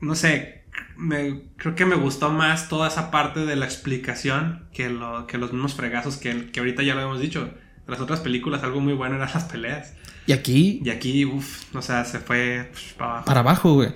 no 0.00 0.14
sé, 0.14 0.64
me, 0.96 1.42
creo 1.56 1.74
que 1.74 1.84
me 1.86 1.96
gustó 1.96 2.30
más 2.30 2.68
toda 2.68 2.88
esa 2.88 3.10
parte 3.10 3.44
de 3.46 3.56
la 3.56 3.64
explicación 3.66 4.68
que, 4.72 4.90
lo, 4.90 5.26
que 5.26 5.38
los 5.38 5.52
mismos 5.52 5.74
fregazos 5.74 6.16
que, 6.16 6.50
que 6.50 6.60
ahorita 6.60 6.82
ya 6.82 6.94
lo 6.94 7.02
hemos 7.02 7.20
dicho. 7.20 7.52
Las 7.90 8.00
otras 8.00 8.20
películas, 8.20 8.62
algo 8.62 8.80
muy 8.80 8.94
bueno 8.94 9.16
eran 9.16 9.28
las 9.34 9.44
peleas. 9.44 9.94
Y 10.26 10.32
aquí. 10.32 10.80
Y 10.84 10.90
aquí, 10.90 11.24
uff, 11.24 11.74
o 11.74 11.82
sea, 11.82 12.04
se 12.04 12.20
fue 12.20 12.70
para 12.96 13.10
abajo. 13.10 13.24
Para 13.26 13.40
abajo, 13.40 13.74
güey. 13.74 13.92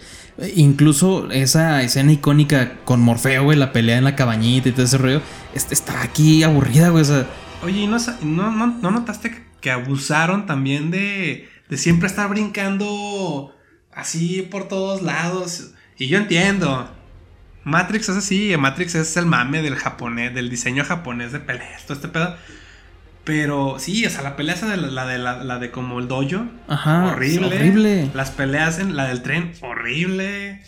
Incluso 0.57 1.31
esa 1.31 1.83
escena 1.83 2.13
icónica 2.13 2.79
con 2.85 3.01
Morfeo, 3.01 3.45
güey, 3.45 3.57
la 3.57 3.73
pelea 3.73 3.99
en 3.99 4.05
la 4.05 4.17
cabañita 4.17 4.69
y 4.69 4.73
todo 4.73 4.85
ese 4.85 4.99
rollo, 4.99 5.23
está 5.55 6.03
aquí 6.03 6.43
aburrida, 6.43 6.89
güey. 6.89 7.03
O 7.03 7.07
sea. 7.07 7.27
Oye, 7.63 7.87
¿no, 7.87 7.99
no, 8.23 8.51
no, 8.51 8.67
no 8.67 8.91
notaste 8.91 9.45
que 9.61 9.71
abusaron 9.71 10.47
también 10.47 10.91
de, 10.91 11.49
de 11.69 11.77
siempre 11.77 12.09
estar 12.09 12.29
brincando 12.29 13.55
así 13.93 14.43
por 14.43 14.67
todos 14.67 15.03
lados? 15.03 15.71
Y 15.97 16.09
yo 16.09 16.19
entiendo. 16.19 16.91
Matrix 17.65 18.11
es 18.11 18.17
así, 18.17 18.55
Matrix 18.59 18.95
es 18.95 19.17
el 19.17 19.25
mame 19.25 19.63
del 19.63 19.77
japonés, 19.77 20.35
del 20.35 20.51
diseño 20.51 20.85
japonés 20.85 21.33
de 21.33 21.41
peleas, 21.41 21.85
todo 21.85 21.95
este 21.95 22.09
pedo. 22.09 22.37
Pero 23.25 23.77
sí, 23.79 24.05
o 24.05 24.11
sea, 24.11 24.23
la 24.23 24.37
pelea 24.37 24.55
esa 24.55 24.69
de 24.69 24.77
la, 24.77 25.07
de 25.07 25.19
la, 25.19 25.59
de 25.59 25.71
como 25.71 25.99
el 25.99 26.09
dojo. 26.09 26.47
Ajá. 26.69 27.07
Horrible. 27.07 27.47
Horrible. 27.47 28.11
Las 28.15 28.31
peleas 28.31 28.79
en 28.79 28.97
la 28.97 29.07
del 29.07 29.23
tren, 29.23 29.53
horrible. 29.63 30.61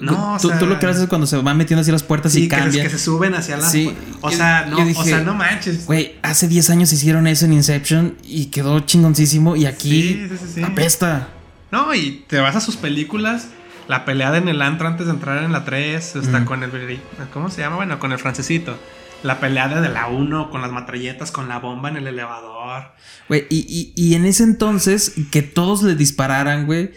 No, 0.00 0.38
tú, 0.40 0.50
tú, 0.58 0.66
lo 0.66 0.78
que 0.78 0.86
haces 0.86 1.02
es 1.02 1.08
cuando 1.08 1.26
se 1.26 1.36
van 1.36 1.58
metiendo 1.58 1.82
así 1.82 1.92
las 1.92 2.02
puertas 2.02 2.34
y 2.34 2.48
cambian. 2.48 2.72
Que, 2.72 2.82
que 2.84 2.88
se 2.88 2.98
suben 2.98 3.34
hacia 3.34 3.58
la. 3.58 3.68
Sí, 3.68 3.94
o, 4.22 4.30
sea, 4.30 4.66
no, 4.70 4.78
o 4.78 5.04
sea, 5.04 5.20
no 5.20 5.34
manches. 5.34 5.84
Güey, 5.84 6.14
hace 6.22 6.48
10 6.48 6.70
años 6.70 6.92
hicieron 6.94 7.26
eso 7.26 7.44
en 7.44 7.52
Inception 7.52 8.16
y 8.24 8.46
quedó 8.46 8.80
chingoncísimo. 8.80 9.54
Y 9.54 9.66
aquí 9.66 10.28
apesta. 10.64 11.28
No, 11.70 11.94
y 11.94 12.24
te 12.26 12.38
vas 12.40 12.56
a 12.56 12.62
sus 12.62 12.76
películas. 12.76 13.48
La 13.86 14.06
pelea 14.06 14.34
en 14.36 14.48
el 14.48 14.62
antro 14.62 14.88
antes 14.88 15.06
de 15.06 15.12
entrar 15.12 15.42
en 15.44 15.52
la 15.52 15.66
3. 15.66 16.16
Está 16.16 16.46
con 16.46 16.62
el. 16.62 16.70
¿Cómo 17.34 17.50
se 17.50 17.60
llama? 17.60 17.76
Bueno, 17.76 17.98
con 17.98 18.12
el 18.12 18.18
francesito. 18.18 18.78
La 19.22 19.40
pelea 19.40 19.68
de 19.68 19.88
la 19.88 20.08
1 20.08 20.50
con 20.50 20.60
las 20.62 20.72
matralletas, 20.72 21.30
con 21.30 21.48
la 21.48 21.58
bomba 21.58 21.88
en 21.88 21.96
el 21.96 22.06
elevador. 22.06 22.92
Güey, 23.28 23.46
y, 23.50 23.92
y, 23.94 24.14
en 24.14 24.24
ese 24.24 24.44
entonces, 24.44 25.14
que 25.30 25.42
todos 25.42 25.82
le 25.82 25.94
dispararan, 25.94 26.66
güey, 26.66 26.90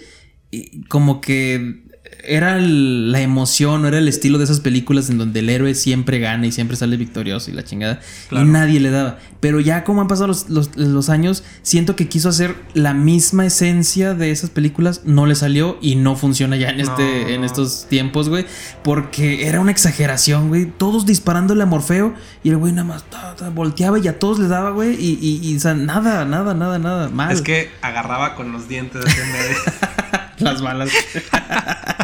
como 0.88 1.22
que 1.22 1.85
era 2.28 2.58
la 2.58 3.22
emoción, 3.22 3.82
no 3.82 3.88
era 3.88 3.98
el 3.98 4.08
estilo 4.08 4.38
de 4.38 4.44
esas 4.46 4.60
películas 4.60 5.10
en 5.10 5.18
donde 5.18 5.40
el 5.40 5.50
héroe 5.50 5.76
siempre 5.76 6.20
gana 6.20 6.48
y 6.48 6.52
siempre 6.52 6.78
sale 6.78 6.98
victorioso 6.98 7.52
y 7.52 7.54
la 7.54 7.64
chingada. 7.64 8.00
Y 8.32 8.44
nadie 8.44 8.80
le 8.80 8.92
daba. 8.92 9.20
Pero 9.40 9.60
ya 9.60 9.84
como 9.84 10.02
han 10.02 10.08
pasado 10.08 10.28
los, 10.28 11.10
años, 11.10 11.44
siento 11.62 11.96
que 11.96 12.10
quiso 12.10 12.30
hacer 12.30 12.56
la 12.74 12.94
misma 12.94 13.46
esencia 13.46 14.14
de 14.14 14.32
esas 14.32 14.50
películas, 14.50 15.02
no 15.06 15.26
le 15.26 15.36
salió 15.36 15.78
y 15.82 15.96
no 15.96 16.16
funciona 16.16 16.56
ya 16.56 16.70
en, 16.70 16.80
este, 16.80 17.36
en 17.36 17.44
estos 17.44 17.86
tiempos, 17.88 18.30
güey. 18.30 18.46
Porque 18.84 19.48
era 19.48 19.60
una 19.60 19.72
exageración, 19.72 20.48
güey. 20.48 20.66
Todos 20.66 21.06
disparándole 21.06 21.64
a 21.64 21.66
Morfeo 21.66 22.16
y 22.44 22.50
el 22.50 22.58
güey 22.58 22.74
nada 22.74 22.88
más 22.88 23.06
volteaba 23.54 24.00
y 24.00 24.08
a 24.08 24.18
todos 24.18 24.40
le 24.40 24.48
daba, 24.48 24.72
güey. 24.72 24.96
Y, 24.96 25.42
y, 25.44 25.58
nada, 25.64 26.26
nada, 26.26 26.54
nada, 26.54 26.80
nada. 26.80 27.10
Mal. 27.10 27.32
Es 27.32 27.42
que 27.42 27.70
agarraba 27.82 28.36
con 28.36 28.52
los 28.52 28.68
dientes. 28.68 29.04
Las 30.40 30.62
balas. 30.62 30.90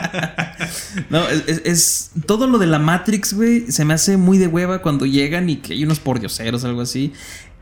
no, 1.09 1.27
es, 1.27 2.11
Todo 2.25 2.47
lo 2.47 2.57
de 2.57 2.67
la 2.67 2.79
Matrix, 2.79 3.33
güey, 3.33 3.71
se 3.71 3.85
me 3.85 3.93
hace 3.93 4.17
muy 4.17 4.37
de 4.37 4.47
hueva 4.47 4.81
cuando 4.81 5.05
llegan 5.05 5.49
y 5.49 5.57
que 5.57 5.73
hay 5.73 5.83
unos 5.83 5.99
pordioseros, 5.99 6.63
algo 6.63 6.81
así. 6.81 7.13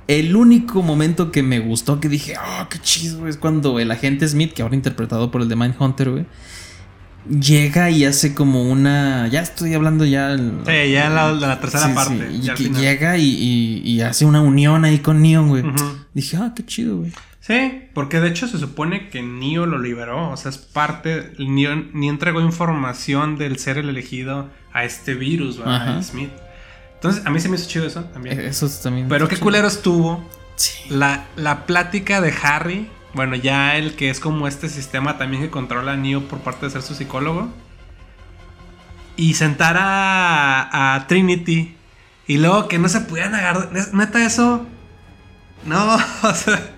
El 0.08 0.36
único 0.36 0.82
momento 0.82 1.32
que 1.32 1.44
me 1.44 1.60
gustó, 1.60 2.00
que 2.00 2.10
dije, 2.10 2.36
oh, 2.38 2.68
qué 2.70 2.80
chido, 2.80 3.28
es 3.28 3.38
cuando 3.38 3.80
el 3.80 3.92
agente 3.92 4.28
Smith, 4.28 4.54
que 4.54 4.64
ahora 4.64 4.76
interpretado 4.76 5.30
por 5.30 5.42
el 5.42 5.50
de 5.50 5.56
Mindhunter, 5.56 6.10
güey, 6.10 6.26
llega 7.30 7.90
y 7.90 8.06
hace 8.06 8.34
como 8.34 8.64
una. 8.64 9.28
Ya 9.28 9.42
estoy 9.42 9.74
hablando 9.74 10.06
ya. 10.06 10.36
Sí, 10.38 10.92
ya 10.92 11.10
la, 11.10 11.32
la 11.32 11.60
tercera 11.60 11.94
parte. 11.94 12.28
llega 12.40 13.18
y, 13.18 14.02
hace 14.02 14.26
una 14.26 14.42
unión 14.42 14.86
ahí 14.86 15.00
con 15.00 15.22
Neon, 15.22 15.50
güey. 15.50 15.64
Dije, 16.14 16.38
ah, 16.38 16.54
qué 16.56 16.66
chido, 16.66 16.98
güey. 16.98 17.12
Sí, 17.50 17.90
porque 17.96 18.20
de 18.20 18.28
hecho 18.28 18.48
se 18.48 18.60
supone 18.60 19.10
que 19.10 19.24
Neo 19.24 19.66
lo 19.66 19.80
liberó, 19.80 20.30
o 20.30 20.38
sea, 20.38 20.50
es 20.50 20.60
parte, 20.60 21.34
Neo 21.40 21.76
ni 21.94 22.08
entregó 22.08 22.42
información 22.42 23.40
del 23.40 23.58
ser 23.58 23.80
el 23.80 23.90
elegido 23.90 24.52
a 24.72 24.84
este 24.84 25.16
virus, 25.16 25.58
¿verdad? 25.58 26.04
Smith. 26.04 26.30
Entonces, 26.94 27.26
a 27.26 27.32
mí 27.32 27.40
se 27.40 27.50
me 27.50 27.56
hizo 27.56 27.68
chido 27.68 27.88
eso 27.88 28.04
también. 28.04 28.40
Eh, 28.40 28.50
eso 28.50 28.70
también. 28.84 29.10
Pero 29.10 29.28
qué 29.28 29.38
culero 29.38 29.68
estuvo 29.68 30.24
sí. 30.58 30.90
la, 30.90 31.26
la 31.38 31.66
plática 31.66 32.22
de 32.22 32.32
Harry, 32.40 32.88
bueno, 33.16 33.36
ya 33.36 33.78
el 33.78 33.96
que 33.96 34.12
es 34.12 34.20
como 34.20 34.48
este 34.48 34.70
sistema 34.70 35.18
también 35.18 35.42
que 35.42 35.50
controla 35.50 35.94
a 35.94 35.98
Neo 35.98 36.28
por 36.28 36.42
parte 36.42 36.68
de 36.68 36.72
ser 36.72 36.84
su 36.84 36.94
psicólogo. 36.94 37.50
Y 39.16 39.34
sentar 39.34 39.76
a, 39.76 40.94
a 40.94 41.08
Trinity. 41.08 41.76
Y 42.28 42.38
luego 42.38 42.68
que 42.68 42.78
no 42.78 42.90
se 42.90 43.02
pudieran 43.02 43.34
agarrar. 43.34 43.72
Neta, 43.92 44.24
eso. 44.24 44.68
No, 45.66 45.96
o 46.22 46.34
sea. 46.36 46.76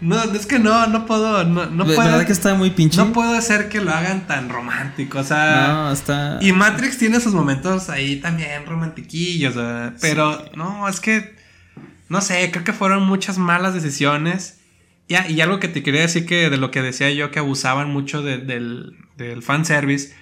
No, 0.00 0.22
es 0.22 0.46
que 0.46 0.58
no, 0.58 0.86
no 0.86 1.06
puedo, 1.06 1.44
no, 1.44 1.66
no 1.66 1.84
puedo. 1.84 2.00
¿Verdad 2.00 2.26
que 2.26 2.32
está 2.32 2.54
muy 2.54 2.70
pinche? 2.70 2.96
No 2.96 3.12
puedo 3.12 3.34
hacer 3.34 3.68
que 3.68 3.80
lo 3.80 3.90
hagan 3.90 4.26
tan 4.26 4.48
romántico, 4.48 5.18
o 5.18 5.24
sea. 5.24 5.68
No, 5.68 5.92
está. 5.92 6.38
Y 6.40 6.52
Matrix 6.52 6.98
tiene 6.98 7.20
sus 7.20 7.34
momentos 7.34 7.90
ahí 7.90 8.16
también 8.16 8.66
romantiquillos, 8.66 9.54
pero 10.00 10.44
no, 10.56 10.88
es 10.88 11.00
que. 11.00 11.38
No 12.08 12.20
sé, 12.20 12.50
creo 12.50 12.64
que 12.64 12.72
fueron 12.72 13.04
muchas 13.06 13.38
malas 13.38 13.74
decisiones. 13.74 14.58
Ya, 15.08 15.28
y 15.28 15.40
algo 15.40 15.60
que 15.60 15.68
te 15.68 15.82
quería 15.82 16.02
decir 16.02 16.24
que 16.26 16.50
de 16.50 16.56
lo 16.56 16.70
que 16.70 16.82
decía 16.82 17.10
yo, 17.10 17.30
que 17.30 17.40
abusaban 17.40 17.90
mucho 17.90 18.22
del, 18.22 18.46
del 19.16 19.42
fanservice 19.42 20.14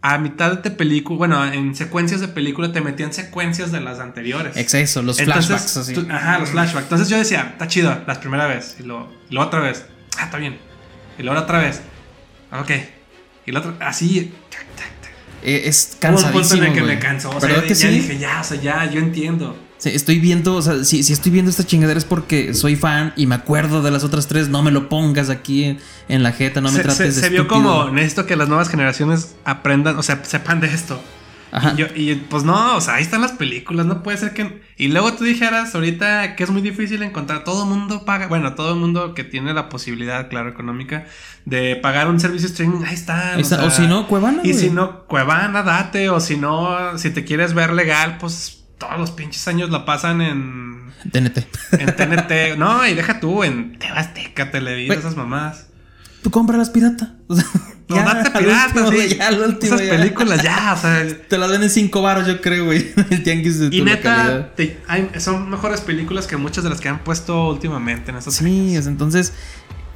a 0.00 0.18
mitad 0.18 0.58
de 0.58 0.70
película, 0.70 1.18
bueno, 1.18 1.44
en 1.44 1.74
secuencias 1.74 2.20
de 2.20 2.28
película 2.28 2.72
te 2.72 2.80
metían 2.80 3.12
secuencias 3.12 3.72
de 3.72 3.80
las 3.80 3.98
anteriores. 3.98 4.56
Exacto, 4.56 5.02
los 5.02 5.20
flashbacks 5.20 5.76
así. 5.76 6.06
ajá, 6.10 6.38
los 6.38 6.50
flashbacks. 6.50 6.84
Entonces 6.84 7.08
yo 7.08 7.18
decía, 7.18 7.50
está 7.52 7.66
chido, 7.66 8.02
la 8.06 8.20
primera 8.20 8.46
vez. 8.46 8.76
Y 8.78 8.84
luego, 8.84 9.10
otra 9.38 9.60
vez. 9.60 9.86
Ah, 10.18 10.24
está 10.26 10.38
bien. 10.38 10.58
Y 11.18 11.22
luego 11.22 11.40
otra 11.40 11.58
vez. 11.58 11.82
Ok. 12.52 12.70
Y 13.46 13.52
la 13.52 13.60
otra, 13.60 13.74
así. 13.80 14.32
Eh, 15.42 15.62
es 15.64 15.96
cansadísimo. 15.98 16.68
Un 16.68 16.74
que 16.74 16.82
me 16.82 16.98
cansó. 16.98 17.30
O 17.30 17.40
sea, 17.40 17.64
ya 17.64 17.88
dije, 17.88 18.18
ya, 18.18 18.40
o 18.40 18.44
sea, 18.44 18.60
ya, 18.60 18.84
yo 18.90 19.00
entiendo 19.00 19.56
estoy 19.84 20.18
viendo, 20.18 20.56
o 20.56 20.62
sea, 20.62 20.84
si, 20.84 21.00
estoy 21.00 21.32
viendo 21.32 21.50
esta 21.50 21.64
chingadera 21.64 21.98
es 21.98 22.04
porque 22.04 22.54
soy 22.54 22.76
fan 22.76 23.12
y 23.16 23.26
me 23.26 23.34
acuerdo 23.34 23.82
de 23.82 23.90
las 23.90 24.04
otras 24.04 24.26
tres. 24.26 24.48
No 24.48 24.62
me 24.62 24.70
lo 24.70 24.88
pongas 24.88 25.30
aquí 25.30 25.78
en, 26.08 26.22
la 26.22 26.32
jeta, 26.32 26.60
no 26.60 26.70
me 26.70 26.80
trates 26.80 26.98
de 26.98 27.12
Se, 27.12 27.20
se 27.20 27.28
vio 27.28 27.48
como 27.48 27.90
necesito 27.90 28.26
que 28.26 28.36
las 28.36 28.48
nuevas 28.48 28.68
generaciones 28.68 29.36
aprendan, 29.44 29.98
o 29.98 30.02
sea, 30.02 30.24
sepan 30.24 30.60
de 30.60 30.68
esto. 30.68 31.00
Y, 31.94 32.14
pues 32.14 32.44
no, 32.44 32.76
o 32.76 32.80
sea, 32.80 32.94
ahí 32.94 33.02
están 33.02 33.22
las 33.22 33.32
películas, 33.32 33.86
no 33.86 34.02
puede 34.02 34.18
ser 34.18 34.34
que... 34.34 34.60
Y 34.76 34.88
luego 34.88 35.14
tú 35.14 35.24
dijeras 35.24 35.74
ahorita 35.74 36.36
que 36.36 36.44
es 36.44 36.50
muy 36.50 36.60
difícil 36.60 37.02
encontrar, 37.02 37.44
todo 37.44 37.64
el 37.64 37.70
mundo 37.70 38.04
paga, 38.04 38.26
bueno, 38.26 38.54
todo 38.54 38.74
el 38.74 38.78
mundo 38.78 39.14
que 39.14 39.24
tiene 39.24 39.54
la 39.54 39.68
posibilidad, 39.68 40.28
claro, 40.28 40.50
económica, 40.50 41.06
de 41.46 41.76
pagar 41.76 42.08
un 42.08 42.20
servicio 42.20 42.48
streaming, 42.48 42.84
ahí 42.84 42.94
está. 42.94 43.36
o, 43.38 43.70
si 43.70 43.86
no, 43.86 44.06
Cuevana. 44.06 44.42
Y 44.44 44.54
si 44.54 44.70
no, 44.70 45.04
Cuevana, 45.04 45.62
date, 45.62 46.10
o 46.10 46.20
si 46.20 46.36
no, 46.36 46.98
si 46.98 47.10
te 47.10 47.24
quieres 47.24 47.54
ver 47.54 47.72
legal, 47.72 48.18
pues 48.18 48.57
todos 48.78 48.98
los 48.98 49.10
pinches 49.10 49.46
años 49.48 49.70
la 49.70 49.84
pasan 49.84 50.20
en. 50.20 50.92
TNT. 51.12 51.38
En 51.72 51.96
TNT. 51.96 52.56
no, 52.58 52.86
y 52.86 52.94
deja 52.94 53.20
tú 53.20 53.44
en 53.44 53.78
Tebasteca, 53.78 54.50
Televisa, 54.50 54.94
esas 54.94 55.16
mamás. 55.16 55.66
Tú 56.22 56.30
las 56.52 56.70
pirata. 56.70 57.14
no, 57.28 57.96
date 57.96 58.30
pirata, 58.38 58.90
sí. 58.90 59.16
Ya, 59.16 59.30
último, 59.30 59.76
Esas 59.76 59.88
películas, 59.88 60.42
ya, 60.42 60.74
o 60.74 60.80
sea. 60.80 61.06
Te 61.28 61.38
las 61.38 61.50
ven 61.50 61.62
en 61.62 61.70
cinco 61.70 62.02
baros, 62.02 62.26
yo 62.26 62.40
creo, 62.40 62.66
güey. 62.66 62.92
El 63.10 63.22
tianguis 63.22 63.58
de 63.60 63.70
tu 63.70 63.76
Y 63.76 63.82
neta, 63.82 64.52
son 65.18 65.48
mejores 65.48 65.80
películas 65.80 66.26
que 66.26 66.36
muchas 66.36 66.64
de 66.64 66.70
las 66.70 66.80
que 66.80 66.88
han 66.88 67.04
puesto 67.04 67.48
últimamente 67.48 68.10
en 68.10 68.16
esas 68.16 68.34
Sí, 68.34 68.76
entonces 68.76 69.32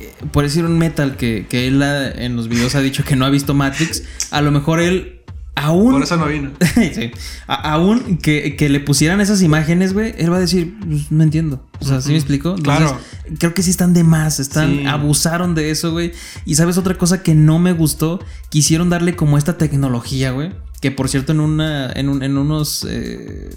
eh, 0.01 0.13
por 0.31 0.45
decir 0.45 0.65
un 0.65 0.79
metal 0.79 1.17
que, 1.17 1.47
que 1.49 1.67
él 1.67 1.83
en 1.83 2.37
los 2.37 2.49
videos 2.49 2.75
ha 2.75 2.81
dicho 2.81 3.05
que 3.05 3.17
no 3.17 3.25
ha 3.25 3.31
visto 3.31 3.55
Matrix, 3.55 4.05
a 4.31 4.41
lo 4.41 4.51
mejor 4.51 4.81
él 4.81 5.22
Aún. 5.63 5.93
Por 5.93 6.03
eso 6.03 6.17
no 6.17 6.27
vino. 6.27 6.51
sí. 6.75 7.11
aún 7.47 8.19
que, 8.19 8.57
le 8.69 8.81
pusieran 8.81 9.21
esas 9.21 9.43
imágenes, 9.43 9.93
güey, 9.93 10.15
él 10.19 10.33
va 10.33 10.37
a 10.37 10.41
decir, 10.41 10.75
pues, 10.79 11.13
no 11.13 11.23
entiendo. 11.23 11.65
O 11.81 11.85
sea, 11.85 12.01
¿sí 12.01 12.11
me 12.11 12.17
explico? 12.17 12.57
claro. 12.57 12.99
Creo 13.39 13.55
que 13.55 13.63
sí 13.63 13.71
están 13.71 13.95
de 13.95 14.05
más, 14.05 14.41
están, 14.41 14.87
abusaron 14.87 15.55
de 15.55 15.71
eso, 15.71 15.93
güey. 15.93 16.13
Y 16.45 16.57
sabes 16.57 16.77
otra 16.79 16.97
cosa 16.97 17.23
que 17.23 17.35
no 17.35 17.59
me 17.59 17.73
gustó, 17.73 18.21
quisieron 18.51 18.91
darle 18.91 19.17
como 19.17 19.39
esta 19.39 19.57
tecnología, 19.57 20.33
güey. 20.33 20.53
Que 20.81 20.91
por 20.91 21.09
cierto, 21.09 21.31
en 21.31 21.41
una. 21.41 21.93
En, 21.93 22.09
unos 22.09 22.85
eh, 22.91 23.51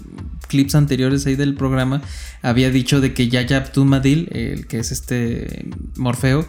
clips 0.46 0.76
anteriores 0.76 1.26
ahí 1.26 1.34
del 1.34 1.54
programa. 1.54 2.00
Había 2.40 2.70
dicho 2.70 3.00
de 3.00 3.14
que 3.14 3.28
Yaya 3.28 3.56
Abdul 3.56 3.86
Madil, 3.86 4.28
el 4.30 4.68
que 4.68 4.78
es 4.78 4.92
este 4.92 5.68
Morfeo. 5.96 6.46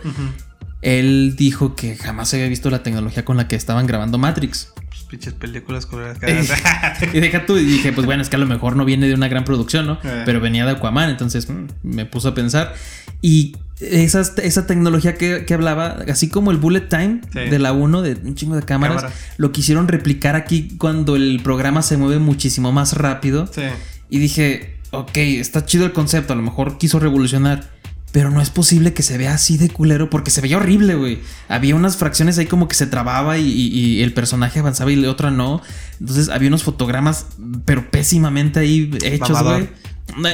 Él 0.83 1.35
dijo 1.35 1.75
que 1.75 1.95
jamás 1.95 2.33
había 2.35 2.47
visto 2.47 2.69
la 2.69 2.83
tecnología 2.83 3.25
con 3.25 3.37
la 3.37 3.47
que 3.47 3.55
estaban 3.55 3.87
grabando 3.87 4.19
Matrix 4.19 4.71
pinches 5.09 5.33
películas 5.33 5.85
culeras 5.85 6.17
y 7.13 7.19
deja 7.19 7.45
tú, 7.45 7.57
y 7.57 7.63
dije, 7.63 7.91
pues 7.93 8.05
bueno, 8.05 8.21
es 8.21 8.29
que 8.29 8.35
a 8.35 8.39
lo 8.39 8.45
mejor 8.45 8.75
no 8.75 8.85
viene 8.85 9.07
de 9.07 9.13
una 9.13 9.27
gran 9.27 9.43
producción, 9.45 9.85
¿no? 9.87 9.93
Eh. 10.03 10.23
Pero 10.25 10.39
venía 10.41 10.65
de 10.65 10.71
Aquaman, 10.71 11.09
entonces 11.09 11.49
mm, 11.49 11.65
me 11.83 12.05
puso 12.05 12.29
a 12.29 12.33
pensar. 12.35 12.73
Y 13.21 13.55
esas- 13.79 14.37
esa 14.39 14.67
tecnología 14.67 15.15
que, 15.15 15.45
que 15.45 15.53
hablaba, 15.53 15.97
así 16.09 16.29
como 16.29 16.51
el 16.51 16.57
bullet 16.57 16.89
time 16.89 17.21
Sí. 17.31 17.39
de 17.49 17.59
la 17.59 17.71
1, 17.73 18.01
de 18.01 18.13
un 18.15 18.35
chingo 18.35 18.55
de 18.55 18.63
cámaras, 18.63 18.97
Cámaras. 19.03 19.19
lo 19.37 19.51
quisieron 19.51 19.87
replicar 19.87 20.35
aquí 20.35 20.75
cuando 20.77 21.15
el 21.15 21.39
programa 21.43 21.81
se 21.81 21.97
mueve 21.97 22.19
muchísimo 22.19 22.71
más 22.71 22.93
rápido. 22.93 23.47
Sí. 23.53 23.61
Y 24.09 24.19
dije, 24.19 24.75
ok, 24.91 25.15
está 25.17 25.65
chido 25.65 25.85
el 25.85 25.93
concepto, 25.93 26.33
a 26.33 26.35
lo 26.35 26.41
mejor 26.41 26.77
quiso 26.77 26.99
revolucionar. 26.99 27.76
Pero 28.13 28.31
no 28.31 28.41
es 28.41 28.49
posible 28.49 28.93
que 28.93 29.03
se 29.03 29.17
vea 29.17 29.33
así 29.33 29.57
de 29.57 29.69
culero 29.69 30.09
porque 30.09 30.31
se 30.31 30.41
veía 30.41 30.57
horrible, 30.57 30.95
güey. 30.95 31.19
Había 31.49 31.75
unas 31.75 31.97
fracciones 31.97 32.37
ahí 32.37 32.45
como 32.45 32.67
que 32.67 32.75
se 32.75 32.87
trababa 32.87 33.37
y, 33.37 33.45
y- 33.47 33.67
y 33.97 34.01
el 34.01 34.13
personaje 34.13 34.59
avanzaba 34.59 34.91
y 34.91 34.95
la 34.95 35.11
otra 35.11 35.29
no. 35.29 35.61
Entonces 35.99 36.29
había 36.29 36.47
unos 36.47 36.63
fotogramas, 36.63 37.25
pero 37.65 37.91
pésimamente 37.91 38.59
ahí 38.59 38.89
hechos, 39.03 39.43
güey. 39.43 39.69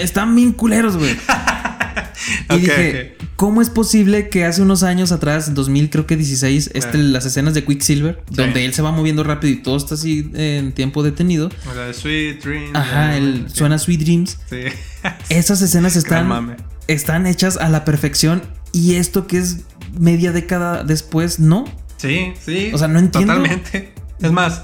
Están 0.02 0.36
bien 0.36 0.52
culeros, 0.54 0.98
güey. 0.98 1.16
y 2.52 2.58
dije, 2.60 3.18
¿cómo 3.36 3.62
es 3.62 3.70
posible 3.70 4.30
que 4.30 4.46
hace 4.46 4.62
unos 4.62 4.84
años 4.84 5.12
atrás, 5.12 5.48
en 5.48 5.56
2000 5.56 5.90
creo 5.90 6.06
que 6.06 6.16
16, 6.16 6.72
este, 6.76 6.98
las 7.00 7.26
escenas 7.26 7.54
de 7.56 7.66
Quicksilver, 7.66 8.24
Sí. 8.30 8.36
donde 8.36 8.66
él 8.66 8.74
se 8.74 8.82
va 8.82 8.92
moviendo 8.92 9.24
rápido 9.24 9.52
y 9.52 9.58
todo 9.64 9.76
está 9.78 9.96
así 9.96 10.30
en 10.36 10.72
tiempo 10.74 11.04
detenido? 11.04 11.50
O 11.70 11.74
la 11.74 11.88
de 11.88 11.94
Sweet 11.94 12.44
Dreams. 12.44 12.76
Ajá, 12.76 13.18
el, 13.18 13.46
Sí. 13.50 13.58
suena 13.58 13.78
Sweet 13.80 14.02
Dreams. 14.02 14.38
Sí. 14.50 14.58
Esas 15.30 15.62
escenas 15.62 15.96
están, 15.96 16.56
están 16.88 17.28
hechas 17.28 17.58
a 17.58 17.70
la 17.70 17.86
perfección 17.86 18.42
y 18.72 18.96
esto 18.96 19.28
que 19.28 19.38
es 19.38 19.60
media 20.00 20.32
década 20.32 20.84
después, 20.84 21.40
no. 21.40 21.66
Sí, 21.98 22.34
sí. 22.44 22.72
O 22.74 22.78
sea, 22.78 22.88
no 22.88 23.00
entiendo. 23.00 23.34
Totalmente. 23.36 23.94
Es 24.22 24.32
más, 24.32 24.64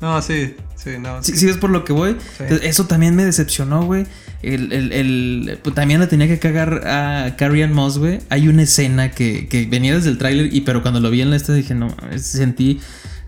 no, 0.00 0.20
sí, 0.22 0.54
sí, 0.76 0.90
no. 1.00 1.22
Si 1.22 1.44
ves 1.46 1.56
por 1.56 1.70
lo 1.70 1.84
que 1.84 1.92
voy, 1.92 2.16
Sí. 2.38 2.44
Eso 2.62 2.86
también 2.86 3.16
me 3.16 3.24
decepcionó, 3.24 3.84
güey. 3.84 4.06
El, 4.42 4.72
el- 4.72 4.92
el- 4.92 5.58
pues, 5.62 5.74
también 5.74 6.00
le 6.00 6.06
tenía 6.06 6.26
que 6.28 6.38
cagar 6.38 6.86
a 6.88 7.36
Carrie 7.36 7.62
Ann 7.64 7.72
Moss, 7.74 7.98
güey. 7.98 8.20
Hay 8.30 8.48
una 8.48 8.62
escena 8.62 9.10
que, 9.10 9.48
que 9.48 9.66
venía 9.66 9.94
desde 9.94 10.08
el 10.10 10.16
tráiler 10.18 10.54
y 10.54 10.62
pero 10.62 10.80
cuando 10.82 11.00
lo 11.00 11.10
vi 11.10 11.20
en 11.20 11.30
la 11.30 11.36
esta 11.36 11.52
dije, 11.52 11.74
no, 11.74 11.94
sentí 12.16 12.80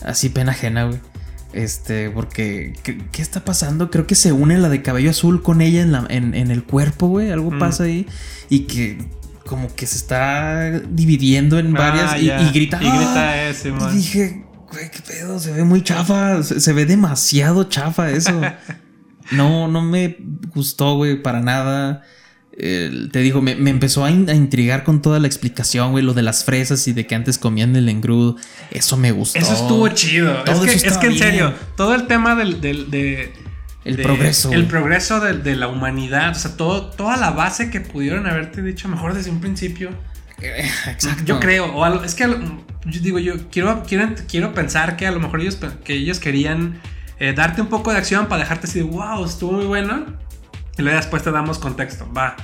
así 0.02 0.30
pena 0.30 0.52
ajena, 0.52 0.84
güey. 0.84 0.98
Este, 1.52 2.10
porque 2.10 2.72
¿qué, 2.82 2.98
qué 3.12 3.20
está 3.22 3.44
pasando? 3.44 3.90
Creo 3.90 4.06
que 4.06 4.14
se 4.14 4.32
une 4.32 4.58
la 4.58 4.68
de 4.68 4.82
cabello 4.82 5.10
azul 5.10 5.42
con 5.42 5.60
ella 5.60 5.82
en, 5.82 5.92
la, 5.92 6.06
en, 6.08 6.34
en 6.34 6.50
el 6.50 6.64
cuerpo, 6.64 7.08
güey. 7.08 7.30
Algo 7.30 7.50
Mm. 7.50 7.58
pasa 7.58 7.84
ahí 7.84 8.06
y 8.48 8.60
que 8.60 8.98
como 9.46 9.74
que 9.74 9.86
se 9.86 9.96
está 9.96 10.70
dividiendo 10.80 11.58
en 11.58 11.72
varias 11.72 12.12
Ah, 12.12 12.18
y, 12.18 12.26
ya. 12.26 12.40
y 12.42 12.50
grita. 12.52 12.78
Y 12.82 12.86
"¡Ah!". 12.86 12.96
grita 12.96 13.48
ese, 13.48 13.68
Y 13.68 13.72
man. 13.72 13.94
dije, 13.94 14.44
güey, 14.70 14.90
qué 14.90 15.00
pedo, 15.06 15.38
se 15.38 15.52
ve 15.52 15.64
muy 15.64 15.82
chafa, 15.82 16.42
se, 16.42 16.60
se 16.60 16.72
ve 16.72 16.86
demasiado 16.86 17.64
chafa 17.64 18.10
eso. 18.10 18.40
No, 19.30 19.68
no 19.68 19.80
me 19.82 20.16
gustó, 20.52 20.96
güey, 20.96 21.22
para 21.22 21.40
nada. 21.40 22.02
El- 22.62 23.10
te 23.10 23.18
digo, 23.18 23.42
me, 23.42 23.56
me 23.56 23.70
empezó 23.70 24.04
a, 24.04 24.10
in- 24.10 24.30
a 24.30 24.34
intrigar 24.34 24.84
con 24.84 25.02
toda 25.02 25.18
la 25.18 25.26
explicación, 25.26 25.90
güey, 25.90 26.04
lo 26.04 26.14
de 26.14 26.22
las 26.22 26.44
fresas 26.44 26.86
y 26.86 26.92
de 26.92 27.06
que 27.08 27.14
antes 27.16 27.36
comían 27.38 27.74
el 27.74 27.88
engrudo. 27.88 28.36
Eso 28.70 28.96
me 28.96 29.10
gustó. 29.10 29.38
Eso 29.40 29.52
estuvo 29.52 29.88
chido. 29.88 30.32
Es 30.38 30.44
Todo 30.44 30.64
que, 30.64 30.72
eso 30.74 30.86
es 30.86 30.96
que 30.98 31.06
en 31.06 31.12
bien. 31.14 31.24
serio, 31.24 31.54
todo 31.76 31.94
el 31.94 32.06
tema 32.06 32.36
del, 32.36 32.60
del- 32.60 32.88
de, 32.90 33.32
El 33.84 33.96
de- 33.96 34.02
progreso, 34.04 34.52
El 34.52 34.66
progreso 34.66 35.18
de, 35.18 35.32
de 35.34 35.56
la 35.56 35.66
humanidad. 35.66 36.30
O 36.30 36.34
sea, 36.36 36.56
todo, 36.56 36.86
toda 36.90 37.16
la 37.16 37.30
base 37.32 37.68
que 37.70 37.80
pudieron 37.80 38.26
haberte 38.28 38.62
dicho 38.62 38.88
mejor 38.88 39.14
desde 39.14 39.30
un 39.30 39.40
principio. 39.40 39.90
Eh, 40.40 40.64
Exacto. 40.88 41.24
Yo 41.24 41.40
creo. 41.40 41.74
O 41.74 41.84
algo- 41.84 42.04
es 42.04 42.14
que 42.14 42.24
yo 42.84 43.00
digo, 43.00 43.18
yo 43.18 43.34
quiero, 43.50 43.82
quiero, 43.88 44.14
quiero 44.28 44.54
pensar 44.54 44.96
que 44.96 45.06
a 45.06 45.10
lo 45.10 45.18
mejor 45.18 45.40
ellos, 45.40 45.58
que 45.84 45.94
ellos 45.94 46.20
querían 46.20 46.80
eh, 47.18 47.32
darte 47.32 47.60
un 47.60 47.68
poco 47.68 47.90
de 47.90 47.98
acción 47.98 48.26
para 48.26 48.42
dejarte 48.42 48.68
así 48.68 48.78
de 48.78 48.84
wow, 48.84 49.24
estuvo 49.24 49.50
muy 49.52 49.66
bueno. 49.66 50.04
Y 50.78 50.82
luego 50.82 50.96
después 50.96 51.22
te 51.24 51.30
damos 51.32 51.58
contexto. 51.58 52.08
Va. 52.12 52.36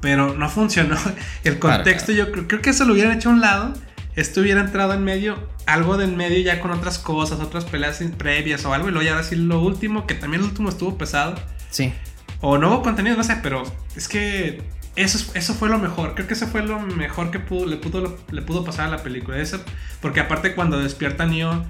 Pero 0.00 0.34
no 0.34 0.48
funcionó. 0.48 0.96
El 1.44 1.58
contexto, 1.58 2.12
yo 2.12 2.32
creo, 2.32 2.48
creo 2.48 2.62
que 2.62 2.70
eso 2.70 2.84
lo 2.84 2.92
hubieran 2.94 3.12
hecho 3.16 3.28
a 3.30 3.32
un 3.32 3.40
lado. 3.40 3.74
Esto 4.16 4.40
hubiera 4.40 4.60
entrado 4.60 4.92
en 4.94 5.04
medio, 5.04 5.38
algo 5.66 5.96
de 5.96 6.04
en 6.04 6.16
medio 6.16 6.40
ya 6.40 6.60
con 6.60 6.70
otras 6.72 6.98
cosas, 6.98 7.40
otras 7.40 7.64
peleas 7.64 8.02
previas 8.18 8.64
o 8.64 8.74
algo. 8.74 8.88
Y 8.88 8.92
luego 8.92 9.08
ya 9.08 9.16
decir 9.16 9.38
lo 9.38 9.60
último, 9.60 10.06
que 10.06 10.14
también 10.14 10.42
el 10.42 10.48
último 10.48 10.68
estuvo 10.68 10.98
pesado. 10.98 11.36
Sí. 11.70 11.92
O 12.40 12.58
nuevo 12.58 12.82
contenido, 12.82 13.16
no 13.16 13.22
sé, 13.24 13.36
pero 13.42 13.62
es 13.94 14.08
que 14.08 14.62
eso, 14.96 15.18
es- 15.18 15.30
eso 15.34 15.54
fue 15.54 15.68
lo 15.68 15.78
mejor. 15.78 16.14
Creo 16.14 16.26
que 16.26 16.34
eso 16.34 16.46
fue 16.48 16.62
lo 16.62 16.80
mejor 16.80 17.30
que 17.30 17.38
pudo, 17.38 17.66
le, 17.66 17.76
pudo, 17.76 18.18
le 18.30 18.42
pudo 18.42 18.64
pasar 18.64 18.86
a 18.88 18.90
la 18.90 19.02
película. 19.02 19.38
Eso, 19.38 19.62
porque 20.00 20.20
aparte 20.20 20.54
cuando 20.54 20.80
despierta 20.80 21.26
Neo, 21.26 21.64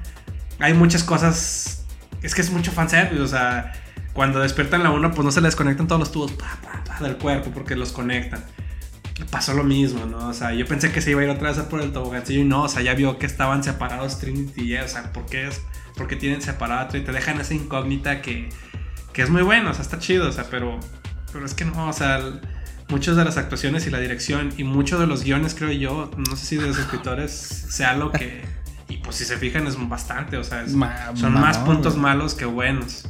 hay 0.60 0.72
muchas 0.74 1.04
cosas. 1.04 1.84
Es 2.22 2.34
que 2.34 2.40
es 2.40 2.50
mucho 2.50 2.70
fanservice, 2.72 3.20
o 3.22 3.26
sea, 3.28 3.72
cuando 4.12 4.40
despiertan 4.40 4.82
la 4.82 4.90
1, 4.90 5.10
pues 5.12 5.24
no 5.24 5.30
se 5.32 5.40
les 5.40 5.56
conectan 5.56 5.86
todos 5.88 5.98
los 6.00 6.12
tubos 6.12 6.32
pa, 6.32 6.58
pa, 6.62 6.79
del 7.02 7.16
cuerpo 7.16 7.50
porque 7.52 7.76
los 7.76 7.92
conectan. 7.92 8.44
Pasó 9.30 9.52
lo 9.52 9.64
mismo, 9.64 10.06
¿no? 10.06 10.28
O 10.28 10.32
sea, 10.32 10.54
yo 10.54 10.64
pensé 10.66 10.92
que 10.92 11.02
se 11.02 11.10
iba 11.10 11.20
a 11.20 11.24
ir 11.24 11.30
otra 11.30 11.50
vez 11.50 11.58
a 11.58 11.68
por 11.68 11.82
el 11.82 11.92
tobogancillo 11.92 12.40
y 12.40 12.44
no, 12.44 12.62
o 12.62 12.68
sea, 12.68 12.80
ya 12.82 12.94
vio 12.94 13.18
que 13.18 13.26
estaban 13.26 13.62
separados 13.62 14.18
Trinity 14.18 14.62
y 14.72 14.76
o 14.78 14.88
sea, 14.88 15.12
¿por 15.12 15.26
qué, 15.26 15.48
es, 15.48 15.60
por 15.96 16.06
qué 16.08 16.16
tienen 16.16 16.40
separado? 16.40 16.96
Y 16.96 17.02
te 17.02 17.12
dejan 17.12 17.38
esa 17.38 17.52
incógnita 17.52 18.22
que, 18.22 18.48
que 19.12 19.20
es 19.22 19.28
muy 19.28 19.42
bueno, 19.42 19.70
o 19.70 19.74
sea, 19.74 19.82
está 19.82 19.98
chido, 19.98 20.26
o 20.28 20.32
sea, 20.32 20.44
pero, 20.50 20.80
pero 21.32 21.44
es 21.44 21.52
que 21.52 21.66
no, 21.66 21.88
o 21.88 21.92
sea, 21.92 22.16
el- 22.16 22.40
muchas 22.88 23.14
de 23.14 23.24
las 23.24 23.36
actuaciones 23.36 23.86
y 23.86 23.90
la 23.90 23.98
dirección 24.00 24.52
y 24.56 24.64
muchos 24.64 24.98
de 24.98 25.06
los 25.06 25.22
guiones, 25.22 25.54
creo 25.54 25.70
yo, 25.70 26.10
no 26.16 26.34
sé 26.34 26.46
si 26.46 26.56
de 26.56 26.66
los 26.68 26.78
escritores 26.78 27.30
sea 27.70 27.94
lo 27.96 28.10
que... 28.12 28.42
Y 28.88 28.96
pues 28.96 29.16
si 29.16 29.24
se 29.24 29.36
fijan 29.36 29.66
es 29.68 29.76
bastante, 29.88 30.36
o 30.38 30.42
sea, 30.44 30.62
es- 30.62 30.72
Ma- 30.72 31.12
son 31.14 31.34
más 31.34 31.58
puntos 31.58 31.92
güey. 31.92 32.02
malos 32.02 32.34
que 32.34 32.46
buenos. 32.46 33.04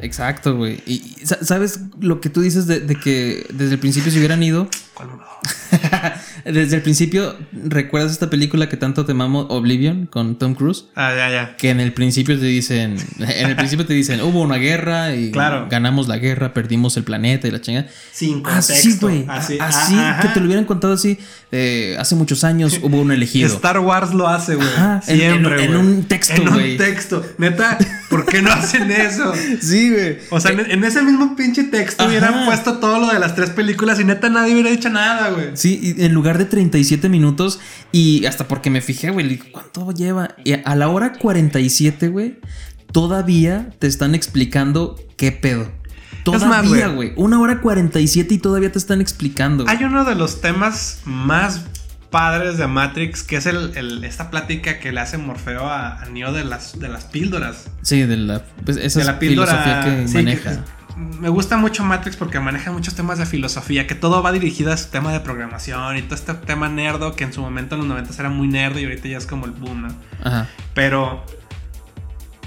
Exacto, 0.00 0.56
güey. 0.56 0.82
Y, 0.86 1.14
y, 1.22 1.26
sa- 1.26 1.42
¿sabes 1.44 1.80
lo 2.00 2.20
que 2.20 2.28
tú 2.30 2.40
dices 2.42 2.66
de, 2.66 2.80
de 2.80 2.96
que 2.96 3.46
desde 3.52 3.74
el 3.74 3.78
principio 3.80 4.10
se 4.12 4.18
hubieran 4.18 4.42
ido? 4.42 4.68
¿Cuál? 4.94 5.08
desde 6.52 6.76
el 6.76 6.82
principio, 6.82 7.36
¿recuerdas 7.52 8.12
esta 8.12 8.30
película 8.30 8.68
que 8.68 8.76
tanto 8.76 9.04
te 9.04 9.14
mamo, 9.14 9.40
Oblivion, 9.48 10.06
con 10.06 10.38
Tom 10.38 10.54
Cruise? 10.54 10.84
Ah, 10.94 11.12
ya, 11.16 11.30
ya. 11.30 11.56
Que 11.56 11.70
en 11.70 11.80
el 11.80 11.92
principio 11.92 12.38
te 12.38 12.44
dicen, 12.46 12.96
en 13.18 13.48
el 13.50 13.56
principio 13.56 13.84
te 13.86 13.94
dicen, 13.94 14.20
hubo 14.20 14.42
una 14.42 14.56
guerra 14.56 15.14
y 15.14 15.30
Claro. 15.30 15.66
ganamos 15.70 16.08
la 16.08 16.18
guerra, 16.18 16.54
perdimos 16.54 16.96
el 16.96 17.04
planeta 17.04 17.48
y 17.48 17.50
la 17.50 17.60
chingada. 17.60 17.88
Sin 18.12 18.42
contexto. 18.42 18.72
Así, 18.74 18.96
güey. 19.00 19.24
Así, 19.28 19.58
Así, 19.60 19.94
ajá. 19.94 20.20
que 20.22 20.28
te 20.28 20.40
lo 20.40 20.46
hubieran 20.46 20.64
contado 20.64 20.92
así. 20.94 21.18
eh, 21.52 21.96
hace 21.98 22.14
muchos 22.16 22.42
años 22.44 22.78
hubo 22.82 23.00
un 23.00 23.12
elegido. 23.12 23.48
Star 23.48 23.78
Wars 23.78 24.12
lo 24.14 24.26
hace, 24.28 24.56
güey. 24.56 24.68
En- 25.08 25.18
Siempre, 25.18 25.64
en- 25.64 25.70
en 25.70 25.76
un 25.76 26.04
texto, 26.04 26.42
En 26.42 26.48
güey. 26.48 26.72
un 26.72 26.78
texto. 26.78 27.24
Neta, 27.38 27.78
¿por 28.10 28.26
qué 28.26 28.42
no 28.42 28.50
hacen 28.52 28.90
eso? 28.90 29.32
Sí, 29.60 29.90
güey. 29.90 30.18
O 30.30 30.40
sea, 30.40 30.50
en, 30.52 30.70
en 30.70 30.84
ese 30.84 31.02
mismo 31.02 31.34
pinche 31.36 31.64
texto 31.64 32.02
Ajá. 32.02 32.08
hubieran 32.10 32.44
puesto 32.46 32.78
todo 32.78 32.98
lo 33.00 33.08
de 33.12 33.18
las 33.18 33.34
tres 33.34 33.50
películas 33.50 33.98
y 34.00 34.04
neta 34.04 34.28
nadie 34.28 34.52
hubiera 34.54 34.70
dicho 34.70 34.90
nada, 34.90 35.30
güey. 35.30 35.46
Sí, 35.54 35.94
y 35.96 36.04
en 36.04 36.12
lugar 36.12 36.35
de 36.38 36.44
37 36.44 37.08
minutos 37.08 37.58
y 37.92 38.26
hasta 38.26 38.48
porque 38.48 38.70
me 38.70 38.80
fijé, 38.80 39.10
güey, 39.10 39.38
¿cuánto 39.38 39.90
lleva? 39.92 40.34
Y 40.44 40.52
a 40.54 40.74
la 40.76 40.88
hora 40.88 41.12
47, 41.14 42.08
güey, 42.08 42.38
todavía 42.92 43.70
te 43.78 43.86
están 43.86 44.14
explicando 44.14 44.96
qué 45.16 45.32
pedo. 45.32 45.70
Todavía, 46.24 46.88
güey. 46.88 47.12
Una 47.16 47.38
hora 47.40 47.60
47 47.60 48.34
y 48.34 48.38
todavía 48.38 48.72
te 48.72 48.78
están 48.78 49.00
explicando. 49.00 49.64
Hay 49.68 49.84
uno 49.84 50.04
de 50.04 50.16
los 50.16 50.40
temas 50.40 51.00
más 51.04 51.64
padres 52.10 52.56
de 52.56 52.66
Matrix 52.66 53.22
que 53.22 53.36
es 53.36 53.46
el, 53.46 53.76
el- 53.76 54.02
esta 54.04 54.30
plática 54.30 54.78
que 54.80 54.90
le 54.90 55.00
hace 55.00 55.18
Morfeo 55.18 55.68
a, 55.68 56.00
a 56.02 56.06
Neo 56.06 56.32
de 56.32 56.44
las, 56.44 56.78
de 56.80 56.88
las 56.88 57.04
píldoras. 57.04 57.66
Sí, 57.82 58.02
de 58.02 58.16
la, 58.16 58.42
pues, 58.64 58.76
esa 58.76 59.00
de 59.00 59.04
la 59.04 59.18
píldora 59.18 59.52
filosofía 59.62 59.84
que 60.02 60.08
sí, 60.08 60.14
maneja. 60.14 60.50
que- 60.52 60.75
me 60.96 61.28
gusta 61.28 61.56
mucho 61.56 61.84
Matrix 61.84 62.16
porque 62.16 62.40
maneja 62.40 62.72
muchos 62.72 62.94
temas 62.94 63.18
de 63.18 63.26
filosofía, 63.26 63.86
que 63.86 63.94
todo 63.94 64.22
va 64.22 64.32
dirigido 64.32 64.72
a 64.72 64.76
su 64.76 64.88
tema 64.88 65.12
de 65.12 65.20
programación 65.20 65.96
y 65.98 66.02
todo 66.02 66.14
este 66.14 66.32
tema 66.34 66.68
nerdo 66.68 67.14
que 67.14 67.24
en 67.24 67.32
su 67.32 67.42
momento 67.42 67.74
en 67.74 67.82
los 67.82 67.88
90 67.88 68.14
era 68.18 68.30
muy 68.30 68.48
nerdo 68.48 68.80
y 68.80 68.84
ahorita 68.84 69.08
ya 69.08 69.18
es 69.18 69.26
como 69.26 69.44
el 69.44 69.52
boom, 69.52 69.82
¿no? 69.82 69.88
Ajá. 70.24 70.48
Pero 70.74 71.24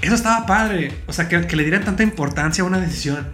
eso 0.02 0.14
estaba 0.14 0.46
padre, 0.46 0.92
o 1.06 1.12
sea, 1.12 1.28
que, 1.28 1.46
que 1.46 1.56
le 1.56 1.62
dieran 1.62 1.84
tanta 1.84 2.02
importancia 2.02 2.64
a 2.64 2.66
una 2.66 2.80
decisión. 2.80 3.28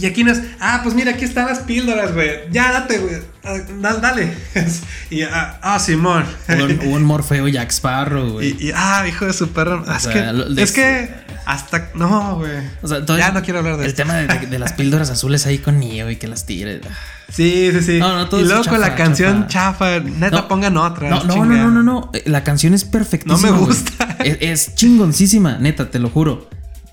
Y 0.00 0.06
aquí 0.06 0.24
no 0.24 0.32
es, 0.32 0.40
ah, 0.60 0.80
pues 0.82 0.94
mira, 0.94 1.10
aquí 1.12 1.24
están 1.24 1.46
las 1.46 1.60
píldoras, 1.60 2.14
güey. 2.14 2.30
Ya, 2.50 2.72
date, 2.72 2.98
güey. 2.98 3.16
Ah, 3.44 3.56
dale, 3.80 4.00
dale. 4.00 4.34
y, 5.10 5.22
ah, 5.22 5.58
ah, 5.62 5.78
Simón. 5.78 6.24
Hubo 6.48 6.64
un, 6.64 6.80
un 6.94 7.04
Morfeo 7.04 7.48
Jack 7.48 7.70
Sparrow, 7.70 8.32
güey. 8.32 8.56
y, 8.58 8.68
y, 8.68 8.72
ah, 8.74 9.04
hijo 9.08 9.26
de 9.26 9.32
su 9.32 9.48
perro. 9.50 9.84
es, 9.94 10.02
sea, 10.02 10.12
que, 10.12 10.32
lo- 10.32 10.60
es 10.60 10.72
que 10.72 11.10
hasta, 11.46 11.90
no, 11.94 12.36
güey. 12.36 12.52
O 12.82 12.88
sea, 12.88 13.04
ya 13.04 13.32
no 13.32 13.42
quiero 13.42 13.58
hablar 13.58 13.76
de 13.76 13.84
El 13.84 13.90
esto. 13.90 14.02
tema 14.02 14.14
de, 14.16 14.26
de- 14.26 14.46
de 14.46 14.58
las 14.58 14.72
píldoras 14.72 15.10
azules 15.10 15.46
ahí 15.46 15.58
con 15.58 15.78
Neo 15.78 16.10
y 16.10 16.16
que 16.16 16.28
las 16.28 16.46
tire. 16.46 16.80
Sí, 17.30 17.70
sí, 17.72 17.80
sí. 17.82 17.98
No, 18.00 18.12
no, 18.16 18.28
todo 18.28 18.40
y 18.40 18.44
luego 18.44 18.64
con 18.64 18.80
la 18.80 18.96
canción 18.96 19.46
chafa, 19.46 20.00
neta, 20.00 20.30
No. 20.34 20.48
pongan 20.48 20.76
otra. 20.76 21.08
No, 21.10 21.22
no, 21.22 21.44
no, 21.44 21.70
no, 21.70 21.82
no. 21.84 22.10
Eh, 22.12 22.24
La 22.26 22.42
canción 22.42 22.74
es 22.74 22.84
perfectísima. 22.84 23.50
No 23.50 23.56
me 23.56 23.64
gusta. 23.66 24.16
Es, 24.24 24.38
es 24.40 24.74
chingoncísima, 24.74 25.56
neta, 25.58 25.92
te 25.92 26.00
lo 26.00 26.10
juro. 26.10 26.50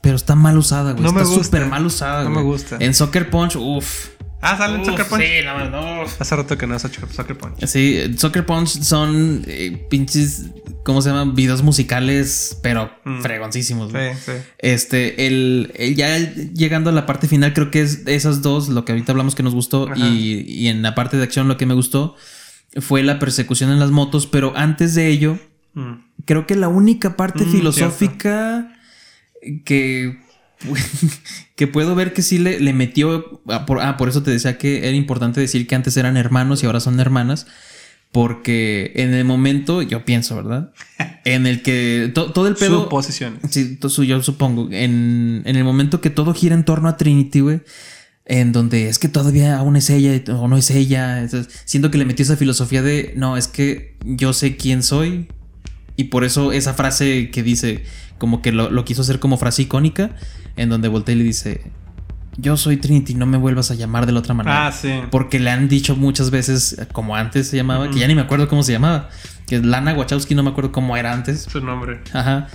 Pero 0.08 0.16
está 0.16 0.36
mal 0.36 0.58
usada, 0.58 0.94
güey. 0.94 1.04
No 1.04 1.10
está 1.10 1.26
súper 1.26 1.66
mal 1.66 1.86
usada, 1.86 2.24
No 2.24 2.30
güey. 2.32 2.46
me 2.46 2.50
gusta. 2.50 2.78
En 2.80 2.94
Soccer 2.94 3.30
Punch, 3.30 3.58
uff. 3.58 4.08
Ah, 4.40 4.56
sale 4.56 4.80
Uf, 4.80 4.86
Soccer 4.86 5.06
Punch. 5.08 5.22
Sí, 5.22 5.28
no, 5.44 5.70
no. 5.70 6.04
Hace 6.20 6.34
rato 6.38 6.58
que 6.58 6.66
no 6.66 6.76
es 6.78 6.82
Soccer, 6.82 7.10
Soccer 7.12 7.38
Punch. 7.38 7.66
Sí, 7.66 8.16
Soccer 8.18 8.46
Punch 8.46 8.70
son 8.84 9.44
eh, 9.48 9.86
pinches, 9.90 10.46
¿cómo 10.86 11.02
se 11.02 11.10
llaman? 11.10 11.36
Videos 11.36 11.62
musicales, 11.62 12.58
pero 12.64 12.90
Mm. 13.04 13.20
fregoncísimos. 13.22 13.92
güey. 13.92 14.14
Sí, 14.14 14.20
sí. 14.28 14.32
Este, 14.60 15.28
el, 15.28 15.74
el- 15.76 15.96
ya 15.98 16.18
llegando 16.54 16.90
a 16.90 16.94
la 16.94 17.06
parte 17.06 17.28
final, 17.28 17.52
creo 17.54 17.70
que 17.70 17.82
es 17.82 18.04
esas 18.06 18.42
dos, 18.42 18.70
lo 18.70 18.86
que 18.86 18.94
ahorita 18.94 19.12
hablamos 19.12 19.36
que 19.36 19.44
nos 19.44 19.54
gustó, 19.54 19.90
y, 19.94 20.46
y 20.48 20.68
en 20.70 20.84
la 20.84 20.96
parte 20.96 21.18
de 21.18 21.24
acción 21.24 21.50
lo 21.50 21.58
que 21.58 21.66
me 21.66 21.74
gustó 21.74 22.16
fue 22.80 23.04
la 23.04 23.20
persecución 23.20 23.72
en 23.72 23.80
las 23.80 23.92
motos, 23.92 24.26
pero 24.28 24.54
antes 24.56 24.96
de 24.96 25.08
ello, 25.10 25.38
Mm. 25.74 25.94
creo 26.26 26.48
que 26.48 26.56
la 26.56 26.70
única 26.70 27.18
parte 27.18 27.44
Mm, 27.44 27.52
filosófica 27.52 28.72
que, 29.66 30.18
que 31.56 31.68
puedo 31.68 31.96
ver 31.96 32.14
que 32.14 32.22
sí 32.22 32.38
le, 32.38 32.60
le 32.60 32.74
metió. 32.74 33.42
Ah 33.48 33.66
por, 33.66 33.82
ah, 33.82 33.98
por 33.98 34.10
eso 34.10 34.24
te 34.24 34.32
decía 34.32 34.58
que 34.58 34.80
era 34.88 34.92
importante 34.96 35.40
decir 35.42 35.68
que 35.68 35.76
antes 35.76 35.96
eran 35.98 36.18
hermanos 36.18 36.64
y 36.64 36.66
ahora 36.66 36.80
son 36.80 37.00
hermanas. 37.00 37.48
Porque 38.12 38.94
en 38.96 39.14
el 39.14 39.26
momento, 39.26 39.82
yo 39.82 40.06
pienso, 40.06 40.36
¿verdad? 40.36 40.72
En 41.26 41.46
el 41.46 41.62
que 41.62 42.10
to- 42.16 42.32
todo 42.32 42.48
el 42.48 42.56
pedo. 42.56 42.84
Suposiciones. 42.84 43.42
Sí, 43.50 43.76
to- 43.76 43.90
yo 44.04 44.24
supongo. 44.24 44.70
En, 44.72 45.42
en 45.46 45.56
el 45.58 45.64
momento 45.66 46.00
que 46.00 46.10
todo 46.10 46.34
gira 46.34 46.56
en 46.56 46.64
torno 46.64 46.88
a 46.88 46.96
Trinity, 46.96 47.42
güey. 47.42 47.62
En 48.26 48.54
donde 48.54 48.88
es 48.88 48.98
que 48.98 49.10
todavía 49.10 49.58
aún 49.58 49.76
es 49.76 49.90
ella 49.90 50.22
o 50.34 50.48
no 50.48 50.56
es 50.58 50.72
ella. 50.72 51.22
Entonces, 51.22 51.54
siento 51.66 51.92
que 51.92 51.98
le 51.98 52.06
metió 52.06 52.24
esa 52.24 52.38
filosofía 52.38 52.82
de 52.82 53.14
no, 53.18 53.36
es 53.36 53.48
que 53.50 53.98
yo 54.06 54.32
sé 54.32 54.56
quién 54.56 54.84
soy. 54.84 55.28
Y 55.98 56.06
por 56.06 56.24
eso 56.24 56.54
esa 56.54 56.74
frase 56.74 57.30
que 57.32 57.44
dice, 57.44 57.84
como 58.18 58.42
que 58.42 58.54
lo, 58.54 58.70
lo 58.70 58.86
quiso 58.86 59.02
hacer 59.02 59.20
como 59.20 59.38
frase 59.38 59.64
icónica, 59.64 60.12
en 60.56 60.70
donde 60.70 60.88
voltea 60.88 61.16
y 61.16 61.18
le 61.18 61.24
dice: 61.26 61.72
Yo 62.38 62.56
soy 62.56 62.78
Trinity, 62.78 63.16
no 63.16 63.26
me 63.26 63.38
vuelvas 63.38 63.72
a 63.72 63.76
llamar 63.76 64.06
de 64.06 64.12
la 64.14 64.20
otra 64.20 64.34
manera. 64.34 64.68
Ah, 64.68 64.72
sí. 64.72 64.92
Porque 65.12 65.40
le 65.40 65.50
han 65.50 65.68
dicho 65.68 65.96
muchas 65.96 66.30
veces, 66.32 66.80
como 66.94 67.16
antes 67.16 67.48
se 67.50 67.58
llamaba, 67.58 67.90
que 67.90 68.00
ya 68.00 68.08
ni 68.08 68.16
me 68.16 68.22
acuerdo 68.22 68.48
cómo 68.48 68.64
se 68.64 68.72
llamaba. 68.72 69.10
Que 69.48 69.60
Lana 69.60 69.94
Wachowski 69.94 70.36
no 70.36 70.44
me 70.44 70.52
acuerdo 70.52 70.72
cómo 70.72 70.96
era 70.96 71.12
antes. 71.14 71.48
Su 71.50 71.62
nombre. 71.62 72.00
Ajá. 72.14 72.48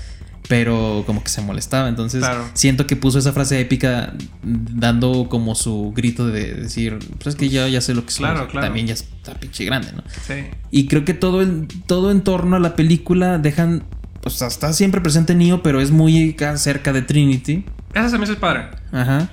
Pero 0.48 1.04
como 1.06 1.22
que 1.22 1.28
se 1.30 1.40
molestaba. 1.40 1.88
Entonces 1.88 2.20
Claro. 2.20 2.44
siento 2.54 2.86
que 2.86 2.96
puso 2.96 3.18
esa 3.18 3.32
frase 3.32 3.60
épica 3.60 4.12
dando 4.42 5.28
como 5.28 5.54
su 5.54 5.92
grito 5.94 6.26
de 6.26 6.54
decir, 6.54 6.98
pues 7.18 7.28
es 7.28 7.36
que 7.36 7.48
yo 7.48 7.66
ya 7.68 7.80
sé 7.80 7.94
lo 7.94 8.04
que 8.04 8.10
soy. 8.12 8.26
Claro, 8.26 8.48
claro. 8.48 8.66
También 8.66 8.86
ya 8.88 8.94
está 8.94 9.34
pinche 9.34 9.64
grande, 9.64 9.92
¿no? 9.92 10.02
Sí. 10.26 10.34
Y 10.70 10.86
creo 10.88 11.04
que 11.04 11.14
todo 11.14 11.42
en, 11.42 11.68
todo 11.86 12.10
en 12.10 12.22
torno 12.22 12.56
a 12.56 12.58
la 12.58 12.74
película 12.76 13.38
dejan, 13.38 13.84
pues 14.20 14.42
está 14.42 14.72
siempre 14.72 15.00
presente 15.00 15.34
Neo, 15.34 15.62
pero 15.62 15.80
es 15.80 15.90
muy 15.90 16.34
ca- 16.34 16.56
cerca 16.56 16.92
de 16.92 17.02
Trinity. 17.02 17.64
Eso 17.94 18.08
se 18.10 18.18
me 18.18 18.24
hizo 18.24 18.36
padre. 18.38 18.64
Ajá. 18.90 19.28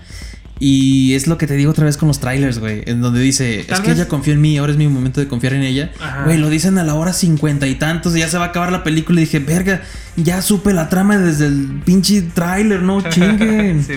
Y 0.62 1.14
es 1.14 1.28
lo 1.28 1.38
que 1.38 1.48
te 1.48 1.54
digo 1.56 1.72
otra 1.72 1.86
vez 1.86 1.96
con 1.96 2.08
los 2.10 2.20
trailers, 2.20 2.60
güey. 2.60 2.84
En 2.86 3.00
donde 3.00 3.22
dice, 3.22 3.62
es 3.62 3.66
que 3.68 3.74
vez- 3.92 3.98
ella 3.98 4.08
confió 4.10 4.34
en 4.34 4.42
mí, 4.42 4.58
ahora 4.58 4.74
es 4.74 4.78
mi 4.78 4.88
momento 4.90 5.22
de 5.22 5.28
confiar 5.30 5.54
en 5.54 5.64
ella. 5.64 5.92
Ajá. 6.02 6.24
Güey, 6.26 6.38
lo 6.38 6.50
dicen 6.50 6.78
a 6.78 6.84
la 6.84 6.96
hora 6.96 7.14
cincuenta 7.14 7.66
y 7.68 7.76
tantos 7.76 8.14
y 8.16 8.20
ya 8.20 8.28
se 8.28 8.38
va 8.38 8.46
a 8.46 8.48
acabar 8.50 8.70
la 8.72 8.84
película. 8.84 9.22
Y 9.22 9.24
dije, 9.24 9.40
verga, 9.40 9.82
ya 10.18 10.42
supe 10.42 10.74
la 10.74 10.90
trama 10.90 11.18
desde 11.18 11.46
el 11.48 11.82
pinche 11.86 12.22
trailer, 12.24 12.82
no 12.82 13.02
chinguen. 13.10 13.84
Sí, 13.86 13.94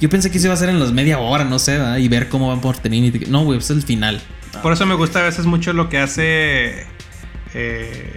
Yo 0.00 0.08
pensé 0.08 0.28
que 0.32 0.40
se 0.40 0.46
iba 0.48 0.54
a 0.54 0.56
hacer 0.56 0.70
en 0.70 0.80
las 0.80 0.90
media 0.92 1.20
hora, 1.20 1.44
no 1.44 1.60
sé, 1.60 1.78
¿verdad? 1.78 1.98
y 1.98 2.08
ver 2.08 2.28
cómo 2.28 2.48
van 2.48 2.60
por 2.60 2.78
Trinity. 2.78 3.26
No, 3.26 3.44
güey, 3.44 3.58
es 3.60 3.70
el 3.70 3.82
final. 3.82 4.20
Por 4.60 4.72
eso 4.72 4.86
me 4.86 4.94
gusta 4.94 5.20
a 5.20 5.22
veces 5.22 5.46
mucho 5.46 5.72
lo 5.72 5.88
que 5.88 5.98
hace 5.98 6.84
eh, 7.54 8.16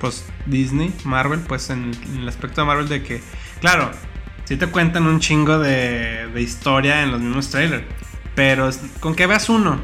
pues 0.00 0.24
Disney, 0.46 0.92
Marvel, 1.04 1.40
pues 1.40 1.68
en, 1.68 1.90
en 2.14 2.20
el 2.22 2.28
aspecto 2.28 2.62
de 2.62 2.66
Marvel 2.66 2.88
de 2.88 3.02
que, 3.02 3.20
claro, 3.60 3.90
sí 4.50 4.56
te 4.56 4.66
cuentan 4.66 5.06
un 5.06 5.20
chingo 5.20 5.60
de, 5.60 6.26
de 6.34 6.42
historia 6.42 7.04
en 7.04 7.12
los 7.12 7.20
mismos 7.20 7.50
trailers, 7.50 7.84
pero 8.34 8.68
con 8.98 9.14
que 9.14 9.28
veas 9.28 9.48
uno, 9.48 9.78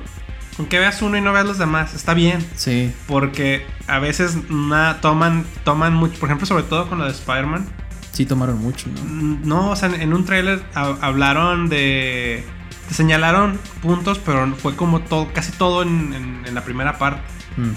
con 0.56 0.66
que 0.66 0.80
veas 0.80 1.00
uno 1.02 1.16
y 1.16 1.20
no 1.20 1.32
veas 1.32 1.46
los 1.46 1.58
demás, 1.58 1.94
está 1.94 2.14
bien. 2.14 2.44
Sí. 2.56 2.92
Porque 3.06 3.64
a 3.86 4.00
veces 4.00 4.36
na- 4.50 4.98
toman, 5.00 5.44
toman 5.62 5.94
mucho, 5.94 6.18
por 6.18 6.28
ejemplo, 6.28 6.48
sobre 6.48 6.64
todo 6.64 6.88
con 6.88 6.98
lo 6.98 7.04
de 7.04 7.12
Spider-Man. 7.12 7.64
Sí 8.10 8.26
tomaron 8.26 8.58
mucho, 8.58 8.88
¿no? 8.88 9.38
No, 9.44 9.70
o 9.70 9.76
sea, 9.76 9.88
en 9.94 10.12
un 10.12 10.24
tráiler 10.24 10.64
ha- 10.74 10.96
hablaron 11.00 11.68
de... 11.68 12.44
Te 12.88 12.94
señalaron 12.94 13.60
puntos, 13.82 14.18
pero 14.18 14.52
fue 14.56 14.74
como 14.74 15.00
todo, 15.02 15.32
casi 15.32 15.52
todo 15.52 15.82
en, 15.82 16.12
en- 16.12 16.42
en 16.44 16.54
la 16.56 16.64
primera 16.64 16.98
parte. 16.98 17.20
Mm. 17.56 17.70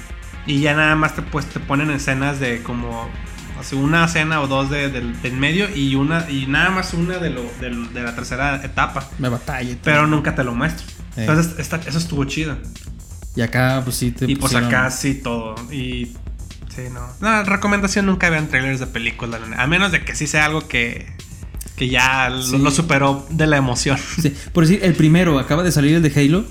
Y 0.48 0.62
ya 0.62 0.74
nada 0.74 0.96
más 0.96 1.16
te, 1.16 1.22
pues, 1.22 1.46
te 1.46 1.60
ponen 1.60 1.92
escenas 1.92 2.40
de 2.40 2.64
como... 2.64 3.08
una 3.74 4.06
escena 4.06 4.42
o 4.42 4.48
dos 4.48 4.70
de, 4.70 4.90
del 4.90 5.34
medio 5.34 5.68
y 5.76 5.96
una 5.96 6.30
y 6.30 6.46
nada 6.48 6.70
más 6.70 6.94
una 6.94 7.18
de, 7.18 7.30
lo, 7.30 7.44
de 7.60 8.02
la 8.02 8.16
tercera 8.16 8.64
etapa. 8.64 9.08
Me 9.20 9.30
batalla. 9.30 9.76
Pero 9.84 10.08
nunca 10.08 10.36
te 10.36 10.44
lo 10.44 10.54
muestro. 10.54 10.86
Sí. 11.16 11.22
Entonces 11.22 11.56
esta- 11.60 11.78
eso 11.86 11.98
estuvo 11.98 12.24
chido. 12.26 12.58
Y 13.36 13.42
acá, 13.42 13.82
pues 13.84 13.96
sí 13.98 14.12
te 14.12 14.26
Y 14.30 14.36
pues 14.36 14.56
acá 14.56 14.90
sí 14.92 15.16
todo. 15.16 15.56
Y 15.72 16.14
sí, 16.76 16.84
no. 16.94 17.08
No, 17.22 17.44
recomendación 17.44 18.06
nunca 18.06 18.30
vean 18.30 18.48
trailers 18.48 18.80
de 18.80 18.88
películas. 18.88 19.42
A 19.58 19.68
menos 19.68 19.92
de 19.92 20.04
que 20.04 20.16
sí 20.16 20.28
sea 20.28 20.46
algo 20.46 20.68
que, 20.68 21.08
que 21.76 21.90
ya 21.90 22.30
lo- 22.30 22.58
lo 22.58 22.72
superó 22.72 23.26
de 23.30 23.48
la 23.48 23.58
emoción. 23.58 23.98
Sí, 24.22 24.36
Por 24.54 24.66
decir, 24.68 24.84
el 24.84 24.94
primero 24.96 25.38
acaba 25.40 25.64
de 25.64 25.72
salir 25.72 25.96
el 25.96 26.02
de 26.02 26.12
Halo. 26.20 26.46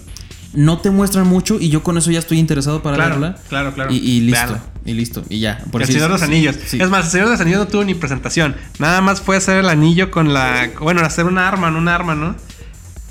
No 0.54 0.78
te 0.78 0.90
muestran 0.90 1.26
mucho 1.26 1.58
y 1.60 1.68
yo 1.68 1.82
con 1.82 1.98
eso 1.98 2.10
ya 2.10 2.18
estoy 2.18 2.38
interesado 2.38 2.82
para 2.82 2.96
Claro, 2.96 3.20
verla. 3.20 3.38
claro, 3.48 3.74
claro. 3.74 3.92
Y, 3.92 3.96
y 3.98 4.20
listo. 4.20 4.58
Y 4.86 4.94
listo. 4.94 5.22
Y 5.28 5.40
ya. 5.40 5.58
Por 5.70 5.82
el 5.82 5.88
Señor 5.88 6.04
de 6.04 6.08
los 6.08 6.20
sí, 6.20 6.26
Anillos. 6.26 6.56
sí. 6.66 6.78
Es 6.80 6.88
más, 6.88 7.04
el 7.06 7.10
Señor 7.10 7.26
de 7.26 7.32
los 7.32 7.40
Anillos 7.40 7.60
no 7.60 7.68
tuvo 7.68 7.84
ni 7.84 7.94
presentación. 7.94 8.56
Nada 8.78 9.00
más 9.02 9.20
fue 9.20 9.36
hacer 9.36 9.58
el 9.58 9.68
anillo 9.68 10.10
con 10.10 10.32
la. 10.32 10.70
Bueno, 10.80 11.02
hacer 11.02 11.26
una 11.26 11.46
arma, 11.48 11.70
no 11.70 11.78
una 11.78 11.94
arma, 11.94 12.14
¿no? 12.14 12.34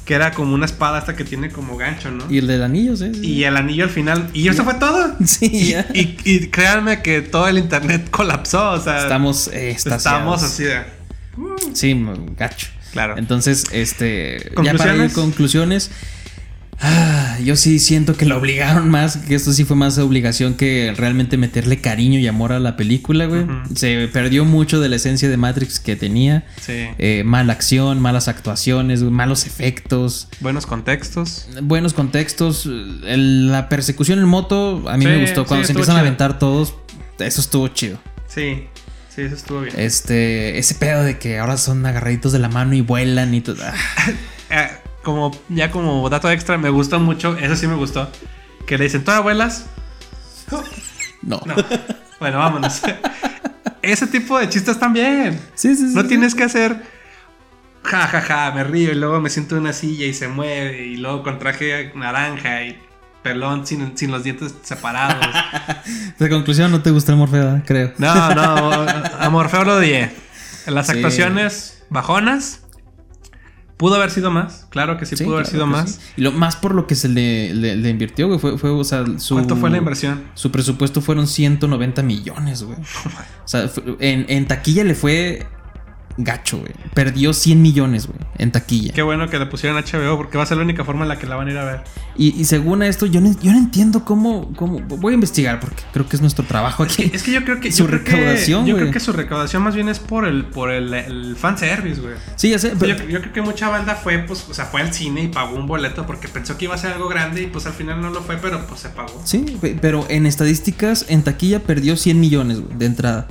Que 0.05 0.15
era 0.15 0.31
como 0.31 0.55
una 0.55 0.65
espada 0.65 0.97
esta 0.99 1.15
que 1.15 1.23
tiene 1.25 1.49
como 1.51 1.77
gancho, 1.77 2.09
¿no? 2.09 2.23
Y 2.31 2.39
el 2.39 2.47
del 2.47 2.63
anillo, 2.63 2.95
sí. 2.97 3.11
Y 3.21 3.43
el 3.43 3.55
anillo 3.57 3.83
al 3.83 3.89
final. 3.91 4.29
Y 4.33 4.47
eso 4.47 4.63
fue 4.63 4.73
todo. 4.75 5.15
Sí, 5.25 5.69
ya. 5.71 5.85
Y, 5.93 6.17
y 6.23 6.47
créanme 6.47 7.01
que 7.03 7.21
todo 7.21 7.47
el 7.47 7.57
internet 7.59 8.07
colapsó. 8.11 8.71
O 8.71 8.81
sea, 8.81 9.03
Estamos 9.03 9.47
eh, 9.53 9.71
estamos 9.71 10.41
así 10.41 10.63
de. 10.63 10.81
Sí, 11.73 11.95
gacho. 12.35 12.67
Claro. 12.93 13.15
Entonces, 13.17 13.65
este. 13.71 14.51
Ya 14.63 14.73
para 14.73 14.95
ir 14.95 15.11
¿Conclusiones? 15.11 15.91
Ah, 16.81 17.37
yo 17.43 17.55
sí 17.55 17.79
siento 17.79 18.15
que 18.15 18.25
lo 18.25 18.37
obligaron 18.37 18.89
más, 18.89 19.17
que 19.17 19.35
esto 19.35 19.53
sí 19.53 19.63
fue 19.65 19.75
más 19.75 19.97
obligación 19.97 20.55
que 20.55 20.93
realmente 20.95 21.37
meterle 21.37 21.79
cariño 21.81 22.19
y 22.19 22.27
amor 22.27 22.51
a 22.51 22.59
la 22.59 22.75
película, 22.77 23.25
güey. 23.25 23.45
Se 23.75 24.07
perdió 24.09 24.45
mucho 24.45 24.79
de 24.79 24.89
la 24.89 24.95
esencia 24.97 25.29
de 25.29 25.37
Matrix 25.37 25.79
que 25.79 25.95
tenía. 25.95 26.45
Sí. 26.61 26.87
Eh, 26.97 27.23
mala 27.25 27.53
acción, 27.53 27.99
malas 28.01 28.27
actuaciones, 28.27 29.01
malos 29.03 29.45
efectos, 29.45 30.27
Buenos 30.39 30.65
contextos. 30.65 31.47
buenos 31.63 31.93
contextos. 31.93 32.65
El- 33.05 33.51
la 33.51 33.69
persecución 33.69 34.19
en 34.19 34.25
moto 34.25 34.83
a 34.89 34.97
mí 34.97 35.05
Sí, 35.05 35.11
me 35.11 35.21
gustó. 35.21 35.45
Cuando 35.45 35.63
sí, 35.63 35.67
se 35.67 35.73
empiezan 35.73 35.95
a 35.97 35.99
aventar 36.01 36.39
todos, 36.39 36.73
eso 37.19 37.41
estuvo 37.41 37.67
chido. 37.69 37.99
Sí. 38.27 38.65
Sí, 39.15 39.23
eso 39.23 39.33
estuvo 39.35 39.61
bien. 39.61 39.73
Este, 39.79 40.59
ese 40.59 40.75
pedo 40.75 41.03
de 41.03 41.17
que 41.17 41.39
ahora 41.39 41.57
son 41.57 41.83
agarraditos 41.87 42.33
de 42.33 42.37
la 42.39 42.49
mano 42.49 42.75
y 42.75 42.81
vuelan 42.81 43.33
y 43.33 43.41
todo. 43.41 43.57
ah, 43.63 43.73
Eh, 44.51 44.67
como, 45.07 45.31
ya 45.47 45.71
como 45.71 46.09
dato 46.09 46.29
extra, 46.29 46.57
me 46.57 46.69
gustó 46.69 46.99
mucho. 46.99 47.37
Eso 47.37 47.55
sí 47.55 47.65
me 47.65 47.75
gustó. 47.75 48.11
Que 48.65 48.77
le 48.77 48.83
dicen, 48.83 49.05
¿tú 49.05 49.11
abuelas? 49.11 49.67
no. 51.21 51.41
No. 51.45 51.55
bueno, 52.19 52.39
vámonos. 52.39 52.81
Ese 53.81 54.05
tipo 54.07 54.37
de 54.37 54.49
chistes 54.49 54.77
también. 54.77 55.39
Sí, 55.55 55.77
sí, 55.77 55.87
sí. 55.87 55.95
No 55.95 56.01
sí. 56.01 56.09
tienes 56.09 56.35
que 56.35 56.43
hacer 56.43 56.83
ja, 57.83 58.05
ja, 58.07 58.19
ja, 58.21 58.51
me 58.51 58.65
río 58.65 58.91
y 58.91 58.95
luego 58.95 59.21
me 59.21 59.29
siento 59.29 59.55
en 59.55 59.61
una 59.61 59.71
silla 59.71 60.05
y 60.05 60.13
se 60.13 60.27
mueve 60.27 60.85
y 60.87 60.97
luego 60.97 61.23
con 61.23 61.39
traje 61.39 61.93
naranja 61.95 62.63
y 62.63 62.77
pelón 63.23 63.65
sin, 63.65 63.97
sin 63.97 64.11
los 64.11 64.25
dientes 64.25 64.55
separados. 64.61 65.25
De 66.19 66.29
conclusión, 66.29 66.69
no 66.69 66.81
te 66.81 66.91
gustó 66.91 67.15
Morfeo, 67.15 67.61
creo. 67.65 67.93
No, 67.97 68.35
no, 68.35 68.85
a 69.19 69.29
Morfeo 69.29 69.63
lo 69.63 69.77
odié. 69.77 70.11
Las 70.65 70.87
Sí. 70.87 70.93
actuaciones 70.93 71.81
bajonas. 71.89 72.63
Pudo 73.77 73.95
haber 73.95 74.09
sido 74.09 74.31
más, 74.31 74.65
claro 74.69 74.97
que 74.97 75.05
sí, 75.05 75.15
Sí, 75.15 75.23
pudo 75.23 75.35
haber 75.35 75.45
sido 75.47 75.67
más. 75.67 75.91
sí. 75.91 75.99
Y 76.17 76.21
lo 76.21 76.31
más 76.31 76.55
por 76.55 76.73
lo 76.73 76.87
que 76.87 76.95
se 76.95 77.07
le, 77.09 77.53
le- 77.53 77.75
le 77.75 77.89
invirtió, 77.89 78.27
güey, 78.27 78.39
fue, 78.39 78.57
fue, 78.57 78.71
o 78.71 78.83
sea, 78.83 79.05
su... 79.19 79.35
¿Cuánto 79.35 79.55
fue 79.55 79.69
la 79.69 79.77
inversión? 79.77 80.23
Su 80.33 80.51
presupuesto 80.51 80.99
fueron 81.01 81.27
190 81.27 82.01
millones, 82.03 82.63
güey. 82.63 82.77
O 83.45 83.47
sea, 83.47 83.67
fue- 83.69 83.83
en, 83.99 84.25
en 84.29 84.47
taquilla 84.47 84.83
le 84.83 84.95
fue 84.95 85.45
gacho, 86.17 86.57
güey. 86.59 86.71
Perdió 86.93 87.31
100 87.33 87.61
millones, 87.61 88.07
güey, 88.07 88.19
en 88.37 88.51
taquilla. 88.51 88.93
Qué 88.93 89.01
bueno 89.03 89.29
que 89.29 89.37
le 89.39 89.45
pusieron 89.45 89.77
HBO 89.81 90.17
porque 90.17 90.37
va 90.37 90.43
a 90.43 90.47
ser 90.47 90.57
la 90.57 90.63
única 90.63 90.83
forma 90.83 91.03
en 91.03 91.09
la 91.09 91.19
que 91.19 91.27
la 91.27 91.35
van 91.35 91.47
a 91.47 91.51
ir 91.51 91.57
a 91.57 91.65
ver. 91.65 91.83
Y, 92.17 92.39
y 92.39 92.45
según 92.45 92.81
esto, 92.81 93.05
yo 93.05 93.21
no, 93.21 93.31
yo 93.41 93.51
no 93.51 93.57
entiendo 93.59 94.03
cómo, 94.03 94.51
cómo... 94.55 94.79
Voy 94.81 95.11
a 95.11 95.15
investigar 95.15 95.59
porque 95.59 95.83
creo 95.93 96.07
que 96.09 96.15
es 96.15 96.21
nuestro 96.21 96.43
trabajo 96.45 96.81
aquí. 96.83 97.11
Es 97.13 97.21
que 97.23 97.31
yo 97.31 97.43
creo 97.43 97.59
que 97.59 97.71
Su 97.77 97.83
yo 97.83 97.87
creo 97.89 98.03
que- 98.03 98.11
recaudación, 98.11 98.65
yo 98.65 98.75
creo 98.75 98.91
que 98.91 98.99
su 98.99 99.13
recaudación 99.13 99.61
más 99.61 99.75
bien 99.75 99.89
es 99.89 99.99
por 99.99 100.25
el 100.25 100.45
por 100.45 100.71
el, 100.71 100.93
el 100.93 101.35
fanservice, 101.35 102.01
güey. 102.01 102.13
Sí, 102.35 102.49
ya 102.49 102.57
sé, 102.59 102.69
Yo, 102.71 102.75
pero... 102.79 103.07
yo 103.07 103.21
creo 103.21 103.33
que 103.33 103.41
mucha 103.41 103.69
banda 103.69 103.93
fue, 103.95 104.17
pues, 104.19 104.45
o 104.49 104.53
sea, 104.53 104.65
fue 104.65 104.81
al 104.81 104.93
cine 104.93 105.23
y 105.23 105.27
pagó 105.27 105.55
un 105.55 105.67
boleto 105.67 106.05
porque 106.07 106.27
pensó 106.27 106.57
que 106.57 106.65
iba 106.65 106.73
a 106.73 106.77
ser 106.79 106.93
algo 106.93 107.07
grande 107.07 107.43
y 107.43 107.47
pues 107.47 107.65
al 107.67 107.73
final 107.73 108.01
no 108.01 108.09
lo 108.09 108.21
fue, 108.23 108.37
pero 108.37 108.65
pues 108.65 108.79
se 108.81 108.89
pagó. 108.89 109.21
Sí, 109.23 109.57
pe- 109.61 109.77
pero 109.79 110.05
en 110.09 110.25
estadísticas, 110.25 111.05
en 111.09 111.21
taquilla 111.23 111.59
perdió 111.59 111.95
100 111.95 112.19
millones 112.19 112.61
güey, 112.61 112.77
de 112.77 112.85
entrada. 112.87 113.27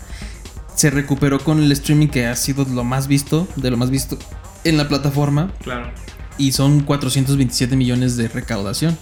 Se 0.77 0.91
recuperó 0.91 1.41
con 1.41 1.61
el 1.63 1.73
streaming 1.73 2.09
que 2.09 2.27
ha 2.27 2.37
sido 2.37 2.65
lo 2.73 2.85
más 2.85 3.09
visto, 3.09 3.49
de 3.57 3.71
lo 3.71 3.77
más 3.77 3.91
visto 3.91 4.19
en 4.65 4.77
la 4.77 4.87
plataforma. 4.89 5.53
Claro. 5.63 5.91
y 6.39 6.53
son 6.53 6.81
427 6.81 7.77
millones 7.77 8.19
de 8.19 8.29
recaudación. 8.29 8.97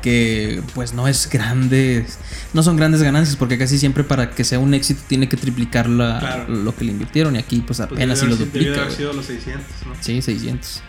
Que 0.00 0.62
pues 0.74 0.92
no 0.92 1.08
es 1.08 1.30
grande, 1.30 2.04
no 2.52 2.62
son 2.62 2.76
grandes 2.76 3.02
ganancias 3.02 3.36
porque 3.36 3.56
casi 3.56 3.78
siempre 3.78 4.04
para 4.04 4.30
que 4.30 4.44
sea 4.44 4.58
un 4.58 4.74
éxito 4.74 5.00
tiene 5.08 5.28
que 5.30 5.36
triplicar 5.38 5.88
la- 5.88 6.18
Claro. 6.20 6.48
lo 6.54 6.76
que 6.76 6.84
le 6.84 6.92
invirtieron 6.92 7.36
y 7.36 7.38
aquí 7.38 7.56
pues 7.66 7.78
Pues 7.78 7.90
apenas 7.90 8.18
si 8.20 8.26
debió 8.26 8.36
lo 8.36 8.42
haber- 8.42 8.52
debió 8.52 8.68
duplica. 8.70 8.82
haber 8.84 8.96
sido 8.96 9.12
los 9.14 9.24
600, 9.26 9.66
¿no? 9.86 9.94
Sí, 10.00 10.20
600. 10.22 10.82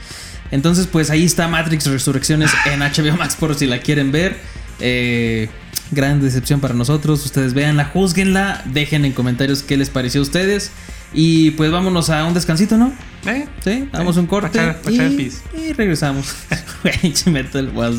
Entonces, 0.51 0.85
pues 0.85 1.09
ahí 1.09 1.23
está 1.23 1.47
Matrix 1.47 1.87
Resurrecciones 1.87 2.51
en 2.71 2.81
HBO 2.83 3.15
Max 3.17 3.35
por 3.35 3.55
si 3.55 3.65
la 3.67 3.79
quieren 3.79 4.11
ver. 4.11 4.37
Eh, 4.79 5.49
gran 5.91 6.21
decepción 6.21 6.59
para 6.59 6.73
nosotros. 6.73 7.23
Ustedes 7.25 7.53
véanla, 7.53 7.85
juzguenla, 7.85 8.61
dejen 8.65 9.05
en 9.05 9.13
comentarios 9.13 9.63
qué 9.63 9.77
les 9.77 9.89
pareció 9.89 10.21
a 10.21 10.23
ustedes. 10.23 10.71
Y 11.13 11.51
pues 11.51 11.71
vámonos 11.71 12.09
a 12.09 12.25
un 12.25 12.33
descansito, 12.33 12.77
¿no? 12.77 12.91
¿Eh? 13.25 13.47
Sí, 13.63 13.87
damos 13.91 14.17
un 14.17 14.27
corte 14.27 14.59
echar- 14.59 14.77
el 14.87 15.13
y, 15.13 15.15
pis. 15.17 15.41
y 15.57 15.73
regresamos. 15.73 16.35
Meto 17.27 17.59
el. 17.59 17.67
Voy 17.71 17.85
a 17.85 17.89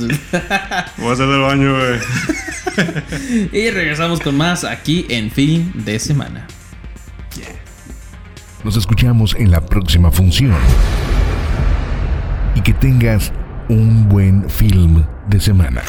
hacer 1.12 1.26
del 1.26 1.40
baño, 1.40 1.74
güey. 1.74 3.48
y 3.52 3.70
regresamos 3.70 4.20
con 4.20 4.36
más 4.36 4.64
aquí 4.64 5.06
en 5.08 5.30
Fin 5.30 5.72
de 5.84 5.98
Semana. 5.98 6.46
Nos 8.64 8.76
escuchamos 8.76 9.36
en 9.38 9.52
la 9.52 9.64
próxima 9.64 10.10
función. 10.10 10.56
Y 12.56 12.60
que 12.62 12.74
tengas 12.74 13.32
un 13.68 14.08
buen 14.08 14.50
film 14.50 15.04
de 15.28 15.40
semana. 15.40 15.82